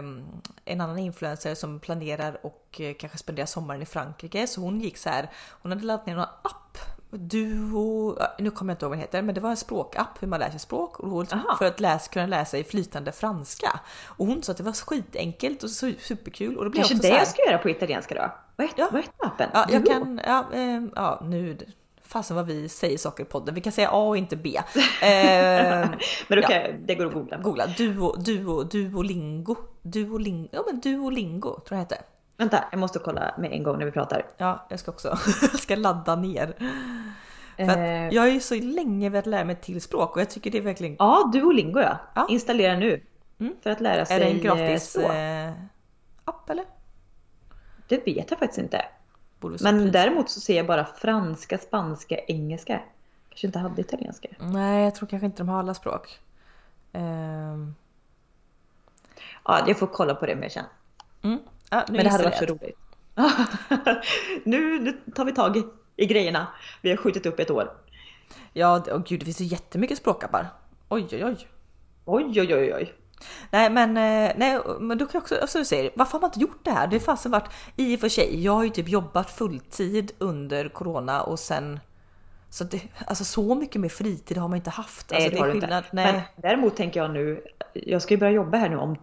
en 0.66 0.82
annan 0.82 1.00
influencer 1.00 1.56
som 1.56 1.80
planerar 1.80 2.40
och 2.46 2.82
eh, 2.82 2.94
kanske 2.94 3.18
spendera 3.18 3.48
sommaren 3.48 3.82
i 3.82 3.86
Frankrike 3.86 4.48
så 4.48 4.62
hon 4.62 4.82
gick 4.82 4.98
så 4.98 5.10
här. 5.10 5.30
Hon 5.62 5.72
hade 5.72 5.86
laddat 5.86 6.06
ner 6.06 6.16
någon 6.16 6.24
app 6.24 6.78
Duo, 7.14 8.18
nu 8.40 8.52
kommer 8.52 8.72
jag 8.72 8.76
inte 8.76 8.86
ihåg 8.86 8.90
vad 8.90 8.98
den 8.98 9.02
heter, 9.02 9.22
men 9.22 9.36
det 9.36 9.42
var 9.42 9.50
en 9.50 9.58
språkapp 9.58 10.24
hur 10.24 10.28
man 10.28 10.40
lär 10.40 10.50
sig 10.50 10.60
språk 10.60 10.96
för 11.58 11.66
att 11.66 11.80
läsa, 11.80 12.12
kunna 12.12 12.26
läsa 12.26 12.58
i 12.58 12.64
flytande 12.64 13.12
franska. 13.12 13.80
Och 14.06 14.26
hon 14.26 14.44
sa 14.44 14.52
att 14.52 14.58
det 14.58 14.64
var 14.64 14.74
skitenkelt 14.74 15.64
och 15.64 15.70
superkul. 15.70 16.58
Och 16.58 16.66
det 16.66 16.72
Kanske 16.72 16.96
också 16.96 17.08
det 17.08 17.14
jag 17.14 17.28
ska 17.28 17.46
göra 17.46 17.58
på 17.58 17.70
italienska 17.70 18.16
då? 18.16 18.32
Vad 18.62 18.70
heter, 18.70 19.14
ja. 19.22 19.28
appen? 19.28 19.50
Ja, 19.54 19.66
jag 19.70 19.86
kan, 19.86 20.22
ja, 20.26 20.46
eh, 20.54 20.82
ja 20.96 21.22
nu 21.24 21.58
fasen 22.12 22.36
vad 22.36 22.46
vi 22.46 22.70
säger 22.70 22.98
saker 22.98 23.24
i 23.24 23.26
podden. 23.26 23.56
Vi 23.56 23.62
kan 23.62 23.74
säga 23.74 23.90
A 23.92 24.08
och 24.08 24.18
inte 24.18 24.36
B. 24.36 24.58
Eh, 24.58 24.62
men 26.28 26.40
okay, 26.40 26.72
ja. 26.72 26.78
det 26.86 26.96
går 26.96 27.06
att 27.06 27.14
googla. 27.14 27.38
Googla 27.38 27.68
duo, 27.68 28.16
duo, 28.16 28.64
duolingo. 28.64 29.56
Duolingo, 29.82 30.50
ja 30.52 30.64
men 30.72 30.80
duolingo 30.80 31.60
tror 31.60 31.78
jag 31.78 31.78
heter. 31.78 31.98
Vänta, 32.38 32.64
jag 32.72 32.80
måste 32.80 33.00
kolla 33.00 33.36
med 33.38 33.52
en 33.52 33.64
gång 33.64 33.78
när 33.78 33.86
vi 33.86 33.92
pratar. 33.92 34.26
Ja, 34.38 34.66
jag 34.70 34.80
ska 34.80 34.92
också. 34.92 35.08
jag 35.42 35.60
ska 35.60 35.76
ladda 35.76 36.16
ner. 36.16 36.56
Eh. 37.58 38.08
jag 38.14 38.22
har 38.22 38.30
ju 38.30 38.40
så 38.40 38.56
länge 38.56 39.10
velat 39.10 39.26
lära 39.26 39.46
mig 39.46 39.56
till 39.56 39.82
språk 39.82 40.16
och 40.16 40.22
jag 40.22 40.30
tycker 40.30 40.52
det 40.52 40.58
är 40.58 40.62
verkligen... 40.62 40.96
Ja, 41.00 41.30
Duolingo 41.34 41.80
ja. 41.80 41.98
ja. 42.16 42.28
Installera 42.30 42.78
nu. 42.78 43.04
Mm. 43.40 43.56
För 43.64 43.70
att 43.70 43.82
lära 43.82 44.06
sig 44.06 44.16
Är 44.16 44.20
det 44.20 44.26
en 44.26 44.40
gratis 44.40 44.96
eh, 44.96 45.52
app 46.26 46.50
eller? 46.50 46.66
Det 47.92 48.08
vet 48.08 48.32
jag 48.32 48.40
faktiskt 48.40 48.60
inte. 48.60 48.86
Men 49.40 49.92
däremot 49.92 50.30
så 50.30 50.40
ser 50.40 50.58
jag 50.58 50.68
bara 50.68 50.86
franska, 50.86 51.58
spanska, 51.58 52.18
engelska. 52.28 52.82
Kanske 53.30 53.48
inte 53.48 53.60
hade 53.60 53.82
italienska. 53.82 54.28
Nej, 54.40 54.84
jag 54.84 54.96
tror 54.96 55.10
kanske 55.10 55.26
inte 55.26 55.38
de 55.38 55.50
har 55.50 55.60
alla 55.60 55.74
språk. 55.74 56.20
Um... 56.92 57.76
Ja, 59.46 59.64
jag 59.68 59.80
får 59.80 59.88
kolla 59.88 60.16
på 60.16 60.26
det 60.26 60.36
mer 60.36 60.50
sen. 60.50 60.66
Mm. 61.22 61.40
Ja, 61.70 61.86
Men 61.88 62.04
det 62.04 62.10
hade 62.10 62.24
varit 62.24 62.38
så 62.38 62.46
roligt. 62.46 62.78
nu, 64.44 64.80
nu 64.80 65.12
tar 65.16 65.26
vi 65.26 65.32
tag 65.32 65.58
i, 65.58 65.64
i 65.96 66.06
grejerna. 66.06 66.48
Vi 66.82 66.90
har 66.90 66.98
skjutit 66.98 67.26
upp 67.26 67.40
ett 67.40 67.52
år. 67.52 67.72
Ja, 68.54 68.84
och 68.92 69.06
gud 69.06 69.20
det 69.20 69.26
finns 69.26 69.42
ju 69.42 69.46
jättemycket 69.46 69.98
språkappar. 69.98 70.48
Oj 70.90 71.08
oj 71.12 71.26
oj. 71.26 71.48
Oj 72.06 72.42
oj 72.42 72.56
oj 72.56 72.74
oj. 72.74 72.94
Nej 73.52 73.70
men, 73.70 73.90
eh, 73.90 74.32
nej, 74.38 74.60
men 74.80 74.98
då 74.98 75.06
kan 75.06 75.12
jag 75.14 75.22
också, 75.22 75.48
som 75.48 75.62
du 75.62 75.66
säger, 75.66 75.92
varför 75.96 76.12
har 76.14 76.20
man 76.20 76.28
inte 76.28 76.40
gjort 76.40 76.60
det 76.64 76.72
här? 76.72 76.88
Det 76.88 76.96
har 76.96 77.02
fasen 77.02 77.32
varit, 77.32 77.50
i 77.76 77.96
och 77.96 78.00
för 78.00 78.10
sig, 78.10 78.44
jag 78.44 78.54
har 78.54 78.64
ju 78.64 78.70
typ 78.70 78.90
jobbat 78.90 79.32
fulltid 79.32 80.12
under 80.18 80.70
corona 80.70 81.22
och 81.22 81.40
sen 81.40 81.80
så 82.50 82.64
det, 82.64 82.82
alltså 83.08 83.24
så 83.24 83.56
mycket 83.56 83.82
mer 83.82 83.90
fritid 83.90 84.38
har 84.38 84.48
man 84.48 84.58
inte 84.58 84.70
haft. 84.70 85.12
Alltså, 85.12 85.30
nej, 85.30 85.30
det, 85.30 85.44
det 85.44 85.50
är 85.50 85.52
skillnad. 85.52 85.84
Inte. 85.84 85.96
Nej. 85.96 86.14
Men 86.14 86.22
däremot 86.36 86.76
tänker 86.76 87.02
jag 87.02 87.12
nu, 87.12 87.44
jag 87.74 88.02
ska 88.02 88.14
ju 88.14 88.20
börja 88.20 88.32
jobba 88.32 88.58
här 88.58 88.70
nu 88.70 88.78
om 88.78 88.98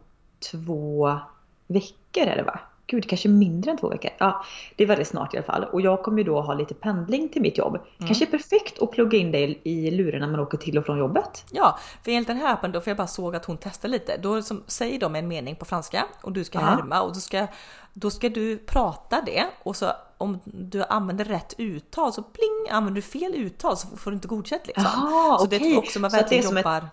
två 0.51 1.19
veckor 1.67 2.23
är 2.23 2.37
det 2.37 2.43
va? 2.43 2.61
Gud, 2.91 3.09
kanske 3.09 3.29
mindre 3.29 3.71
än 3.71 3.79
två 3.79 3.89
veckor. 3.89 4.11
Ja, 4.19 4.45
det 4.77 4.85
är 4.85 4.89
väldigt 4.89 5.09
snart 5.09 5.35
i 5.35 5.37
alla 5.37 5.47
fall. 5.47 5.65
Och 5.65 5.81
jag 5.81 6.03
kommer 6.03 6.19
ju 6.19 6.25
då 6.25 6.41
ha 6.41 6.55
lite 6.55 6.75
pendling 6.75 7.29
till 7.29 7.43
mitt 7.43 7.59
jobb. 7.59 7.75
Mm. 7.75 8.07
Kanske 8.07 8.25
är 8.25 8.31
perfekt 8.31 8.83
att 8.83 8.91
plugga 8.91 9.19
in 9.19 9.33
det 9.33 9.69
i 9.69 9.91
luren 9.91 10.21
när 10.21 10.29
man 10.29 10.41
åker 10.41 10.59
till 10.59 10.79
och 10.79 10.87
från 10.87 10.99
jobbet. 10.99 11.45
Ja, 11.51 11.79
för 12.05 12.11
enligt 12.11 12.29
den 12.29 12.37
här 12.37 12.53
appen 12.53 12.73
då, 12.73 12.81
för 12.81 12.91
jag 12.91 12.97
bara 12.97 13.07
såg 13.07 13.37
att 13.37 13.45
hon 13.45 13.59
testar 13.61 13.89
lite. 13.89 14.17
Då 14.17 14.37
liksom, 14.37 14.63
säger 14.67 15.01
de 15.01 15.17
en 15.17 15.29
mening 15.29 15.57
på 15.57 15.65
franska 15.65 16.07
och 16.23 16.33
du 16.33 16.45
ska 16.45 16.59
härma 16.59 17.03
och 17.03 17.15
då 17.15 17.21
ska, 17.21 17.47
då 17.93 18.11
ska 18.11 18.29
du 18.29 18.59
prata 18.59 19.23
det 19.27 19.47
och 19.63 19.77
så 19.77 19.87
om 20.19 20.41
du 20.45 20.85
använder 20.85 21.25
rätt 21.25 21.55
uttal 21.59 22.13
så 22.13 22.23
pling, 22.23 22.67
använder 22.71 22.97
du 22.97 23.03
fel 23.03 23.35
uttal 23.35 23.77
så 23.77 23.97
får 23.97 24.11
du 24.11 24.15
inte 24.15 24.29
godkänt 24.29 24.67
liksom. 24.67 24.87
Aha, 24.87 25.39
så 25.39 25.47
okay. 25.47 25.59
det 25.59 25.75
är 25.75 25.79
också 25.79 26.01
man 26.01 26.11
verkligen 26.11 26.45
jobbar 26.45 26.89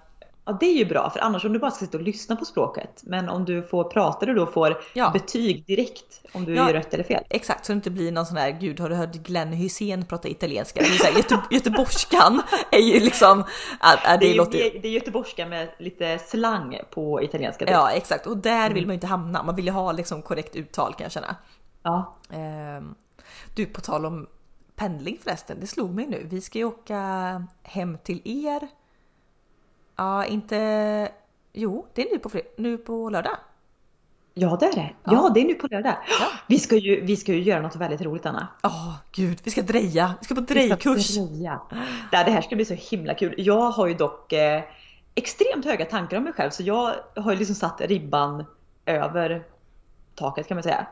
Ja, 0.48 0.58
det 0.60 0.66
är 0.66 0.74
ju 0.78 0.86
bra, 0.86 1.10
för 1.10 1.20
annars 1.20 1.46
om 1.46 1.54
du 1.54 1.60
bara 1.60 1.72
ska 1.72 1.86
sitta 1.86 1.98
och 1.98 2.04
lyssna 2.04 2.36
på 2.36 2.46
språket. 2.46 3.02
Men 3.04 3.30
om 3.30 3.46
du 3.46 3.64
får 3.64 3.84
prata 3.84 4.26
du 4.26 4.34
då 4.34 4.46
får 4.46 4.78
Ja. 4.94 5.10
betyg 5.10 5.66
direkt 5.66 6.22
om 6.34 6.46
du 6.46 6.56
Ja. 6.56 6.68
gör 6.68 6.74
rätt 6.74 6.94
eller 6.94 7.04
fel. 7.04 7.24
Exakt, 7.30 7.66
så 7.66 7.72
det 7.72 7.76
inte 7.76 7.92
blir 7.92 8.12
någon 8.12 8.26
sån 8.26 8.38
här, 8.38 8.52
gud 8.52 8.80
har 8.80 8.90
du 8.90 8.96
hört 8.96 9.14
Glenn 9.14 9.54
Hysén 9.54 10.06
prata 10.06 10.28
italienska? 10.28 10.80
Det 10.80 10.86
är 10.88 10.92
så 10.98 11.06
här, 11.06 11.14
Göte, 11.14 11.42
göteborgskan 11.52 12.42
är 12.72 12.80
ju 12.80 13.00
liksom, 13.00 13.44
ja, 13.82 14.00
ja, 14.04 14.12
Det 14.12 14.18
det 14.18 14.32
är, 14.32 14.36
låter 14.36 14.52
det, 14.52 14.80
det 14.82 14.88
är 14.88 14.92
göteborgska 14.92 15.46
med 15.46 15.70
lite 15.80 16.20
slang 16.20 16.78
på 16.92 17.22
italienska. 17.24 17.66
Ja 17.72 17.92
exakt, 17.92 18.28
och 18.28 18.38
där 18.38 18.62
Mm. 18.66 18.74
vill 18.74 18.86
man 18.86 18.94
ju 18.94 18.96
inte 18.96 19.08
hamna. 19.08 19.44
Man 19.44 19.56
vill 19.56 19.66
ju 19.66 19.72
ha 19.72 19.92
liksom 19.92 20.22
korrekt 20.22 20.56
uttal 20.56 20.94
kan 20.94 21.04
jag 21.04 21.12
känna. 21.12 21.36
ja. 21.84 22.16
Ehm, 22.32 22.96
du, 23.56 23.66
på 23.66 23.82
tal 23.82 24.06
om 24.06 24.28
pendling 24.76 25.18
förresten, 25.24 25.58
det 25.60 25.68
slog 25.68 25.96
mig 25.96 26.08
nu. 26.08 26.28
Vi 26.30 26.42
ska 26.42 26.58
ju 26.60 26.66
åka 26.66 27.00
hem 27.64 27.98
till 28.04 28.22
er. 28.26 28.68
Ja, 29.96 30.26
inte... 30.26 31.10
Jo, 31.54 31.88
det 31.94 32.08
är 32.08 32.14
nu 32.14 32.20
på, 32.20 32.30
fred- 32.30 32.48
nu 32.58 32.78
på 32.78 33.10
lördag. 33.10 33.38
Ja, 34.34 34.58
det 34.60 34.66
är 34.66 34.74
det. 34.76 34.90
Ja, 35.04 35.12
Ja. 35.14 35.32
det 35.34 35.40
är 35.42 35.46
nu 35.46 35.54
på 35.54 35.68
lördag. 35.68 35.94
Ja. 36.20 36.26
Vi, 36.48 36.60
ska 36.60 36.76
ju, 36.76 37.02
vi 37.02 37.16
ska 37.16 37.34
ju 37.34 37.44
göra 37.44 37.62
något 37.62 37.76
väldigt 37.76 38.02
roligt, 38.02 38.26
Anna. 38.26 38.48
Åh 38.64 38.94
gud, 39.12 39.40
vi 39.44 39.52
ska 39.52 39.62
dreja. 39.62 40.14
Vi 40.20 40.26
ska 40.26 40.36
på 40.36 40.44
ska 40.44 40.54
drejkurs. 40.54 41.16
dreja. 41.18 41.62
Det 42.12 42.18
här- 42.18 42.42
ska 42.42 42.56
bli 42.56 42.66
så 42.66 42.74
himla 42.74 43.14
kul. 43.14 43.34
Jag 43.38 43.72
har 43.72 43.88
ju 43.88 43.94
dock 43.94 44.34
eh, 44.34 44.64
extremt 45.16 45.66
höga 45.66 45.86
tankar 45.86 46.18
om 46.18 46.24
mig 46.24 46.34
själv, 46.34 46.50
så 46.50 46.64
jag 46.64 46.94
har 47.16 47.32
ju 47.32 47.38
liksom 47.38 47.56
satt 47.56 47.82
ribban 47.82 48.46
över 48.86 49.44
taket 50.16 50.48
kan 50.48 50.56
man 50.56 50.64
säga. 50.64 50.88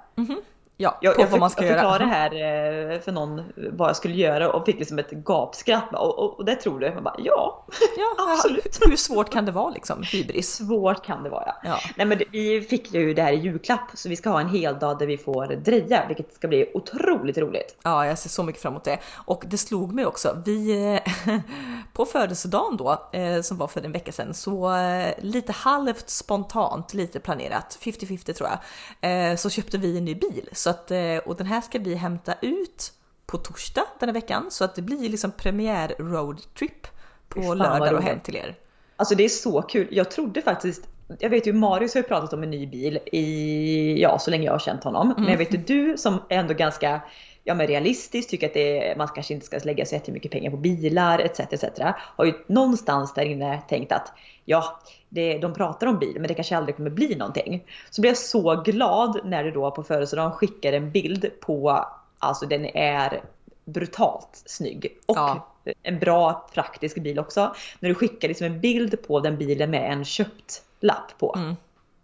Ja, 0.83 0.97
Jag, 1.01 1.15
på 1.15 1.21
jag, 1.21 1.27
vad 1.27 1.39
man 1.39 1.49
ska 1.49 1.65
jag 1.65 1.73
förklarade 1.73 2.03
göra. 2.03 2.13
här 2.13 2.91
eh, 2.93 2.99
för 2.99 3.11
någon 3.11 3.43
vad 3.71 3.89
jag 3.89 3.95
skulle 3.95 4.13
göra 4.15 4.51
och 4.51 4.65
fick 4.65 4.79
liksom 4.79 4.99
ett 4.99 5.11
gapskratt. 5.11 5.93
Och, 5.93 6.19
och, 6.19 6.39
och 6.39 6.45
det 6.45 6.55
tror 6.55 6.79
du? 6.79 6.93
Man 6.93 7.03
bara, 7.03 7.15
ja, 7.23 7.65
Ja, 7.97 8.33
absolut. 8.33 8.79
Hur 8.85 8.95
svårt 8.95 9.29
kan 9.29 9.45
det 9.45 9.51
vara 9.51 9.69
liksom? 9.69 10.03
Hybris. 10.03 10.55
svårt 10.55 11.05
kan 11.05 11.23
det 11.23 11.29
vara. 11.29 11.55
Ja. 11.63 11.79
Nej 11.95 12.07
men 12.07 12.21
vi 12.31 12.61
fick 12.61 12.93
ju 12.93 13.13
det 13.13 13.21
här 13.21 13.33
i 13.33 13.35
julklapp 13.35 13.89
så 13.93 14.09
vi 14.09 14.15
ska 14.15 14.29
ha 14.29 14.41
en 14.41 14.49
hel 14.49 14.79
dag 14.79 14.99
där 14.99 15.05
vi 15.07 15.17
får 15.17 15.47
dreja 15.47 16.05
vilket 16.07 16.33
ska 16.33 16.47
bli 16.47 16.71
otroligt 16.73 17.37
roligt. 17.37 17.77
Ja, 17.83 18.05
jag 18.05 18.19
ser 18.19 18.29
så 18.29 18.43
mycket 18.43 18.61
fram 18.61 18.73
emot 18.73 18.83
det. 18.83 18.99
Och 19.15 19.43
det 19.47 19.57
slog 19.57 19.93
mig 19.93 20.05
också, 20.05 20.41
vi 20.45 20.85
eh, 21.25 21.39
på 21.93 22.05
födelsedagen 22.05 22.77
då, 22.77 23.09
eh, 23.13 23.41
som 23.41 23.57
var 23.57 23.67
för 23.67 23.81
en 23.81 23.91
vecka 23.91 24.11
sedan, 24.11 24.33
så 24.33 24.75
eh, 24.75 25.13
lite 25.19 25.51
halvt 25.51 26.09
spontant, 26.09 26.93
lite 26.93 27.19
planerat, 27.19 27.77
50-50 27.81 28.33
tror 28.33 28.49
jag, 28.49 29.31
eh, 29.31 29.35
så 29.35 29.49
köpte 29.49 29.77
vi 29.77 29.97
en 29.97 30.05
ny 30.05 30.15
bil. 30.15 30.49
Så 30.51 30.72
att, 30.73 30.91
eh, 30.91 31.17
och 31.25 31.35
den 31.35 31.47
här 31.47 31.61
ska 31.61 31.79
vi 31.79 31.95
hämta 31.95 32.33
ut 32.41 32.93
på 33.25 33.37
torsdag 33.37 33.85
den 33.99 34.09
här 34.09 34.13
veckan, 34.13 34.51
så 34.51 34.63
att 34.63 34.75
det 34.75 34.81
blir 34.81 35.09
liksom 35.09 35.31
premiär 35.31 35.95
roadtrip 35.99 36.87
på 37.29 37.41
fan, 37.41 37.57
lördag 37.57 37.93
och 37.93 38.03
hem 38.03 38.19
till 38.19 38.35
er. 38.35 38.55
Alltså 38.95 39.15
det 39.15 39.25
är 39.25 39.29
så 39.29 39.61
kul. 39.61 39.87
Jag 39.91 40.11
trodde 40.11 40.41
faktiskt 40.41 40.87
jag 41.19 41.29
vet 41.29 41.47
ju 41.47 41.53
Marius 41.53 41.93
har 41.93 42.01
ju 42.01 42.07
pratat 42.07 42.33
om 42.33 42.43
en 42.43 42.49
ny 42.49 42.67
bil 42.67 42.99
i, 43.11 44.01
ja 44.01 44.19
så 44.19 44.31
länge 44.31 44.45
jag 44.45 44.51
har 44.51 44.59
känt 44.59 44.83
honom. 44.83 45.13
Men 45.17 45.27
jag 45.27 45.37
vet 45.37 45.53
ju 45.53 45.57
du 45.57 45.97
som 45.97 46.13
är 46.29 46.39
ändå 46.39 46.53
ganska 46.53 47.01
ja, 47.43 47.53
men 47.53 47.67
realistisk, 47.67 48.29
tycker 48.29 48.47
att 48.47 48.53
det 48.53 48.87
är, 48.87 48.95
man 48.95 49.07
kanske 49.07 49.33
inte 49.33 49.45
ska 49.45 49.59
lägga 49.63 49.85
så 49.85 49.95
jättemycket 49.95 50.31
pengar 50.31 50.51
på 50.51 50.57
bilar 50.57 51.19
etc. 51.19 51.39
etc. 51.39 51.63
Har 51.95 52.25
ju 52.25 52.33
någonstans 52.47 53.13
där 53.13 53.25
inne 53.25 53.61
tänkt 53.69 53.91
att 53.91 54.13
ja, 54.45 54.79
det, 55.13 55.37
de 55.37 55.53
pratar 55.53 55.87
om 55.87 55.99
bil 55.99 56.13
men 56.19 56.27
det 56.27 56.33
kanske 56.33 56.57
aldrig 56.57 56.75
kommer 56.75 56.89
bli 56.89 57.15
någonting. 57.15 57.63
Så 57.89 58.01
blev 58.01 58.09
jag 58.09 58.17
så 58.17 58.61
glad 58.61 59.19
när 59.23 59.43
du 59.43 59.51
då 59.51 59.71
på 59.71 59.83
födelsedagen 59.83 60.31
skickade 60.31 60.77
en 60.77 60.91
bild 60.91 61.29
på, 61.41 61.85
alltså 62.19 62.45
den 62.45 62.65
är 62.65 63.21
brutalt 63.65 64.43
snygg. 64.45 64.97
Och 65.05 65.17
Ja. 65.17 65.47
en 65.83 65.99
bra 65.99 66.49
praktisk 66.53 66.97
bil 67.03 67.19
också. 67.19 67.55
När 67.79 67.89
du 67.89 67.95
skickar 67.95 68.27
liksom 68.27 68.47
en 68.47 68.59
bild 68.61 69.07
på 69.07 69.19
den 69.19 69.37
bilen 69.37 69.71
med 69.71 69.91
en 69.91 70.05
köpt 70.05 70.61
lapp 70.79 71.17
på. 71.19 71.35
Mm. 71.37 71.55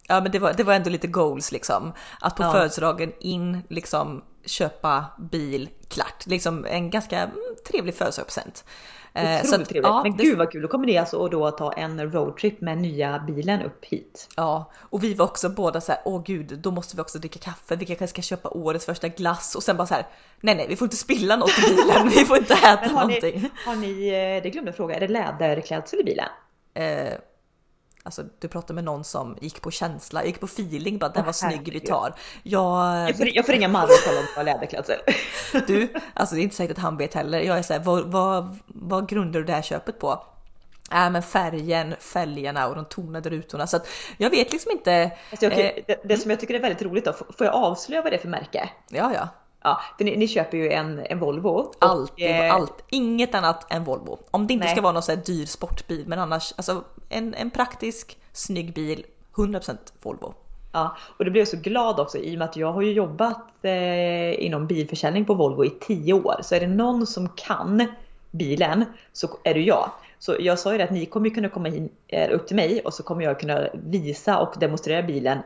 Ja 0.08 0.20
men 0.20 0.32
det 0.32 0.38
var, 0.38 0.52
det 0.52 0.64
var 0.64 0.74
ändå 0.74 0.90
lite 0.90 1.06
goals 1.06 1.52
liksom. 1.52 1.92
Att 2.20 2.36
på 2.36 2.42
Ja. 2.42 2.52
födelsedagen 2.52 3.12
in 3.20 3.62
liksom 3.68 4.22
köpa 4.44 5.04
bil 5.18 5.68
klart. 5.88 6.26
Liksom 6.26 6.64
en 6.64 6.90
ganska 6.90 7.18
mm, 7.18 7.34
trevlig 7.70 7.94
födelsedagspresent. 7.94 8.64
Eh, 9.14 9.22
Otroligt 9.22 9.60
att, 9.60 9.68
trevligt. 9.68 9.88
ja, 9.88 10.02
Men 10.02 10.16
gud 10.16 10.38
vad 10.38 10.52
kul, 10.52 10.62
då 10.62 10.68
kommer 10.68 10.86
ni 10.86 10.98
alltså 10.98 11.24
att 11.24 11.30
då 11.30 11.50
ta 11.50 11.72
en 11.72 12.12
roadtrip 12.12 12.60
med 12.60 12.78
nya 12.78 13.18
bilen 13.18 13.62
upp 13.62 13.84
hit. 13.84 14.28
Ja, 14.36 14.72
och 14.78 15.04
vi 15.04 15.14
var 15.14 15.26
också 15.26 15.48
båda 15.48 15.80
så 15.80 15.92
här, 15.92 16.00
åh 16.04 16.22
gud, 16.24 16.58
då 16.58 16.70
måste 16.70 16.96
vi 16.96 17.02
också 17.02 17.18
dricka 17.18 17.38
kaffe, 17.38 17.76
vi 17.76 17.86
kanske 17.86 18.06
ska 18.06 18.22
köpa 18.22 18.48
årets 18.48 18.86
första 18.86 19.08
glass 19.08 19.54
och 19.54 19.62
sen 19.62 19.76
bara 19.76 19.86
så 19.86 19.94
här, 19.94 20.06
nej 20.40 20.54
nej, 20.54 20.66
vi 20.68 20.76
får 20.76 20.86
inte 20.86 20.96
spilla 20.96 21.36
något 21.36 21.58
i 21.58 21.62
bilen, 21.62 22.08
vi 22.08 22.24
får 22.24 22.38
inte 22.38 22.54
äta 22.64 22.66
har 22.66 22.88
någonting. 22.90 23.40
ni, 23.40 23.50
har 23.66 23.76
ni, 23.76 24.08
eh, 24.08 24.42
det 24.42 24.50
glömde 24.50 24.68
jag 24.68 24.76
fråga, 24.76 24.96
är 24.96 25.00
det 25.00 25.08
läderklädsel 25.08 26.00
i 26.00 26.04
bilen? 26.04 26.28
Eh, 26.74 27.12
alltså 28.02 28.24
du 28.38 28.48
pratar 28.48 28.74
med 28.74 28.84
någon 28.84 29.04
som 29.04 29.36
gick 29.40 29.60
på 29.60 29.70
känsla, 29.70 30.24
gick 30.24 30.40
på 30.40 30.46
feeling, 30.46 30.98
bara 30.98 31.10
den 31.10 31.24
var 31.24 31.32
snygg, 31.32 31.72
vi 31.72 31.80
tar. 31.80 32.14
Jag, 32.42 33.08
Jag 33.08 33.16
får, 33.16 33.28
jag 33.28 33.46
får 33.46 33.52
ringa 33.52 33.68
Marre 33.68 33.84
och 33.84 34.04
kolla 34.06 34.20
om 34.20 34.26
det 34.26 34.36
var 34.36 34.44
läderklädsel. 34.44 34.98
du, 35.66 35.88
alltså 36.14 36.34
det 36.34 36.40
är 36.40 36.42
inte 36.42 36.56
säkert 36.56 36.76
att 36.76 36.82
han 36.82 36.96
vet 36.96 37.14
heller. 37.14 37.40
Jag 37.40 37.58
är 37.58 37.62
så 37.62 37.72
här, 37.72 37.80
vad, 37.80 38.04
vad, 38.04 38.58
vad 38.66 39.08
grundar 39.08 39.40
du 39.40 39.46
det 39.46 39.52
här 39.52 39.62
köpet 39.62 39.98
på? 39.98 40.24
Äh, 40.92 41.10
men 41.10 41.22
färgen, 41.22 41.94
fälgarna 42.00 42.68
och 42.68 42.74
de 42.74 42.84
tonade 42.84 43.30
rutorna. 43.30 43.66
Så 43.66 43.76
att 43.76 43.88
jag 44.16 44.30
vet 44.30 44.52
liksom 44.52 44.72
inte. 44.72 45.10
Alltså 45.30 45.46
jag, 45.46 45.52
eh, 45.52 45.72
det, 45.86 46.00
det 46.04 46.16
som 46.16 46.30
jag 46.30 46.40
tycker 46.40 46.54
är 46.54 46.60
väldigt 46.60 46.82
roligt 46.82 47.04
då, 47.04 47.12
får 47.12 47.46
jag 47.46 47.54
avslöja 47.54 48.02
vad 48.02 48.12
det 48.12 48.16
är 48.16 48.20
för 48.20 48.28
märke? 48.28 48.70
ja, 48.88 49.12
ja. 49.14 49.28
Ja, 49.62 49.80
ni, 49.98 50.16
ni 50.16 50.28
köper 50.28 50.58
ju 50.58 50.70
en, 50.70 51.06
en 51.06 51.18
Volvo. 51.18 51.48
och, 51.48 51.74
Allt, 51.78 52.12
eh, 52.16 52.54
allt, 52.54 52.84
inget 52.88 53.34
annat 53.34 53.72
än 53.72 53.84
Volvo. 53.84 54.18
Om 54.30 54.46
det 54.46 54.52
inte 54.52 54.66
Nej. 54.66 54.74
ska 54.74 54.82
vara 54.82 54.92
någon 54.92 55.02
sån 55.02 55.16
här 55.16 55.22
dyr 55.24 55.46
sportbil, 55.46 56.04
men 56.06 56.18
annars 56.18 56.52
alltså 56.56 56.84
en, 57.08 57.34
en 57.34 57.50
praktisk, 57.50 58.18
snygg 58.32 58.74
bil, 58.74 59.04
100% 59.34 59.76
Volvo. 60.02 60.34
Ja, 60.72 60.96
och 61.16 61.24
det 61.24 61.30
blev 61.30 61.40
jag 61.40 61.48
så 61.48 61.56
glad 61.56 62.00
också 62.00 62.18
i 62.18 62.34
och 62.34 62.38
med 62.38 62.48
att 62.48 62.56
jag 62.56 62.72
har 62.72 62.82
ju 62.82 62.92
jobbat 62.92 63.64
eh, 63.64 64.44
inom 64.44 64.66
bilförsäljning 64.66 65.24
på 65.24 65.34
Volvo 65.34 65.64
i 65.64 65.70
10 65.70 66.12
år. 66.12 66.40
Så 66.42 66.54
är 66.54 66.60
det 66.60 66.66
någon 66.66 67.06
som 67.06 67.28
kan 67.28 67.86
bilen 68.30 68.84
så 69.12 69.28
är 69.44 69.54
det 69.54 69.60
jag. 69.60 69.90
Så 70.18 70.36
jag 70.40 70.58
sa 70.58 70.72
ju 70.72 70.78
det 70.78 70.84
att 70.84 70.90
ni 70.90 71.06
kommer 71.06 71.30
kunna 71.30 71.48
komma 71.48 71.68
in, 71.68 71.88
eh, 72.08 72.34
upp 72.34 72.46
till 72.46 72.56
mig 72.56 72.80
och 72.84 72.94
så 72.94 73.02
kommer 73.02 73.24
jag 73.24 73.40
kunna 73.40 73.68
visa 73.72 74.38
och 74.38 74.54
demonstrera 74.60 75.02
bilen. 75.02 75.38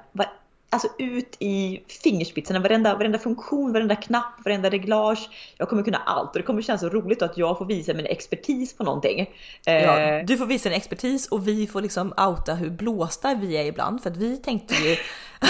Alltså 0.70 0.88
ut 0.98 1.36
i 1.38 1.84
fingerspetsarna, 2.02 2.60
varenda, 2.60 2.94
varenda 2.94 3.18
funktion, 3.18 3.72
varenda 3.72 3.96
knapp, 3.96 4.44
varenda 4.44 4.70
reglage. 4.70 5.28
Jag 5.58 5.68
kommer 5.68 5.82
kunna 5.82 5.98
allt 5.98 6.28
och 6.30 6.36
det 6.36 6.42
kommer 6.42 6.62
kännas 6.62 6.80
så 6.80 6.88
roligt 6.88 7.22
att 7.22 7.36
jag 7.38 7.58
får 7.58 7.64
visa 7.64 7.94
min 7.94 8.06
expertis 8.06 8.76
på 8.76 8.84
någonting. 8.84 9.30
Ja, 9.64 9.72
Eh, 9.72 10.24
du 10.26 10.36
får 10.38 10.46
visa 10.46 10.68
din 10.68 10.78
expertis 10.78 11.28
och 11.28 11.48
vi 11.48 11.66
får 11.66 11.80
liksom 11.82 12.12
outa 12.16 12.54
hur 12.54 12.70
blåsta 12.70 13.34
vi 13.34 13.56
är 13.56 13.64
ibland 13.64 14.02
för 14.02 14.10
att 14.10 14.16
vi 14.16 14.36
tänkte 14.36 14.74
ju... 14.74 14.96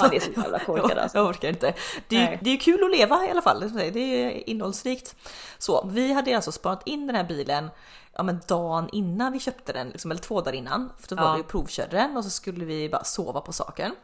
Ja, 0.00 0.08
det 0.08 0.16
är 0.16 0.20
så 0.20 0.30
jävla 0.40 0.58
korkat 0.58 0.98
alltså. 0.98 1.18
Jag 1.18 1.26
orkar 1.26 1.48
inte. 1.48 1.74
Det 2.08 2.16
är, 2.16 2.30
ju- 2.30 2.38
det 2.40 2.50
är 2.50 2.56
kul 2.56 2.84
att 2.84 2.90
leva 2.98 3.26
i 3.26 3.30
alla 3.30 3.42
fall. 3.42 3.72
Det 3.92 3.98
är 3.98 4.48
innehållsrikt. 4.50 5.16
Så 5.58 5.86
vi 5.92 6.12
hade 6.12 6.36
alltså 6.36 6.52
sparat 6.52 6.82
in 6.86 7.06
den 7.06 7.16
här 7.16 7.24
bilen 7.24 7.70
ja, 8.16 8.22
men 8.22 8.40
dagen 8.48 8.88
innan 8.92 9.32
vi 9.32 9.38
köpte 9.40 9.72
den, 9.72 9.88
liksom, 9.88 10.10
eller 10.10 10.20
två 10.20 10.40
dagar 10.40 10.52
innan. 10.58 10.92
För 11.00 11.08
då 11.08 11.22
var 11.22 11.28
Ja. 11.28 11.34
vi 11.34 11.42
och 11.42 11.48
provkörde 11.48 11.96
den 11.96 12.16
och 12.16 12.24
så 12.24 12.30
skulle 12.30 12.64
vi 12.64 12.88
bara 12.88 13.04
sova 13.04 13.40
på 13.40 13.52
saken. 13.52 13.94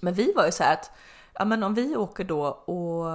Men 0.00 0.14
vi 0.14 0.32
var 0.32 0.46
ju 0.46 0.52
så 0.52 0.62
här 0.62 0.72
att 0.72 0.90
ja, 1.34 1.44
men 1.44 1.62
om 1.62 1.74
vi 1.74 1.96
åker 1.96 2.24
då 2.24 2.46
och 2.46 3.06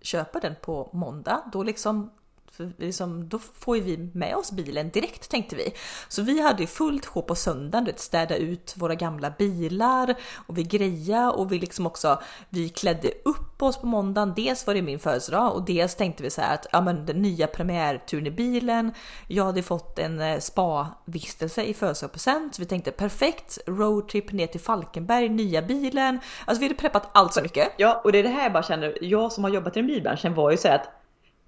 köper 0.00 0.40
den 0.40 0.54
på 0.62 0.90
måndag, 0.92 1.42
då 1.52 1.62
liksom 1.62 2.10
för 2.56 2.72
liksom, 2.78 3.28
då 3.28 3.38
får 3.38 3.76
ju 3.76 3.82
vi 3.82 4.10
med 4.12 4.36
oss 4.36 4.52
bilen 4.52 4.90
direkt 4.90 5.30
tänkte 5.30 5.56
vi. 5.56 5.72
Så 6.08 6.22
vi 6.22 6.40
hade 6.40 6.62
ju 6.62 6.66
fullt 6.66 7.06
sjå 7.06 7.22
på 7.22 7.34
söndagen, 7.34 7.84
vet, 7.84 8.00
städa 8.00 8.36
ut 8.36 8.74
våra 8.76 8.94
gamla 8.94 9.30
bilar 9.30 10.14
och 10.46 10.58
vi 10.58 10.62
greja 10.62 11.30
och 11.30 11.52
vi 11.52 11.58
liksom 11.58 11.86
också, 11.86 12.22
vi 12.48 12.68
klädde 12.68 13.10
upp 13.24 13.62
oss 13.62 13.76
på 13.76 13.86
måndagen. 13.86 14.32
Dels 14.36 14.66
var 14.66 14.74
det 14.74 14.82
min 14.82 14.98
födelsedag 14.98 15.52
och 15.52 15.64
dels 15.64 15.94
tänkte 15.94 16.22
vi 16.22 16.30
så 16.30 16.40
här 16.40 16.54
att 16.54 16.66
ja 16.72 16.80
men 16.80 17.06
den 17.06 17.22
nya 17.22 17.46
premiärturen 17.46 18.26
i 18.26 18.30
bilen. 18.30 18.92
Jag 19.28 19.44
hade 19.44 19.62
fått 19.62 19.98
en 19.98 20.20
eh, 20.20 20.38
spa-vistelse 20.38 21.62
i 21.62 21.74
födelsedagspresent. 21.74 22.54
Så 22.54 22.62
vi 22.62 22.66
tänkte 22.66 22.90
perfekt 22.90 23.58
roadtrip 23.66 24.32
ner 24.32 24.46
till 24.46 24.60
Falkenberg, 24.60 25.28
nya 25.28 25.62
bilen. 25.62 26.20
Alltså 26.44 26.60
vi 26.60 26.66
hade 26.66 26.80
preppat 26.80 27.08
allt 27.12 27.34
så 27.34 27.42
mycket. 27.42 27.68
Ja, 27.76 28.00
och 28.04 28.12
det 28.12 28.18
är 28.18 28.22
det 28.22 28.28
här 28.28 28.42
jag 28.42 28.52
bara 28.52 28.62
känner. 28.62 28.98
Jag 29.00 29.32
som 29.32 29.44
har 29.44 29.50
jobbat 29.50 29.76
i 29.76 29.80
den 29.80 29.86
bilbranschen 29.86 30.34
var 30.34 30.50
ju 30.50 30.56
så 30.56 30.68
här 30.68 30.74
att 30.74 31.03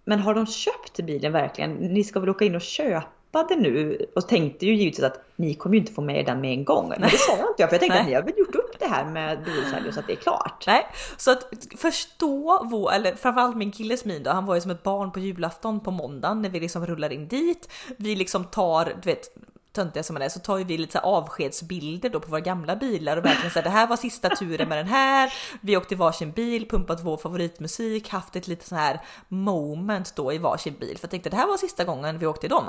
men 0.08 0.20
har 0.20 0.34
de 0.34 0.46
köpt 0.46 0.96
bilen 0.96 1.32
verkligen? 1.32 1.70
Ni 1.70 2.04
ska 2.04 2.20
väl 2.20 2.28
åka 2.28 2.44
in 2.44 2.54
och 2.54 2.60
köpa 2.60 3.42
det 3.48 3.56
nu? 3.56 4.06
Och 4.14 4.28
tänkte 4.28 4.66
ju 4.66 4.74
givetvis 4.74 5.04
att 5.04 5.24
ni 5.36 5.54
kommer 5.54 5.74
ju 5.74 5.80
inte 5.80 5.92
få 5.92 6.02
med 6.02 6.26
den 6.26 6.40
med 6.40 6.52
en 6.52 6.64
gång. 6.64 6.88
Men 6.88 7.00
det 7.00 7.18
sa 7.18 7.36
jag 7.36 7.50
inte 7.50 7.62
jag, 7.62 7.70
för 7.70 7.74
jag 7.74 7.80
tänkte 7.80 7.94
Nej. 7.94 8.00
att 8.00 8.08
ni 8.08 8.14
har 8.14 8.22
väl 8.22 8.38
gjort 8.38 8.54
upp 8.54 8.78
det 8.78 8.86
här 8.86 9.04
med 9.04 9.44
bilsälj 9.44 9.92
så 9.92 10.00
att 10.00 10.06
det 10.06 10.12
är 10.12 10.16
klart. 10.16 10.64
Nej, 10.66 10.86
så 11.16 11.30
att 11.30 11.48
förstå 11.76 12.66
vår, 12.70 12.92
eller 12.92 13.14
framförallt 13.14 13.56
min 13.56 13.72
killes 13.72 14.04
min 14.04 14.22
då, 14.22 14.30
han 14.30 14.46
var 14.46 14.54
ju 14.54 14.60
som 14.60 14.70
ett 14.70 14.82
barn 14.82 15.12
på 15.12 15.20
julafton 15.20 15.80
på 15.80 15.90
måndagen 15.90 16.42
när 16.42 16.50
vi 16.50 16.60
liksom 16.60 16.86
rullar 16.86 17.12
in 17.12 17.28
dit. 17.28 17.72
Vi 17.96 18.16
liksom 18.16 18.44
tar, 18.44 18.84
du 18.84 19.10
vet, 19.10 19.36
töntiga 19.76 20.02
som 20.02 20.14
man 20.14 20.22
är, 20.22 20.28
så 20.28 20.40
tar 20.40 20.58
ju 20.58 20.64
vi 20.64 20.78
lite 20.78 20.92
så 20.92 20.98
avskedsbilder 20.98 22.08
då 22.08 22.20
på 22.20 22.30
våra 22.30 22.40
gamla 22.40 22.76
bilar 22.76 23.16
och 23.16 23.24
verkligen 23.24 23.50
säger 23.50 23.64
det 23.64 23.70
här 23.70 23.86
var 23.86 23.96
sista 23.96 24.28
turen 24.28 24.68
med 24.68 24.78
den 24.78 24.86
här. 24.86 25.32
Vi 25.60 25.76
åkte 25.76 25.94
i 25.94 25.96
varsin 25.96 26.32
bil, 26.32 26.68
pumpat 26.68 27.00
vår 27.04 27.16
favoritmusik, 27.16 28.08
haft 28.08 28.36
ett 28.36 28.48
litet 28.48 28.66
så 28.66 28.74
här 28.74 29.00
moment 29.28 30.16
då 30.16 30.32
i 30.32 30.38
varsin 30.38 30.76
bil. 30.80 30.98
För 30.98 31.04
jag 31.04 31.10
tänkte 31.10 31.30
det 31.30 31.36
här 31.36 31.46
var 31.46 31.56
sista 31.56 31.84
gången 31.84 32.18
vi 32.18 32.26
åkte 32.26 32.46
i 32.46 32.48
dem. 32.48 32.64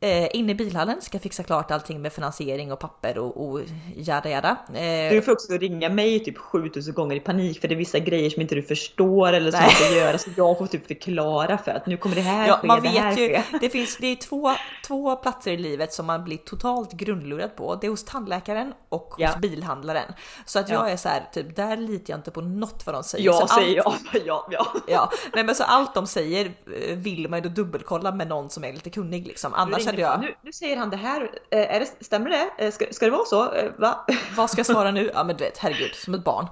Eh, 0.00 0.28
inne 0.32 0.52
i 0.52 0.54
bilhallen 0.54 1.02
ska 1.02 1.18
fixa 1.18 1.42
klart 1.42 1.70
allting 1.70 2.02
med 2.02 2.12
finansiering 2.12 2.72
och 2.72 2.78
papper 2.78 3.18
och, 3.18 3.48
och 3.48 3.60
jada 3.96 4.30
jada. 4.30 4.56
Eh, 4.74 5.10
Du 5.12 5.22
får 5.22 5.32
också 5.32 5.52
ringa 5.52 5.88
mig 5.88 6.24
typ 6.24 6.38
7000 6.38 6.94
gånger 6.94 7.16
i 7.16 7.20
panik 7.20 7.60
för 7.60 7.68
det 7.68 7.74
är 7.74 7.76
vissa 7.76 7.98
grejer 7.98 8.30
som 8.30 8.42
inte 8.42 8.54
du 8.54 8.62
förstår 8.62 9.32
eller 9.32 9.50
som 9.50 9.60
ska 9.70 9.94
göra 9.96 10.18
så 10.18 10.30
jag 10.36 10.58
får 10.58 10.66
typ 10.66 10.86
förklara 10.86 11.58
för 11.58 11.70
att 11.70 11.86
nu 11.86 11.96
kommer 11.96 12.16
det 12.16 12.22
här 12.22 12.48
Ja, 12.48 12.56
ske, 12.56 12.66
man 12.66 12.82
det 12.82 12.88
här 12.88 13.10
vet 13.10 13.18
ju, 13.18 13.28
ske. 13.28 13.42
det 13.60 13.68
finns 13.70 13.96
det 13.96 14.06
är 14.06 14.16
två, 14.16 14.52
två 14.86 15.16
platser 15.16 15.52
i 15.52 15.56
livet 15.56 15.92
som 15.92 16.06
man 16.06 16.24
blir 16.24 16.36
totalt 16.36 16.92
grundlurad 16.92 17.56
på. 17.56 17.74
Det 17.74 17.86
är 17.86 17.90
hos 17.90 18.04
tandläkaren 18.04 18.72
och 18.88 19.00
hos 19.10 19.18
Ja. 19.18 19.30
bilhandlaren. 19.42 20.12
Så 20.46 20.58
att 20.58 20.68
Ja. 20.68 20.74
jag 20.74 20.92
är 20.92 20.96
så 20.96 21.08
här, 21.08 21.22
typ 21.32 21.56
där 21.56 21.76
litar 21.76 22.12
jag 22.12 22.18
inte 22.18 22.30
på 22.30 22.40
något 22.40 22.82
vad 22.86 22.94
de 22.94 23.04
säger. 23.04 23.24
Ja 23.24 23.32
så 23.32 23.46
säger 23.46 23.82
allt, 23.86 23.96
jag. 24.12 24.22
Ja, 24.26 24.48
ja. 24.50 24.66
Ja, 24.88 25.10
nej 25.34 25.44
men 25.44 25.54
så 25.54 25.64
allt 25.64 25.94
de 25.94 26.06
säger 26.06 26.46
eh, 26.46 26.96
vill 26.96 27.28
man 27.28 27.42
ju 27.42 27.48
då 27.48 27.54
dubbelkolla 27.62 28.12
med 28.12 28.28
någon 28.28 28.50
som 28.50 28.64
är 28.64 28.72
lite 28.72 28.90
kunnig 28.90 29.26
liksom. 29.26 29.54
Annars 29.54 29.85
Ringer- 29.92 30.00
jag, 30.00 30.20
Nu, 30.20 30.34
nu 30.42 30.52
säger 30.52 30.76
han 30.76 30.90
det 30.90 30.96
här, 30.96 31.30
Eh, 31.50 31.74
är 31.74 31.80
det, 31.80 32.04
stämmer 32.04 32.30
det? 32.30 32.64
Eh, 32.64 32.72
Ska, 32.72 32.86
ska 32.92 33.04
det 33.04 33.10
vara 33.12 33.24
så? 33.24 33.52
Eh, 33.52 33.70
Va? 33.78 34.06
vad 34.36 34.50
ska 34.50 34.58
jag 34.58 34.66
svara 34.66 34.90
nu? 34.90 35.10
Ja 35.14 35.24
men 35.24 35.36
du 35.36 35.44
vet, 35.44 35.58
herregud, 35.58 35.94
som 35.94 36.14
ett 36.14 36.24
barn. 36.24 36.46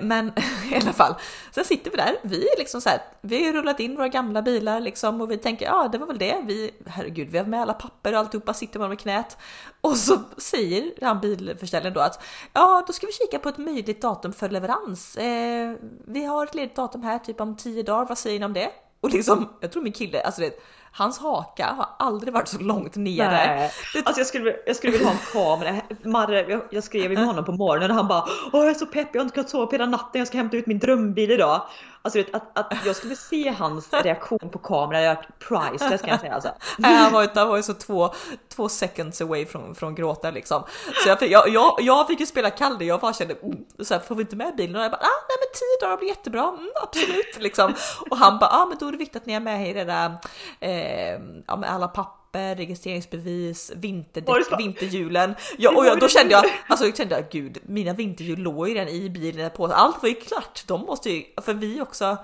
Men 0.00 0.26
i 0.72 0.76
alla 0.76 0.92
fall, 0.92 1.14
sen 1.50 1.64
sitter 1.64 1.90
vi 1.90 1.96
där, 1.96 2.16
vi 2.22 2.48
är 2.48 2.58
liksom 2.58 2.80
så 2.80 2.88
här, 2.88 2.98
vi 3.20 3.46
har 3.46 3.52
rullat 3.52 3.80
in 3.80 3.96
våra 3.96 4.08
gamla 4.08 4.42
bilar 4.42 4.80
liksom 4.80 5.20
och 5.20 5.30
vi 5.30 5.36
tänker 5.36 5.66
ja 5.66 5.88
det 5.92 5.98
var 5.98 6.06
väl 6.06 6.18
det, 6.18 6.42
vi, 6.46 6.70
herregud 6.86 7.28
vi 7.30 7.38
har 7.38 7.44
med 7.44 7.62
alla 7.62 7.72
papper 7.74 8.12
och 8.12 8.18
alltihopa, 8.18 8.54
sitter 8.54 8.78
man 8.80 8.88
med 8.88 9.00
knät. 9.00 9.36
Och 9.80 9.96
så 9.96 10.18
säger 10.36 10.92
han 11.02 11.20
bilförsäljaren 11.20 11.94
då 11.94 12.00
att 12.00 12.22
ja 12.52 12.84
då 12.86 12.92
ska 12.92 13.06
vi 13.06 13.12
kika 13.12 13.38
på 13.38 13.48
ett 13.48 13.58
möjligt 13.58 14.02
datum 14.02 14.32
för 14.32 14.48
leverans. 14.48 15.16
Eh, 15.16 15.74
vi 16.06 16.24
har 16.24 16.44
ett 16.44 16.54
ledigt 16.54 16.76
datum 16.76 17.02
här 17.02 17.18
typ 17.18 17.40
om 17.40 17.56
tio 17.56 17.82
dagar, 17.82 18.04
vad 18.08 18.18
säger 18.18 18.38
ni 18.38 18.44
om 18.46 18.52
det? 18.52 18.70
Och 19.00 19.10
liksom, 19.10 19.48
jag 19.60 19.72
tror 19.72 19.82
min 19.82 19.92
kille, 19.92 20.22
alltså 20.22 20.40
det, 20.40 20.50
hans 20.96 21.18
haka 21.18 21.66
har 21.66 21.88
aldrig 21.98 22.32
varit 22.32 22.48
så 22.48 22.58
långt 22.58 22.96
nere. 22.96 23.30
Nej. 23.30 23.70
Alltså 24.04 24.20
jag 24.20 24.26
skulle, 24.26 24.56
jag 24.66 24.76
skulle 24.76 24.92
vilja 24.92 25.06
ha 25.06 25.14
en 25.14 25.18
kamera. 25.32 25.80
Marre, 26.04 26.50
jag, 26.50 26.62
jag 26.70 26.84
skrev 26.84 27.10
med 27.10 27.26
honom 27.26 27.44
på 27.44 27.52
morgonen 27.52 27.90
och 27.90 27.96
han 27.96 28.08
bara 28.08 28.24
Åh 28.52 28.60
jag 28.60 28.70
är 28.70 28.74
så 28.74 28.86
pepp, 28.86 29.08
jag 29.12 29.20
har 29.20 29.24
inte 29.24 29.34
kunnat 29.34 29.50
sova 29.50 29.66
på 29.66 29.72
hela 29.72 29.86
natten, 29.86 30.18
jag 30.18 30.28
ska 30.28 30.36
hämta 30.36 30.56
ut 30.56 30.66
min 30.66 30.78
drömbil 30.78 31.30
idag. 31.30 31.62
Alltså 32.04 32.18
vet, 32.18 32.34
att, 32.34 32.58
att 32.58 32.86
jag 32.86 32.96
skulle 32.96 33.16
se 33.16 33.50
hans 33.50 33.92
reaktion 33.92 34.50
på 34.52 34.58
kameran, 34.58 35.02
jag 35.02 35.12
är 35.12 35.28
priceless 35.38 36.00
kan 36.00 36.10
jag 36.10 36.20
säga 36.20 36.34
alltså. 36.34 36.54
Nej, 36.78 36.96
han 36.96 37.12
var 37.12 37.30
han 37.34 37.48
var 37.48 37.56
ju 37.56 37.62
så 37.62 37.74
två, 37.74 38.14
två 38.48 38.68
seconds 38.68 39.20
away 39.20 39.46
från, 39.46 39.74
från 39.74 39.94
gråta 39.94 40.30
liksom. 40.30 40.62
Så 41.02 41.08
jag 41.08 41.18
fick, 41.18 41.30
jag, 41.30 41.48
jag, 41.48 41.76
jag 41.80 42.06
fick 42.06 42.20
ju 42.20 42.26
spela 42.26 42.50
Kalle, 42.50 42.84
jag 42.84 43.00
bara 43.00 43.12
kände 43.12 43.34
mm, 43.34 43.64
så 43.82 43.94
här, 43.94 44.00
får 44.00 44.14
vi 44.14 44.22
inte 44.22 44.36
med 44.36 44.56
bilen? 44.56 44.76
Och 44.76 44.82
jag 44.82 44.90
bara 44.90 45.00
ah, 45.00 45.24
nej 45.28 45.36
men 45.40 45.48
tio 45.54 45.86
dagar 45.86 45.96
blir 45.96 46.08
jättebra, 46.08 46.48
mm, 46.48 46.70
absolut 46.82 47.36
liksom. 47.38 47.74
Och 48.10 48.16
han 48.16 48.38
bara 48.38 48.50
ah, 48.50 48.66
men 48.66 48.78
då 48.78 48.88
är 48.88 48.92
det 48.92 48.98
viktigt 48.98 49.22
att 49.22 49.26
ni 49.26 49.32
är 49.32 49.40
med 49.40 49.70
i 49.70 49.72
det 49.72 49.84
där, 49.84 50.14
eh, 50.60 51.20
ja, 51.46 51.56
med 51.56 51.70
alla 51.70 51.88
papper, 51.88 52.23
registreringsbevis, 52.38 53.70
Var 53.70 53.74
det 53.76 53.80
vinterdäck, 53.80 54.46
så? 54.50 54.56
vinterhjulen. 54.56 55.34
Ja, 55.58 55.70
och 55.76 55.86
jag, 55.86 56.00
då 56.00 56.08
kände 56.08 56.32
jag, 56.32 56.44
alltså 56.68 56.86
jag 56.86 56.96
kände 56.96 57.26
gud, 57.30 57.58
mina 57.66 57.92
vinterhjul 57.92 58.38
låg 58.38 58.68
ju 58.68 58.74
redan 58.74 58.88
i 58.88 59.10
bilen 59.10 59.50
på, 59.50 59.66
allt 59.66 60.02
var 60.02 60.08
ju 60.08 60.14
klart. 60.14 60.62
De 60.66 60.80
måste 60.80 61.10
ju, 61.10 61.24
för 61.42 61.54
vi 61.54 61.80
också 61.80 62.16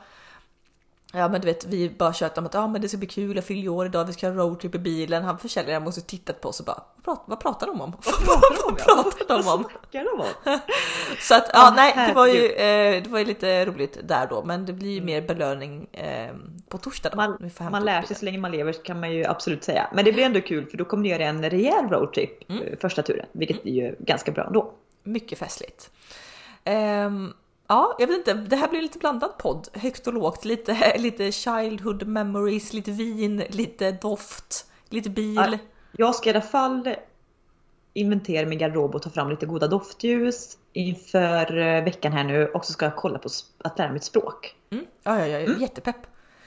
Ja 1.13 1.29
men 1.29 1.41
du 1.41 1.47
vet 1.47 1.67
vi 1.67 1.91
bara 1.91 2.13
tjötar 2.13 2.43
om 2.43 2.47
att 2.47 2.55
ja, 2.55 2.67
men 2.67 2.81
det 2.81 2.89
ska 2.89 2.99
bli 2.99 3.07
kul, 3.07 3.37
jag 3.37 3.45
fyller 3.45 3.69
år 3.69 3.87
idag, 3.87 4.05
vi 4.05 4.13
ska 4.13 4.29
ha 4.29 4.35
roadtrip 4.35 4.75
i 4.75 4.79
bilen. 4.79 5.25
Han 5.25 5.39
försäljaren 5.39 5.85
måste 5.85 6.01
tittat 6.01 6.41
på 6.41 6.49
oss 6.49 6.61
och 6.61 6.67
bara 6.67 6.83
vad 7.05 7.41
pratar, 7.41 7.67
de 7.67 7.81
om? 7.81 7.93
Vad 8.27 8.79
pratar 8.79 9.39
de 9.39 9.49
om? 9.49 9.65
Så 11.21 11.35
att 11.35 11.51
ja, 11.53 11.73
nej, 11.77 12.07
det 12.09 12.15
var 12.15 12.27
ju 12.27 12.47
eh, 12.47 13.03
det 13.03 13.11
var 13.11 13.19
ju 13.19 13.25
lite 13.25 13.65
roligt 13.67 13.99
där 14.05 14.27
då, 14.27 14.45
men 14.45 14.67
det 14.67 14.73
blir 14.73 14.91
ju 14.91 15.01
mer 15.01 15.23
belöning 15.23 15.87
eh, 15.93 16.31
på 16.69 16.79
torsdag. 16.79 17.11
Då. 17.11 17.17
Man, 17.17 17.51
man 17.71 17.85
lär 17.85 18.03
sig 18.03 18.17
så 18.17 18.25
länge 18.25 18.39
man 18.39 18.51
lever 18.51 18.73
kan 18.73 19.01
man 19.01 19.13
ju 19.13 19.25
absolut 19.25 19.65
säga. 19.65 19.89
Men 19.95 20.05
det 20.05 20.13
blir 20.13 20.25
ändå 20.25 20.41
kul 20.41 20.67
för 20.67 20.77
då 20.77 20.85
kommer 20.85 21.03
ni 21.03 21.09
göra 21.09 21.25
en 21.25 21.51
rejäl 21.51 21.89
roadtrip 21.89 22.51
Mm. 22.51 22.63
eh, 22.63 22.79
första 22.81 23.03
turen, 23.03 23.27
vilket 23.33 23.67
är 23.67 23.71
ju 23.71 23.97
ganska 23.99 24.33
bra 24.33 24.45
ändå. 24.47 24.73
Mycket 25.03 25.39
festligt. 25.39 25.91
Ehm, 26.65 27.33
ja, 27.71 27.97
jag 27.99 28.07
vet 28.07 28.17
inte, 28.17 28.35
det 28.35 28.57
här 28.57 28.69
blir 28.69 28.83
lite 28.83 28.99
blandad 28.99 29.39
podd, 29.39 29.69
högt 29.73 30.07
och 30.07 30.13
lågt, 30.15 30.45
lite, 30.45 30.93
lite 30.99 31.33
childhood 31.33 32.07
memories, 32.07 32.73
lite 32.73 32.91
vin, 32.91 33.43
lite 33.49 33.93
doft, 33.93 34.67
lite 34.89 35.11
bil. 35.11 35.35
Ja. 35.37 35.59
Jag 35.93 36.15
ska 36.15 36.31
i 36.31 36.33
alla 36.33 36.41
fall 36.41 36.95
inventera 37.93 38.47
min 38.47 38.59
garderob 38.59 38.95
och 38.95 39.03
ta 39.03 39.11
fram 39.11 39.31
lite 39.31 39.47
goda 39.47 39.67
doftljus 39.69 40.59
inför 40.73 41.59
eh, 41.59 41.85
veckan 41.85 42.13
här 42.13 42.25
nu 42.25 42.47
och 42.47 42.65
så 42.65 42.73
ska 42.73 42.85
jag 42.87 42.97
kolla 42.97 43.19
på 43.19 43.29
att 43.65 43.79
lära 43.79 43.89
mig 43.89 43.97
ett 43.97 44.05
språk. 44.05 44.55
Mm. 44.71 44.85
Ja, 45.03 45.27
ja, 45.27 45.39
är 45.39 45.61
jättepepp. 45.61 45.97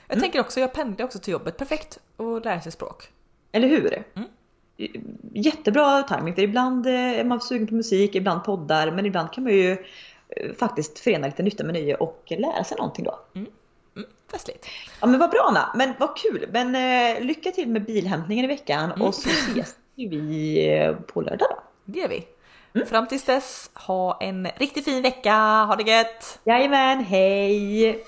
Jag 0.08 0.16
Mm. 0.18 0.22
tänker 0.22 0.40
också, 0.40 0.60
jag 0.60 0.74
pendlar 0.74 1.06
också 1.06 1.20
till 1.20 1.32
jobbet, 1.32 1.58
perfekt 1.58 2.00
att 2.18 2.46
lära 2.46 2.62
sig 2.62 2.72
språk. 2.72 3.10
Eller 3.52 3.68
hur? 3.68 4.04
Mm. 4.16 4.30
Jättebra 5.34 6.04
timing 6.04 6.36
för 6.36 6.42
ibland 6.42 6.88
eh, 6.88 6.94
är 7.20 7.24
man 7.24 7.42
sugen 7.42 7.68
på 7.68 7.74
musik, 7.74 8.16
ibland 8.16 8.44
poddar 8.44 8.92
men 8.92 9.06
ibland 9.06 9.32
kan 9.32 9.44
man 9.44 9.54
ju 9.54 9.78
faktiskt 10.60 11.00
förena 11.00 11.28
lite 11.28 11.44
nytta 11.44 11.64
med 11.64 11.74
nöje 11.74 11.96
och 11.96 12.24
lära 12.30 12.64
sig 12.64 12.78
någonting 12.78 13.06
då. 13.06 13.20
Mm, 13.36 13.48
festligt. 14.32 14.68
Ja 15.02 15.08
men 15.08 15.20
vad 15.20 15.30
bra 15.30 15.46
Anna, 15.50 15.72
men 15.76 15.94
vad 16.00 16.18
kul! 16.18 16.50
Men 16.52 16.76
eh, 16.76 17.24
lycka 17.24 17.52
till 17.52 17.68
med 17.70 17.86
bilhämtningen 17.86 18.46
i 18.46 18.48
veckan 18.48 18.92
Mm. 18.92 19.02
och 19.08 19.16
så 19.16 19.30
ses 19.30 19.76
vi 19.96 20.68
eh, 20.78 20.96
på 20.96 21.22
lördag 21.22 21.48
då. 21.50 21.60
Det 21.86 22.00
gör 22.00 22.08
vi. 22.08 22.28
Mm. 22.76 22.88
Fram 22.88 23.08
tills 23.08 23.24
dess, 23.24 23.72
ha 23.74 24.18
en 24.22 24.48
riktigt 24.58 24.86
fin 24.86 25.02
vecka, 25.02 25.34
ha 25.68 25.76
det 25.76 25.92
gött! 25.92 26.40
Jajamän, 26.44 27.04
hej! 27.04 28.04